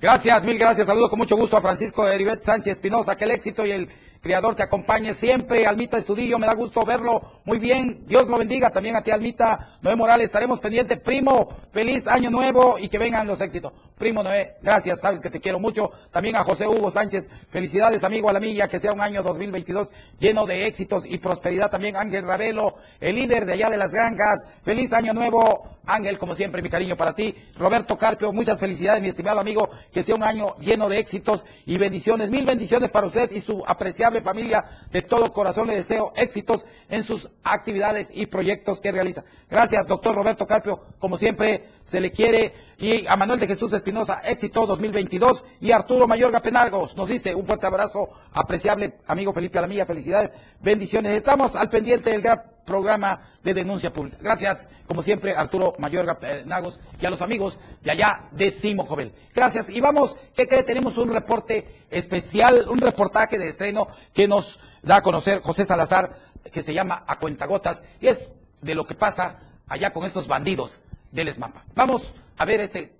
Gracias, 0.00 0.44
mil 0.44 0.58
gracias. 0.58 0.86
Saludo 0.86 1.10
con 1.10 1.18
mucho 1.18 1.36
gusto 1.36 1.58
a 1.58 1.60
Francisco 1.60 2.08
Heribet 2.08 2.42
Sánchez 2.42 2.76
Espinosa. 2.76 3.16
Que 3.16 3.24
el 3.24 3.30
éxito 3.30 3.66
y 3.66 3.72
el 3.72 3.90
Criador 4.24 4.54
te 4.54 4.62
acompañe 4.62 5.12
siempre. 5.12 5.66
Almita 5.66 5.98
Estudillo, 5.98 6.38
me 6.38 6.46
da 6.46 6.54
gusto 6.54 6.82
verlo. 6.82 7.42
Muy 7.44 7.58
bien. 7.58 8.06
Dios 8.06 8.26
lo 8.26 8.38
bendiga. 8.38 8.70
También 8.70 8.96
a 8.96 9.02
ti, 9.02 9.10
Almita. 9.10 9.58
Noé 9.82 9.96
Morales, 9.96 10.24
estaremos 10.24 10.60
pendientes. 10.60 10.98
Primo, 10.98 11.50
feliz 11.74 12.06
año 12.06 12.30
nuevo 12.30 12.78
y 12.78 12.88
que 12.88 12.96
vengan 12.96 13.26
los 13.26 13.42
éxitos. 13.42 13.74
Primo 13.98 14.22
Noé, 14.22 14.56
gracias. 14.62 15.02
Sabes 15.02 15.20
que 15.20 15.28
te 15.28 15.40
quiero 15.40 15.60
mucho. 15.60 15.90
También 16.10 16.36
a 16.36 16.42
José 16.42 16.66
Hugo 16.66 16.90
Sánchez. 16.90 17.28
Felicidades, 17.50 18.02
amigo 18.02 18.30
a 18.30 18.32
la 18.32 18.40
milla. 18.40 18.66
Que 18.66 18.78
sea 18.78 18.94
un 18.94 19.02
año 19.02 19.22
2022 19.22 19.88
lleno 20.18 20.46
de 20.46 20.66
éxitos 20.68 21.04
y 21.04 21.18
prosperidad. 21.18 21.70
También 21.70 21.94
Ángel 21.94 22.26
Ravelo, 22.26 22.76
el 23.00 23.16
líder 23.16 23.44
de 23.44 23.52
allá 23.52 23.68
de 23.68 23.76
las 23.76 23.92
granjas. 23.92 24.46
Feliz 24.62 24.94
año 24.94 25.12
nuevo. 25.12 25.68
Ángel, 25.84 26.16
como 26.16 26.34
siempre, 26.34 26.62
mi 26.62 26.70
cariño 26.70 26.96
para 26.96 27.14
ti. 27.14 27.34
Roberto 27.58 27.98
Carpio, 27.98 28.32
muchas 28.32 28.58
felicidades, 28.58 29.02
mi 29.02 29.08
estimado 29.08 29.38
amigo. 29.38 29.68
Que 29.92 30.02
sea 30.02 30.14
un 30.14 30.22
año 30.22 30.56
lleno 30.60 30.88
de 30.88 30.98
éxitos 30.98 31.44
y 31.66 31.76
bendiciones. 31.76 32.30
Mil 32.30 32.46
bendiciones 32.46 32.90
para 32.90 33.06
usted 33.06 33.30
y 33.30 33.42
su 33.42 33.62
apreciable 33.66 34.13
familia. 34.20 34.64
De 34.90 35.02
todo 35.02 35.32
corazón 35.32 35.68
le 35.68 35.76
deseo 35.76 36.12
éxitos 36.16 36.66
en 36.88 37.04
sus 37.04 37.28
actividades 37.42 38.10
y 38.14 38.26
proyectos 38.26 38.80
que 38.80 38.92
realiza. 38.92 39.24
Gracias, 39.50 39.86
doctor 39.86 40.14
Roberto 40.14 40.46
Carpio. 40.46 40.80
Como 40.98 41.16
siempre, 41.16 41.64
se 41.84 42.00
le 42.00 42.10
quiere. 42.10 42.52
Y 42.78 43.06
a 43.06 43.16
Manuel 43.16 43.40
de 43.40 43.46
Jesús 43.46 43.72
Espinosa, 43.72 44.20
éxito 44.24 44.66
2022. 44.66 45.44
Y 45.60 45.72
Arturo 45.72 46.06
Mayorga 46.06 46.40
Penalgos 46.40 46.96
nos 46.96 47.08
dice 47.08 47.34
un 47.34 47.46
fuerte 47.46 47.66
abrazo, 47.66 48.08
apreciable 48.32 48.98
amigo 49.06 49.32
Felipe 49.32 49.58
Alamilla. 49.58 49.86
Felicidades, 49.86 50.30
bendiciones. 50.60 51.12
Estamos 51.12 51.56
al 51.56 51.68
pendiente 51.68 52.10
del 52.10 52.22
gran 52.22 52.53
programa 52.64 53.20
de 53.42 53.54
denuncia 53.54 53.92
pública. 53.92 54.18
Gracias, 54.20 54.68
como 54.86 55.02
siempre, 55.02 55.34
Arturo 55.34 55.74
Mayorga 55.78 56.18
Penagos 56.18 56.80
y 57.00 57.06
a 57.06 57.10
los 57.10 57.22
amigos 57.22 57.58
de 57.82 57.90
allá 57.90 58.28
de 58.32 58.50
Simo 58.50 58.86
Jovel. 58.86 59.12
Gracias. 59.34 59.70
Y 59.70 59.80
vamos, 59.80 60.16
¿qué 60.34 60.46
cree? 60.46 60.62
Tenemos 60.62 60.96
un 60.98 61.12
reporte 61.12 61.66
especial, 61.90 62.68
un 62.68 62.78
reportaje 62.78 63.38
de 63.38 63.48
estreno 63.48 63.88
que 64.12 64.28
nos 64.28 64.58
da 64.82 64.96
a 64.96 65.02
conocer 65.02 65.40
José 65.40 65.64
Salazar, 65.64 66.14
que 66.52 66.62
se 66.62 66.74
llama 66.74 67.04
A 67.06 67.18
Cuentagotas, 67.18 67.82
y 68.00 68.08
es 68.08 68.32
de 68.60 68.74
lo 68.74 68.86
que 68.86 68.94
pasa 68.94 69.38
allá 69.68 69.92
con 69.92 70.04
estos 70.04 70.26
bandidos 70.26 70.80
del 71.10 71.28
ESMAPA. 71.28 71.64
Vamos 71.74 72.14
a 72.38 72.44
ver 72.44 72.60
este 72.60 72.92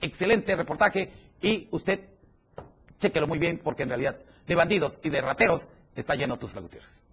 excelente 0.00 0.56
reportaje 0.56 1.12
y 1.40 1.68
usted 1.70 2.00
chéquelo 2.98 3.26
muy 3.26 3.38
bien 3.38 3.58
porque 3.62 3.82
en 3.82 3.88
realidad 3.88 4.18
de 4.46 4.54
bandidos 4.54 4.98
y 5.02 5.10
de 5.10 5.20
rateros 5.20 5.68
está 5.94 6.14
lleno 6.14 6.38
Tuxtla 6.38 6.60
Gutiérrez. 6.60 7.06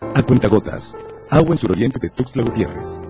A 0.00 0.22
cuentagotas, 0.22 0.94
agua 1.30 1.52
en 1.52 1.58
suroriente 1.58 1.98
de 1.98 2.10
Tuxtla 2.10 2.42
Gutiérrez. 2.42 3.00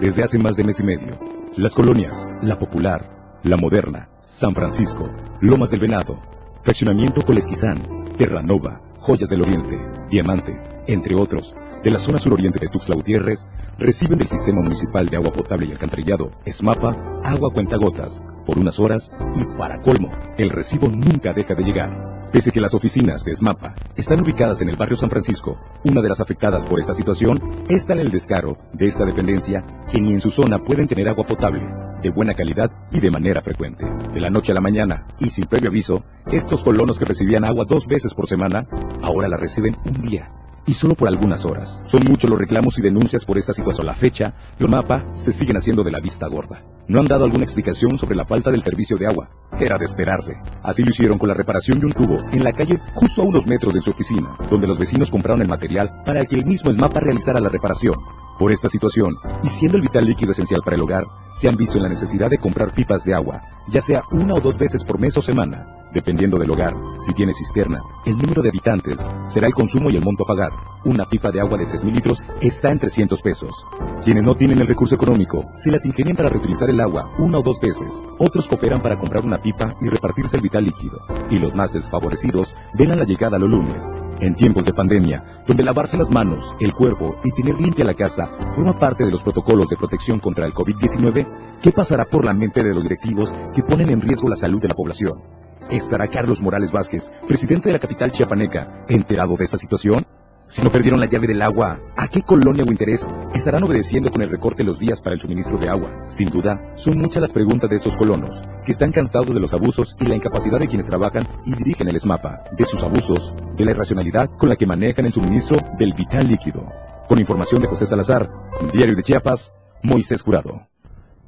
Desde 0.00 0.22
hace 0.22 0.38
más 0.38 0.56
de 0.56 0.64
mes 0.64 0.80
y 0.80 0.84
medio, 0.84 1.18
las 1.56 1.74
colonias 1.74 2.26
La 2.40 2.58
Popular, 2.58 3.38
La 3.42 3.58
Moderna, 3.58 4.08
San 4.24 4.54
Francisco, 4.54 5.10
Lomas 5.40 5.72
del 5.72 5.80
Venado, 5.80 6.22
Fraccionamiento 6.62 7.20
Colesquizán, 7.20 8.06
Terranova, 8.16 8.80
Joyas 8.98 9.28
del 9.28 9.42
Oriente, 9.42 9.78
Diamante, 10.08 10.58
entre 10.86 11.14
otros, 11.16 11.54
de 11.84 11.90
la 11.90 11.98
zona 11.98 12.18
suroriente 12.18 12.58
de 12.58 12.68
Tuxtla 12.68 12.94
Gutiérrez, 12.94 13.50
reciben 13.78 14.16
del 14.16 14.28
Sistema 14.28 14.62
Municipal 14.62 15.06
de 15.06 15.16
Agua 15.16 15.32
Potable 15.32 15.66
y 15.66 15.72
Alcantarillado, 15.72 16.30
SMAPA, 16.46 17.20
agua 17.24 17.52
cuentagotas, 17.52 18.22
por 18.46 18.58
unas 18.58 18.80
horas 18.80 19.12
y 19.34 19.44
para 19.58 19.82
colmo, 19.82 20.10
el 20.38 20.48
recibo 20.48 20.88
nunca 20.88 21.34
deja 21.34 21.54
de 21.54 21.62
llegar. 21.62 22.21
Pese 22.32 22.50
que 22.50 22.62
las 22.62 22.72
oficinas 22.72 23.24
de 23.24 23.34
SMAPA 23.34 23.74
están 23.94 24.22
ubicadas 24.22 24.62
en 24.62 24.70
el 24.70 24.76
barrio 24.76 24.96
San 24.96 25.10
Francisco, 25.10 25.60
una 25.84 26.00
de 26.00 26.08
las 26.08 26.18
afectadas 26.18 26.64
por 26.64 26.80
esta 26.80 26.94
situación 26.94 27.38
es 27.68 27.86
tal 27.86 27.98
el 27.98 28.10
descaro 28.10 28.56
de 28.72 28.86
esta 28.86 29.04
dependencia 29.04 29.62
que 29.90 30.00
ni 30.00 30.14
en 30.14 30.20
su 30.20 30.30
zona 30.30 30.58
pueden 30.58 30.88
tener 30.88 31.10
agua 31.10 31.26
potable, 31.26 31.62
de 32.00 32.10
buena 32.10 32.32
calidad 32.32 32.70
y 32.90 33.00
de 33.00 33.10
manera 33.10 33.42
frecuente. 33.42 33.84
De 34.14 34.20
la 34.20 34.30
noche 34.30 34.52
a 34.52 34.54
la 34.54 34.62
mañana, 34.62 35.08
y 35.20 35.28
sin 35.28 35.44
previo 35.44 35.68
aviso, 35.68 36.04
estos 36.30 36.64
colonos 36.64 36.98
que 36.98 37.04
recibían 37.04 37.44
agua 37.44 37.66
dos 37.68 37.86
veces 37.86 38.14
por 38.14 38.26
semana, 38.26 38.66
ahora 39.02 39.28
la 39.28 39.36
reciben 39.36 39.76
un 39.84 40.00
día 40.00 40.32
y 40.66 40.74
solo 40.74 40.94
por 40.94 41.08
algunas 41.08 41.44
horas. 41.44 41.82
Son 41.86 42.02
muchos 42.04 42.30
los 42.30 42.38
reclamos 42.38 42.78
y 42.78 42.82
denuncias 42.82 43.24
por 43.24 43.38
esta 43.38 43.52
situación. 43.52 43.86
La 43.86 43.94
fecha, 43.94 44.34
los 44.58 44.70
MAPA 44.70 45.04
se 45.12 45.32
siguen 45.32 45.56
haciendo 45.56 45.82
de 45.82 45.90
la 45.90 46.00
vista 46.00 46.26
gorda. 46.26 46.62
No 46.88 47.00
han 47.00 47.06
dado 47.06 47.24
alguna 47.24 47.44
explicación 47.44 47.98
sobre 47.98 48.16
la 48.16 48.24
falta 48.24 48.50
del 48.50 48.62
servicio 48.62 48.96
de 48.96 49.06
agua. 49.06 49.30
Era 49.58 49.78
de 49.78 49.84
esperarse. 49.84 50.34
Así 50.62 50.82
lo 50.82 50.90
hicieron 50.90 51.18
con 51.18 51.28
la 51.28 51.34
reparación 51.34 51.78
de 51.78 51.86
un 51.86 51.92
tubo 51.92 52.18
en 52.32 52.42
la 52.42 52.52
calle 52.52 52.80
justo 52.94 53.22
a 53.22 53.24
unos 53.24 53.46
metros 53.46 53.74
de 53.74 53.80
su 53.80 53.90
oficina, 53.90 54.36
donde 54.50 54.66
los 54.66 54.78
vecinos 54.78 55.10
compraron 55.10 55.42
el 55.42 55.48
material 55.48 56.02
para 56.04 56.26
que 56.26 56.36
el 56.36 56.44
mismo 56.44 56.70
el 56.70 56.76
MAPA 56.76 57.00
realizara 57.00 57.40
la 57.40 57.48
reparación. 57.48 57.96
Por 58.38 58.50
esta 58.50 58.68
situación, 58.68 59.16
y 59.42 59.48
siendo 59.48 59.76
el 59.76 59.82
vital 59.82 60.04
líquido 60.04 60.32
esencial 60.32 60.62
para 60.64 60.76
el 60.76 60.82
hogar, 60.82 61.04
se 61.28 61.48
han 61.48 61.56
visto 61.56 61.76
en 61.76 61.84
la 61.84 61.88
necesidad 61.88 62.30
de 62.30 62.38
comprar 62.38 62.74
pipas 62.74 63.04
de 63.04 63.14
agua, 63.14 63.42
ya 63.68 63.80
sea 63.80 64.02
una 64.10 64.34
o 64.34 64.40
dos 64.40 64.58
veces 64.58 64.82
por 64.84 64.98
mes 64.98 65.16
o 65.16 65.22
semana, 65.22 65.66
dependiendo 65.92 66.38
del 66.38 66.50
hogar. 66.50 66.74
Si 66.98 67.12
tiene 67.12 67.34
cisterna, 67.34 67.80
el 68.06 68.16
número 68.16 68.42
de 68.42 68.48
habitantes 68.48 68.98
será 69.26 69.46
el 69.46 69.52
consumo 69.52 69.90
y 69.90 69.96
el 69.96 70.04
monto 70.04 70.24
a 70.24 70.26
pagar. 70.26 70.52
Una 70.84 71.08
pipa 71.08 71.30
de 71.30 71.40
agua 71.40 71.58
de 71.58 71.66
3.000 71.66 71.92
litros 71.92 72.22
está 72.40 72.72
en 72.72 72.78
300 72.78 73.22
pesos. 73.22 73.64
Quienes 74.02 74.24
no 74.24 74.34
tienen 74.34 74.60
el 74.60 74.66
recurso 74.66 74.94
económico, 74.94 75.48
se 75.54 75.70
las 75.70 75.86
ingenian 75.86 76.16
para 76.16 76.28
reutilizar 76.28 76.68
el 76.70 76.80
agua 76.80 77.12
una 77.18 77.38
o 77.38 77.42
dos 77.42 77.60
veces. 77.60 78.02
Otros 78.18 78.48
cooperan 78.48 78.82
para 78.82 78.98
comprar 78.98 79.24
una 79.24 79.40
pipa 79.40 79.76
y 79.80 79.88
repartirse 79.88 80.36
el 80.36 80.42
vital 80.42 80.64
líquido. 80.64 80.98
Y 81.30 81.38
los 81.38 81.54
más 81.54 81.72
desfavorecidos 81.72 82.54
ven 82.74 82.90
a 82.90 82.96
la 82.96 83.04
llegada 83.04 83.38
los 83.38 83.50
lunes. 83.50 83.84
En 84.20 84.34
tiempos 84.34 84.64
de 84.64 84.74
pandemia, 84.74 85.42
donde 85.46 85.62
lavarse 85.62 85.96
las 85.96 86.10
manos, 86.10 86.54
el 86.60 86.72
cuerpo 86.72 87.16
y 87.24 87.30
tener 87.32 87.60
limpia 87.60 87.84
la 87.84 87.94
casa 87.94 88.21
forma 88.50 88.78
parte 88.78 89.04
de 89.04 89.10
los 89.10 89.22
protocolos 89.22 89.68
de 89.68 89.76
protección 89.76 90.20
contra 90.20 90.46
el 90.46 90.52
COVID-19, 90.52 91.58
¿qué 91.60 91.72
pasará 91.72 92.04
por 92.04 92.24
la 92.24 92.34
mente 92.34 92.62
de 92.62 92.74
los 92.74 92.82
directivos 92.82 93.34
que 93.54 93.62
ponen 93.62 93.90
en 93.90 94.00
riesgo 94.00 94.28
la 94.28 94.36
salud 94.36 94.60
de 94.60 94.68
la 94.68 94.74
población? 94.74 95.22
¿Estará 95.70 96.08
Carlos 96.08 96.40
Morales 96.40 96.72
Vázquez, 96.72 97.10
presidente 97.26 97.68
de 97.68 97.74
la 97.74 97.78
capital 97.78 98.12
chiapaneca, 98.12 98.84
enterado 98.88 99.36
de 99.36 99.44
esta 99.44 99.58
situación? 99.58 100.04
Si 100.52 100.60
no 100.60 100.70
perdieron 100.70 101.00
la 101.00 101.06
llave 101.06 101.26
del 101.26 101.40
agua, 101.40 101.80
¿a 101.96 102.08
qué 102.08 102.20
colonia 102.20 102.62
o 102.62 102.70
interés 102.70 103.08
estarán 103.32 103.62
obedeciendo 103.62 104.10
con 104.10 104.20
el 104.20 104.28
recorte 104.28 104.62
los 104.64 104.78
días 104.78 105.00
para 105.00 105.14
el 105.14 105.20
suministro 105.22 105.56
de 105.56 105.70
agua? 105.70 106.02
Sin 106.04 106.28
duda, 106.28 106.72
son 106.74 106.98
muchas 106.98 107.22
las 107.22 107.32
preguntas 107.32 107.70
de 107.70 107.76
estos 107.76 107.96
colonos, 107.96 108.42
que 108.62 108.72
están 108.72 108.92
cansados 108.92 109.32
de 109.32 109.40
los 109.40 109.54
abusos 109.54 109.96
y 109.98 110.04
la 110.04 110.14
incapacidad 110.14 110.58
de 110.58 110.68
quienes 110.68 110.86
trabajan 110.86 111.26
y 111.46 111.54
dirigen 111.54 111.88
el 111.88 111.98
SMAPA, 111.98 112.44
de 112.54 112.66
sus 112.66 112.82
abusos, 112.82 113.34
de 113.56 113.64
la 113.64 113.70
irracionalidad 113.70 114.28
con 114.36 114.50
la 114.50 114.56
que 114.56 114.66
manejan 114.66 115.06
el 115.06 115.14
suministro 115.14 115.56
del 115.78 115.94
vital 115.94 116.28
líquido. 116.28 116.70
Con 117.12 117.20
información 117.20 117.60
de 117.60 117.68
José 117.68 117.84
Salazar, 117.84 118.30
Diario 118.72 118.96
de 118.96 119.02
Chiapas, 119.02 119.52
Moisés 119.82 120.22
Jurado. 120.22 120.66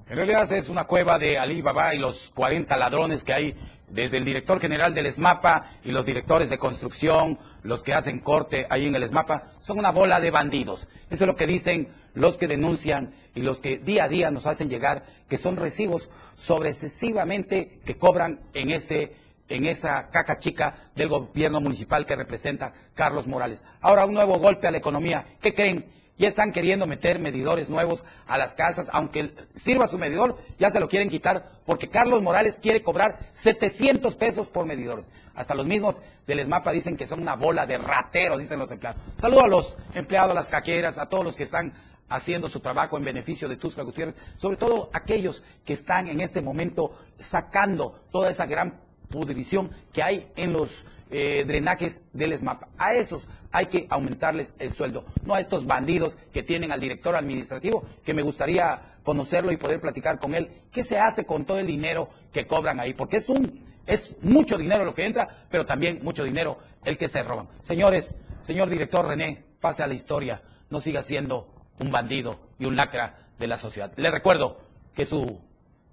En 0.08 0.16
realidad 0.16 0.50
es 0.50 0.70
una 0.70 0.84
cueva 0.84 1.18
de 1.18 1.36
Ali 1.36 1.60
Baba 1.60 1.94
y 1.94 1.98
los 1.98 2.32
40 2.34 2.74
ladrones 2.78 3.22
que 3.22 3.34
hay 3.34 3.54
desde 3.90 4.16
el 4.16 4.24
director 4.24 4.58
general 4.58 4.94
del 4.94 5.04
ESMAPA 5.04 5.66
y 5.84 5.90
los 5.90 6.06
directores 6.06 6.48
de 6.48 6.56
construcción, 6.56 7.38
los 7.62 7.82
que 7.82 7.92
hacen 7.92 8.20
corte 8.20 8.66
ahí 8.70 8.86
en 8.86 8.94
el 8.94 9.02
ESMAPA, 9.02 9.52
son 9.60 9.78
una 9.78 9.90
bola 9.90 10.20
de 10.20 10.30
bandidos. 10.30 10.88
Eso 11.10 11.24
es 11.24 11.26
lo 11.26 11.36
que 11.36 11.46
dicen 11.46 11.88
los 12.14 12.38
que 12.38 12.48
denuncian 12.48 13.12
y 13.34 13.42
los 13.42 13.60
que 13.60 13.76
día 13.76 14.04
a 14.04 14.08
día 14.08 14.30
nos 14.30 14.46
hacen 14.46 14.70
llegar, 14.70 15.04
que 15.28 15.36
son 15.36 15.56
recibos 15.56 16.08
sobre 16.34 16.70
excesivamente 16.70 17.80
que 17.84 17.98
cobran 17.98 18.40
en 18.54 18.70
ese 18.70 19.12
en 19.48 19.66
esa 19.66 20.08
caca 20.10 20.38
chica 20.38 20.90
del 20.94 21.08
gobierno 21.08 21.60
municipal 21.60 22.06
que 22.06 22.16
representa 22.16 22.72
Carlos 22.94 23.26
Morales. 23.26 23.64
Ahora 23.80 24.06
un 24.06 24.14
nuevo 24.14 24.38
golpe 24.38 24.66
a 24.66 24.70
la 24.70 24.78
economía. 24.78 25.26
¿Qué 25.40 25.54
creen? 25.54 25.86
Ya 26.16 26.28
están 26.28 26.52
queriendo 26.52 26.86
meter 26.86 27.18
medidores 27.18 27.68
nuevos 27.68 28.04
a 28.28 28.38
las 28.38 28.54
casas, 28.54 28.88
aunque 28.92 29.34
sirva 29.56 29.88
su 29.88 29.98
medidor, 29.98 30.38
ya 30.60 30.70
se 30.70 30.78
lo 30.78 30.88
quieren 30.88 31.10
quitar, 31.10 31.50
porque 31.66 31.88
Carlos 31.88 32.22
Morales 32.22 32.56
quiere 32.62 32.84
cobrar 32.84 33.18
700 33.32 34.14
pesos 34.14 34.46
por 34.46 34.64
medidor. 34.64 35.04
Hasta 35.34 35.56
los 35.56 35.66
mismos 35.66 35.96
del 36.24 36.38
ESMAPA 36.38 36.70
dicen 36.70 36.96
que 36.96 37.08
son 37.08 37.20
una 37.20 37.34
bola 37.34 37.66
de 37.66 37.78
rateros, 37.78 38.38
dicen 38.38 38.60
los 38.60 38.70
empleados. 38.70 39.02
Saludo 39.20 39.42
a 39.42 39.48
los 39.48 39.76
empleados, 39.92 40.30
a 40.30 40.34
las 40.34 40.48
caqueras, 40.48 40.98
a 40.98 41.08
todos 41.08 41.24
los 41.24 41.34
que 41.34 41.42
están 41.42 41.72
haciendo 42.08 42.48
su 42.48 42.60
trabajo 42.60 42.96
en 42.96 43.04
beneficio 43.04 43.48
de 43.48 43.56
Tuxtla 43.56 43.82
Gutiérrez, 43.82 44.14
sobre 44.36 44.56
todo 44.56 44.90
aquellos 44.92 45.42
que 45.64 45.72
están 45.72 46.06
en 46.06 46.20
este 46.20 46.42
momento 46.42 46.92
sacando 47.18 48.04
toda 48.12 48.30
esa 48.30 48.46
gran 48.46 48.83
pudrición 49.08 49.70
que 49.92 50.02
hay 50.02 50.28
en 50.36 50.52
los 50.52 50.84
eh, 51.10 51.44
drenajes 51.46 52.00
del 52.12 52.32
ESMAPA. 52.32 52.68
A 52.78 52.94
esos 52.94 53.28
hay 53.52 53.66
que 53.66 53.86
aumentarles 53.88 54.54
el 54.58 54.72
sueldo, 54.72 55.04
no 55.24 55.34
a 55.34 55.40
estos 55.40 55.66
bandidos 55.66 56.18
que 56.32 56.42
tienen 56.42 56.72
al 56.72 56.80
director 56.80 57.14
administrativo, 57.14 57.84
que 58.04 58.14
me 58.14 58.22
gustaría 58.22 58.98
conocerlo 59.04 59.52
y 59.52 59.56
poder 59.56 59.80
platicar 59.80 60.18
con 60.18 60.34
él. 60.34 60.50
¿Qué 60.72 60.82
se 60.82 60.98
hace 60.98 61.24
con 61.24 61.44
todo 61.44 61.58
el 61.58 61.66
dinero 61.66 62.08
que 62.32 62.46
cobran 62.46 62.80
ahí? 62.80 62.94
Porque 62.94 63.18
es 63.18 63.28
un 63.28 63.64
es 63.86 64.16
mucho 64.22 64.56
dinero 64.56 64.84
lo 64.84 64.94
que 64.94 65.04
entra, 65.04 65.28
pero 65.50 65.66
también 65.66 66.00
mucho 66.02 66.24
dinero 66.24 66.58
el 66.84 66.96
que 66.96 67.08
se 67.08 67.22
roban. 67.22 67.48
Señores, 67.60 68.14
señor 68.40 68.70
director 68.70 69.06
René, 69.06 69.44
pase 69.60 69.82
a 69.82 69.86
la 69.86 69.94
historia, 69.94 70.42
no 70.70 70.80
siga 70.80 71.02
siendo 71.02 71.48
un 71.78 71.90
bandido 71.90 72.38
y 72.58 72.64
un 72.64 72.76
lacra 72.76 73.28
de 73.38 73.46
la 73.46 73.58
sociedad. 73.58 73.92
Le 73.96 74.10
recuerdo 74.10 74.58
que 74.94 75.04
su 75.04 75.40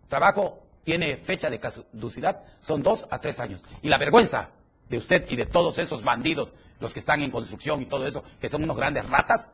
trabajo 0.08 0.64
tiene 0.84 1.18
fecha 1.18 1.50
de 1.50 1.60
caducidad, 1.60 2.44
son 2.62 2.84
dos 2.84 3.08
a 3.10 3.20
tres 3.20 3.40
años. 3.40 3.62
Y 3.82 3.90
la 3.90 3.98
vergüenza 3.98 4.50
de 4.90 4.98
usted 4.98 5.26
y 5.30 5.36
de 5.36 5.46
todos 5.46 5.78
esos 5.78 6.04
bandidos, 6.04 6.54
los 6.80 6.94
que 6.94 7.00
están 7.00 7.22
en 7.22 7.32
construcción 7.32 7.82
y 7.82 7.86
todo 7.86 8.06
eso, 8.06 8.24
que 8.40 8.50
son 8.50 8.64
unos 8.64 8.78
grandes 8.78 9.08
ratas, 9.08 9.50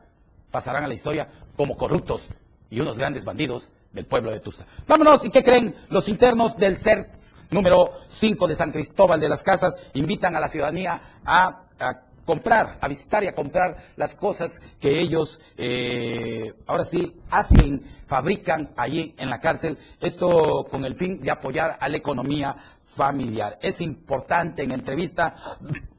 pasarán 0.50 0.84
a 0.84 0.88
la 0.88 0.94
historia 0.94 1.28
como 1.56 1.76
corruptos 1.76 2.28
y 2.70 2.80
unos 2.80 2.98
grandes 2.98 3.24
bandidos 3.24 3.68
del 3.92 4.06
pueblo 4.06 4.30
de 4.30 4.40
Tusa. 4.40 4.66
Vámonos, 4.86 5.24
¿y 5.24 5.30
qué 5.30 5.42
creen? 5.42 5.74
Los 5.90 6.08
internos 6.08 6.56
del 6.56 6.78
CER 6.78 7.10
número 7.50 7.92
5 8.08 8.46
de 8.46 8.54
San 8.54 8.72
Cristóbal 8.72 9.20
de 9.20 9.28
las 9.28 9.42
Casas 9.42 9.90
invitan 9.94 10.36
a 10.36 10.40
la 10.40 10.48
ciudadanía 10.48 11.00
a 11.24 11.64
comprar, 12.28 12.76
a 12.82 12.88
visitar 12.88 13.24
y 13.24 13.26
a 13.26 13.34
comprar 13.34 13.78
las 13.96 14.14
cosas 14.14 14.60
que 14.78 15.00
ellos 15.00 15.40
eh, 15.56 16.52
ahora 16.66 16.84
sí 16.84 17.14
hacen, 17.30 17.80
fabrican 18.06 18.68
allí 18.76 19.14
en 19.16 19.30
la 19.30 19.40
cárcel. 19.40 19.78
Esto 19.98 20.66
con 20.70 20.84
el 20.84 20.94
fin 20.94 21.22
de 21.22 21.30
apoyar 21.30 21.78
a 21.80 21.88
la 21.88 21.96
economía 21.96 22.54
familiar. 22.88 23.58
Es 23.62 23.80
importante 23.80 24.62
en 24.62 24.72
entrevista, 24.72 25.34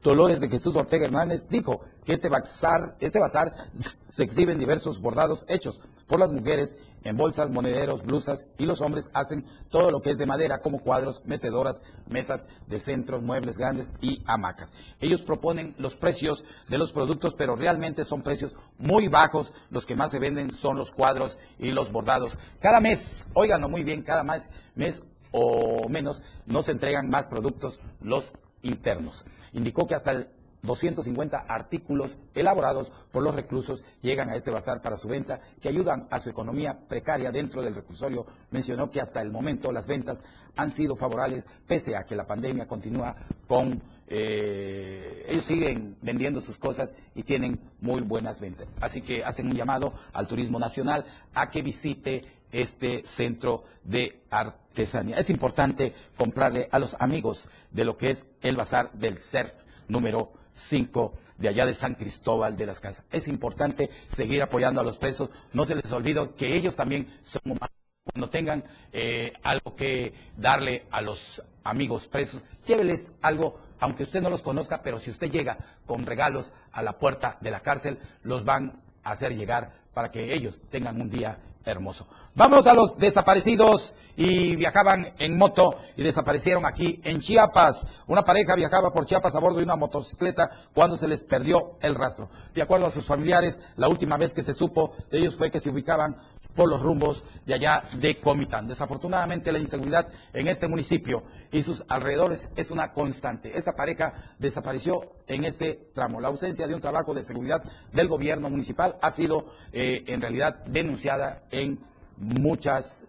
Dolores 0.02 0.40
de 0.40 0.48
Jesús 0.48 0.76
Ortega 0.76 1.06
Hernández 1.06 1.48
dijo 1.48 1.80
que 2.04 2.12
este 2.12 2.28
bazar, 2.28 2.96
este 3.00 3.20
bazar 3.20 3.52
se 3.70 4.24
exhiben 4.24 4.58
diversos 4.58 5.00
bordados 5.00 5.44
hechos 5.48 5.80
por 6.06 6.18
las 6.18 6.32
mujeres 6.32 6.76
en 7.04 7.16
bolsas, 7.16 7.50
monederos, 7.50 8.02
blusas 8.02 8.46
y 8.58 8.66
los 8.66 8.80
hombres 8.80 9.10
hacen 9.12 9.44
todo 9.70 9.90
lo 9.90 10.00
que 10.00 10.10
es 10.10 10.18
de 10.18 10.26
madera 10.26 10.60
como 10.60 10.80
cuadros, 10.80 11.22
mecedoras, 11.26 11.82
mesas 12.08 12.46
de 12.66 12.80
centro, 12.80 13.20
muebles 13.20 13.56
grandes 13.56 13.94
y 14.00 14.22
hamacas. 14.26 14.72
Ellos 15.00 15.22
proponen 15.22 15.74
los 15.78 15.96
precios 15.96 16.44
de 16.68 16.78
los 16.78 16.92
productos, 16.92 17.34
pero 17.34 17.56
realmente 17.56 18.04
son 18.04 18.22
precios 18.22 18.56
muy 18.78 19.08
bajos. 19.08 19.52
Los 19.70 19.86
que 19.86 19.96
más 19.96 20.10
se 20.10 20.18
venden 20.18 20.52
son 20.52 20.76
los 20.76 20.90
cuadros 20.90 21.38
y 21.58 21.70
los 21.70 21.92
bordados. 21.92 22.38
Cada 22.60 22.80
mes, 22.80 23.28
óiganlo 23.34 23.68
muy 23.68 23.84
bien, 23.84 24.02
cada 24.02 24.24
mes 24.24 25.02
o 25.32 25.88
menos 25.88 26.22
no 26.46 26.62
se 26.62 26.72
entregan 26.72 27.10
más 27.10 27.26
productos 27.26 27.80
los 28.00 28.32
internos. 28.62 29.24
Indicó 29.52 29.86
que 29.86 29.94
hasta 29.94 30.12
el 30.12 30.28
250 30.62 31.38
artículos 31.48 32.18
elaborados 32.34 32.92
por 33.10 33.22
los 33.22 33.34
reclusos 33.34 33.84
llegan 34.02 34.28
a 34.28 34.36
este 34.36 34.50
bazar 34.50 34.82
para 34.82 34.96
su 34.96 35.08
venta, 35.08 35.40
que 35.60 35.68
ayudan 35.68 36.06
a 36.10 36.18
su 36.18 36.30
economía 36.30 36.78
precaria 36.88 37.32
dentro 37.32 37.62
del 37.62 37.74
reclusorio. 37.74 38.26
Mencionó 38.50 38.90
que 38.90 39.00
hasta 39.00 39.22
el 39.22 39.30
momento 39.30 39.72
las 39.72 39.86
ventas 39.86 40.22
han 40.56 40.70
sido 40.70 40.96
favorables, 40.96 41.48
pese 41.66 41.96
a 41.96 42.04
que 42.04 42.16
la 42.16 42.26
pandemia 42.26 42.66
continúa 42.68 43.14
con... 43.46 43.82
Eh, 44.12 45.24
ellos 45.28 45.44
siguen 45.44 45.96
vendiendo 46.02 46.40
sus 46.40 46.58
cosas 46.58 46.94
y 47.14 47.22
tienen 47.22 47.60
muy 47.80 48.00
buenas 48.00 48.40
ventas. 48.40 48.66
Así 48.80 49.02
que 49.02 49.24
hacen 49.24 49.46
un 49.46 49.54
llamado 49.54 49.92
al 50.12 50.26
turismo 50.26 50.58
nacional 50.58 51.04
a 51.32 51.48
que 51.48 51.62
visite 51.62 52.22
este 52.52 53.02
centro 53.04 53.64
de 53.84 54.22
artesanía. 54.30 55.16
Es 55.18 55.30
importante 55.30 55.94
comprarle 56.16 56.68
a 56.72 56.78
los 56.78 56.96
amigos 56.98 57.46
de 57.70 57.84
lo 57.84 57.96
que 57.96 58.10
es 58.10 58.26
el 58.42 58.56
bazar 58.56 58.92
del 58.92 59.18
CER 59.18 59.54
número 59.88 60.32
5 60.54 61.12
de 61.38 61.48
allá 61.48 61.66
de 61.66 61.74
San 61.74 61.94
Cristóbal 61.94 62.56
de 62.56 62.66
las 62.66 62.80
Casas. 62.80 63.04
Es 63.10 63.26
importante 63.28 63.90
seguir 64.06 64.42
apoyando 64.42 64.80
a 64.80 64.84
los 64.84 64.98
presos. 64.98 65.30
No 65.52 65.64
se 65.64 65.74
les 65.74 65.90
olvide 65.90 66.30
que 66.36 66.54
ellos 66.54 66.76
también 66.76 67.08
son 67.22 67.40
humanos. 67.44 67.68
Cuando 68.04 68.28
tengan 68.30 68.64
eh, 68.92 69.32
algo 69.42 69.76
que 69.76 70.14
darle 70.36 70.86
a 70.90 71.00
los 71.00 71.42
amigos 71.64 72.08
presos, 72.08 72.42
lléveles 72.66 73.12
algo, 73.22 73.60
aunque 73.78 74.02
usted 74.04 74.20
no 74.22 74.30
los 74.30 74.42
conozca, 74.42 74.82
pero 74.82 74.98
si 74.98 75.10
usted 75.10 75.30
llega 75.30 75.58
con 75.86 76.04
regalos 76.06 76.52
a 76.72 76.82
la 76.82 76.98
puerta 76.98 77.38
de 77.40 77.50
la 77.50 77.60
cárcel, 77.60 77.98
los 78.22 78.44
van 78.44 78.80
a 79.04 79.12
hacer 79.12 79.36
llegar 79.36 79.72
para 79.94 80.10
que 80.10 80.34
ellos 80.34 80.60
tengan 80.70 81.00
un 81.00 81.08
día 81.10 81.38
hermoso. 81.64 82.06
Vamos 82.34 82.66
a 82.66 82.74
los 82.74 82.96
desaparecidos 82.98 83.94
y 84.16 84.56
viajaban 84.56 85.14
en 85.18 85.36
moto 85.36 85.76
y 85.96 86.02
desaparecieron 86.02 86.64
aquí 86.66 87.00
en 87.04 87.20
Chiapas. 87.20 87.86
Una 88.06 88.22
pareja 88.22 88.54
viajaba 88.54 88.92
por 88.92 89.06
Chiapas 89.06 89.34
a 89.34 89.40
bordo 89.40 89.58
de 89.58 89.64
una 89.64 89.76
motocicleta 89.76 90.50
cuando 90.74 90.96
se 90.96 91.08
les 91.08 91.24
perdió 91.24 91.76
el 91.80 91.94
rastro. 91.94 92.28
De 92.54 92.62
acuerdo 92.62 92.86
a 92.86 92.90
sus 92.90 93.04
familiares, 93.04 93.62
la 93.76 93.88
última 93.88 94.16
vez 94.16 94.34
que 94.34 94.42
se 94.42 94.54
supo 94.54 94.92
de 95.10 95.18
ellos 95.18 95.36
fue 95.36 95.50
que 95.50 95.60
se 95.60 95.70
ubicaban 95.70 96.16
por 96.54 96.68
los 96.68 96.82
rumbos 96.82 97.24
de 97.46 97.54
allá 97.54 97.84
de 97.94 98.18
Comitán. 98.18 98.66
Desafortunadamente 98.66 99.52
la 99.52 99.58
inseguridad 99.58 100.08
en 100.32 100.48
este 100.48 100.68
municipio 100.68 101.22
y 101.50 101.62
sus 101.62 101.84
alrededores 101.88 102.50
es 102.56 102.70
una 102.70 102.92
constante. 102.92 103.56
Esta 103.56 103.74
pareja 103.74 104.12
desapareció 104.38 105.12
en 105.26 105.44
este 105.44 105.74
tramo. 105.94 106.20
La 106.20 106.28
ausencia 106.28 106.66
de 106.66 106.74
un 106.74 106.80
trabajo 106.80 107.14
de 107.14 107.22
seguridad 107.22 107.62
del 107.92 108.08
gobierno 108.08 108.50
municipal 108.50 108.96
ha 109.00 109.10
sido 109.10 109.46
eh, 109.72 110.04
en 110.06 110.20
realidad 110.20 110.64
denunciada 110.66 111.42
en 111.50 111.78
muchas 112.16 113.06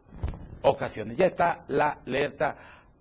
ocasiones. 0.61 1.17
Ya 1.17 1.25
está 1.25 1.65
la 1.67 1.99
alerta 2.05 2.55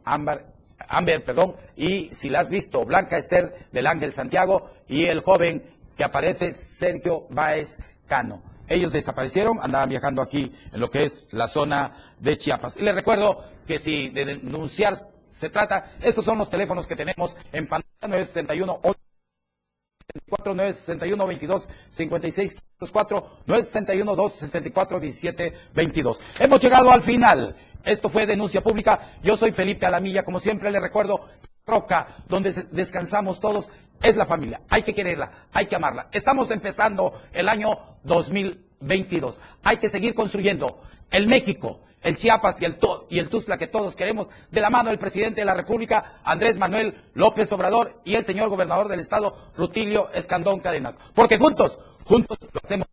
Amber, 0.05 0.47
Amber, 0.88 1.22
perdón, 1.22 1.57
y 1.76 2.09
si 2.14 2.30
la 2.30 2.41
has 2.41 2.49
visto, 2.49 2.84
Blanca 2.84 3.16
Esther 3.16 3.55
del 3.70 3.86
Ángel 3.86 4.12
Santiago 4.12 4.70
y 4.88 5.05
el 5.05 5.20
joven 5.20 5.62
que 5.97 6.05
aparece, 6.05 6.53
Sergio 6.53 7.26
Báez 7.30 7.80
Cano. 8.09 8.43
Ellos 8.71 8.93
desaparecieron, 8.93 9.59
andaban 9.61 9.89
viajando 9.89 10.23
aquí 10.23 10.53
en 10.73 10.79
lo 10.81 10.89
que 10.89 11.03
es 11.03 11.25
la 11.33 11.49
zona 11.49 11.93
de 12.21 12.39
Chiapas. 12.39 12.77
Y 12.77 12.83
les 12.83 12.95
recuerdo 12.95 13.43
que 13.66 13.81
si 13.81 14.11
de 14.11 14.25
denunciar 14.25 14.95
se 15.27 15.51
trata, 15.51 15.91
estos 16.01 16.25
son 16.25 16.39
los 16.39 16.49
teléfonos 16.49 16.87
que 16.87 16.95
tenemos 16.95 17.37
en 17.53 17.66
pantalla 17.66 18.07
961 18.07 18.81
864 18.83 20.55
961 20.55 21.27
22 21.27 21.68
56 21.89 22.55
504 22.79 23.16
961 23.47 24.16
264 24.16 25.01
17 25.01 25.53
22. 25.75 26.21
Hemos 26.39 26.61
llegado 26.61 26.93
al 26.93 27.03
final. 27.03 27.57
Esto 27.85 28.09
fue 28.09 28.25
denuncia 28.25 28.62
pública. 28.62 29.01
Yo 29.21 29.37
soy 29.37 29.51
Felipe 29.51 29.87
Alamilla. 29.87 30.23
Como 30.23 30.39
siempre 30.39 30.71
le 30.71 30.79
recuerdo, 30.79 31.21
Roca, 31.66 32.07
donde 32.29 32.53
descansamos 32.71 33.41
todos, 33.41 33.68
es 34.03 34.17
la 34.17 34.27
familia. 34.27 34.63
Hay 34.69 34.83
que 34.83 34.95
quererla, 34.95 35.31
hay 35.53 35.67
que 35.67 35.77
amarla. 35.77 36.09
Estamos 36.13 36.51
empezando 36.51 37.13
el 37.33 37.49
año 37.49 37.79
2022. 38.05 39.41
Hay 39.63 39.77
que 39.77 39.89
seguir 39.89 40.15
construyendo 40.15 40.81
el 41.11 41.27
México, 41.27 41.81
el 42.03 42.17
Chiapas 42.17 42.61
y 42.63 42.65
el, 42.65 42.79
y 43.11 43.19
el 43.19 43.29
Tuzla 43.29 43.59
que 43.59 43.67
todos 43.67 43.97
queremos, 43.97 44.29
de 44.51 44.61
la 44.61 44.71
mano 44.71 44.91
del 44.91 44.99
presidente 44.99 45.41
de 45.41 45.45
la 45.45 45.55
República, 45.55 46.21
Andrés 46.25 46.59
Manuel 46.59 47.03
López 47.15 47.53
Obrador, 47.53 48.01
y 48.05 48.15
el 48.15 48.25
señor 48.25 48.49
gobernador 48.49 48.89
del 48.89 49.01
estado, 49.01 49.37
Rutilio 49.57 50.11
Escandón 50.15 50.61
Cadenas. 50.61 50.99
Porque 51.15 51.39
juntos, 51.39 51.79
juntos 52.05 52.39
lo 52.41 52.61
hacemos. 52.63 52.87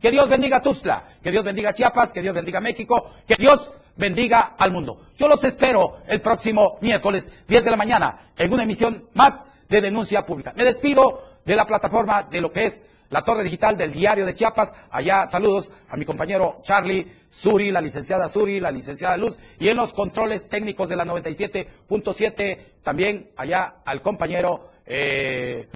Que 0.00 0.10
Dios 0.10 0.28
bendiga 0.28 0.62
Tuzla, 0.62 1.04
que 1.22 1.30
Dios 1.30 1.44
bendiga 1.44 1.74
Chiapas, 1.74 2.12
que 2.12 2.22
Dios 2.22 2.34
bendiga 2.34 2.60
México, 2.60 3.10
que 3.26 3.34
Dios 3.36 3.72
bendiga 3.96 4.54
al 4.58 4.70
mundo. 4.70 5.00
Yo 5.18 5.26
los 5.26 5.42
espero 5.44 5.98
el 6.06 6.20
próximo 6.20 6.78
miércoles, 6.80 7.28
10 7.48 7.64
de 7.64 7.70
la 7.70 7.76
mañana, 7.76 8.30
en 8.36 8.52
una 8.52 8.62
emisión 8.62 9.08
más 9.14 9.44
de 9.68 9.80
denuncia 9.80 10.24
pública. 10.24 10.52
Me 10.56 10.64
despido 10.64 11.22
de 11.44 11.56
la 11.56 11.66
plataforma 11.66 12.22
de 12.24 12.40
lo 12.40 12.52
que 12.52 12.66
es 12.66 12.82
la 13.10 13.22
torre 13.22 13.44
digital 13.44 13.76
del 13.76 13.92
diario 13.92 14.26
de 14.26 14.34
Chiapas. 14.34 14.74
Allá 14.90 15.26
saludos 15.26 15.70
a 15.88 15.96
mi 15.96 16.04
compañero 16.04 16.58
Charlie 16.62 17.06
Suri, 17.30 17.70
la 17.70 17.80
licenciada 17.80 18.28
Suri, 18.28 18.60
la 18.60 18.70
licenciada 18.70 19.16
Luz, 19.16 19.38
y 19.58 19.68
en 19.68 19.76
los 19.76 19.92
controles 19.92 20.48
técnicos 20.48 20.88
de 20.88 20.96
la 20.96 21.04
97.7, 21.04 22.58
también 22.82 23.30
allá 23.36 23.76
al 23.84 24.02
compañero 24.02 24.70
eh, 24.86 25.68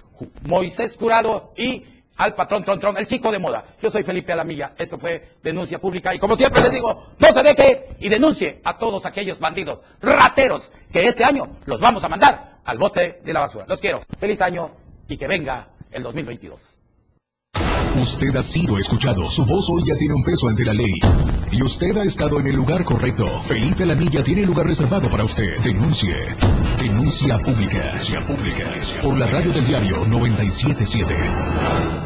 Moisés 0.43 0.97
Curado 0.97 1.53
y 1.57 1.85
al 2.17 2.35
patrón 2.35 2.63
Tron 2.63 2.79
Tron, 2.79 2.97
el 2.99 3.07
chico 3.07 3.33
de 3.33 3.39
moda. 3.39 3.65
Yo 3.81 3.91
soy 3.91 4.03
Felipe 4.03 4.33
Alamilla, 4.33 4.75
esto 4.77 4.99
fue 4.99 5.37
denuncia 5.43 5.79
pública 5.79 6.15
y 6.15 6.19
como 6.19 6.37
siempre 6.37 6.63
les 6.63 6.73
digo, 6.73 7.15
no 7.19 7.33
se 7.33 7.43
deje 7.43 7.89
y 7.99 8.09
denuncie 8.09 8.61
a 8.65 8.77
todos 8.77 9.07
aquellos 9.07 9.39
bandidos 9.39 9.79
rateros 10.03 10.71
que 10.93 11.09
este 11.09 11.25
año 11.25 11.49
los 11.65 11.81
vamos 11.81 12.05
a 12.05 12.09
mandar 12.09 12.50
al 12.65 12.79
bote 12.79 13.21
de 13.25 13.33
la 13.33 13.41
basura. 13.41 13.67
Los 13.69 13.81
quiero. 13.81 14.03
Feliz 14.19 14.41
año 14.43 14.71
y 15.09 15.17
que 15.17 15.27
venga 15.27 15.69
el 15.91 16.03
2022. 16.03 16.77
Usted 18.01 18.35
ha 18.37 18.43
sido 18.43 18.79
escuchado. 18.79 19.29
Su 19.29 19.45
voz 19.45 19.69
hoy 19.69 19.83
ya 19.85 19.97
tiene 19.97 20.15
un 20.15 20.23
peso 20.23 20.49
ante 20.49 20.65
la 20.65 20.73
ley. 20.73 20.95
Y 21.51 21.63
usted 21.63 21.97
ha 21.97 22.05
estado 22.05 22.39
en 22.39 22.47
el 22.47 22.57
lugar 22.57 22.85
correcto. 22.85 23.27
Felipe 23.41 23.83
Alamilla 23.83 24.23
tiene 24.23 24.43
lugar 24.43 24.67
reservado 24.67 25.11
para 25.11 25.25
usted. 25.25 25.59
Denuncie. 25.63 26.15
Denuncia 26.79 27.39
pública. 27.39 27.79
Denuncia 27.79 28.25
pública. 28.25 28.73
Por 29.03 29.19
la 29.19 29.27
radio 29.27 29.53
del 29.53 29.67
diario 29.67 30.07
977. 30.07 32.00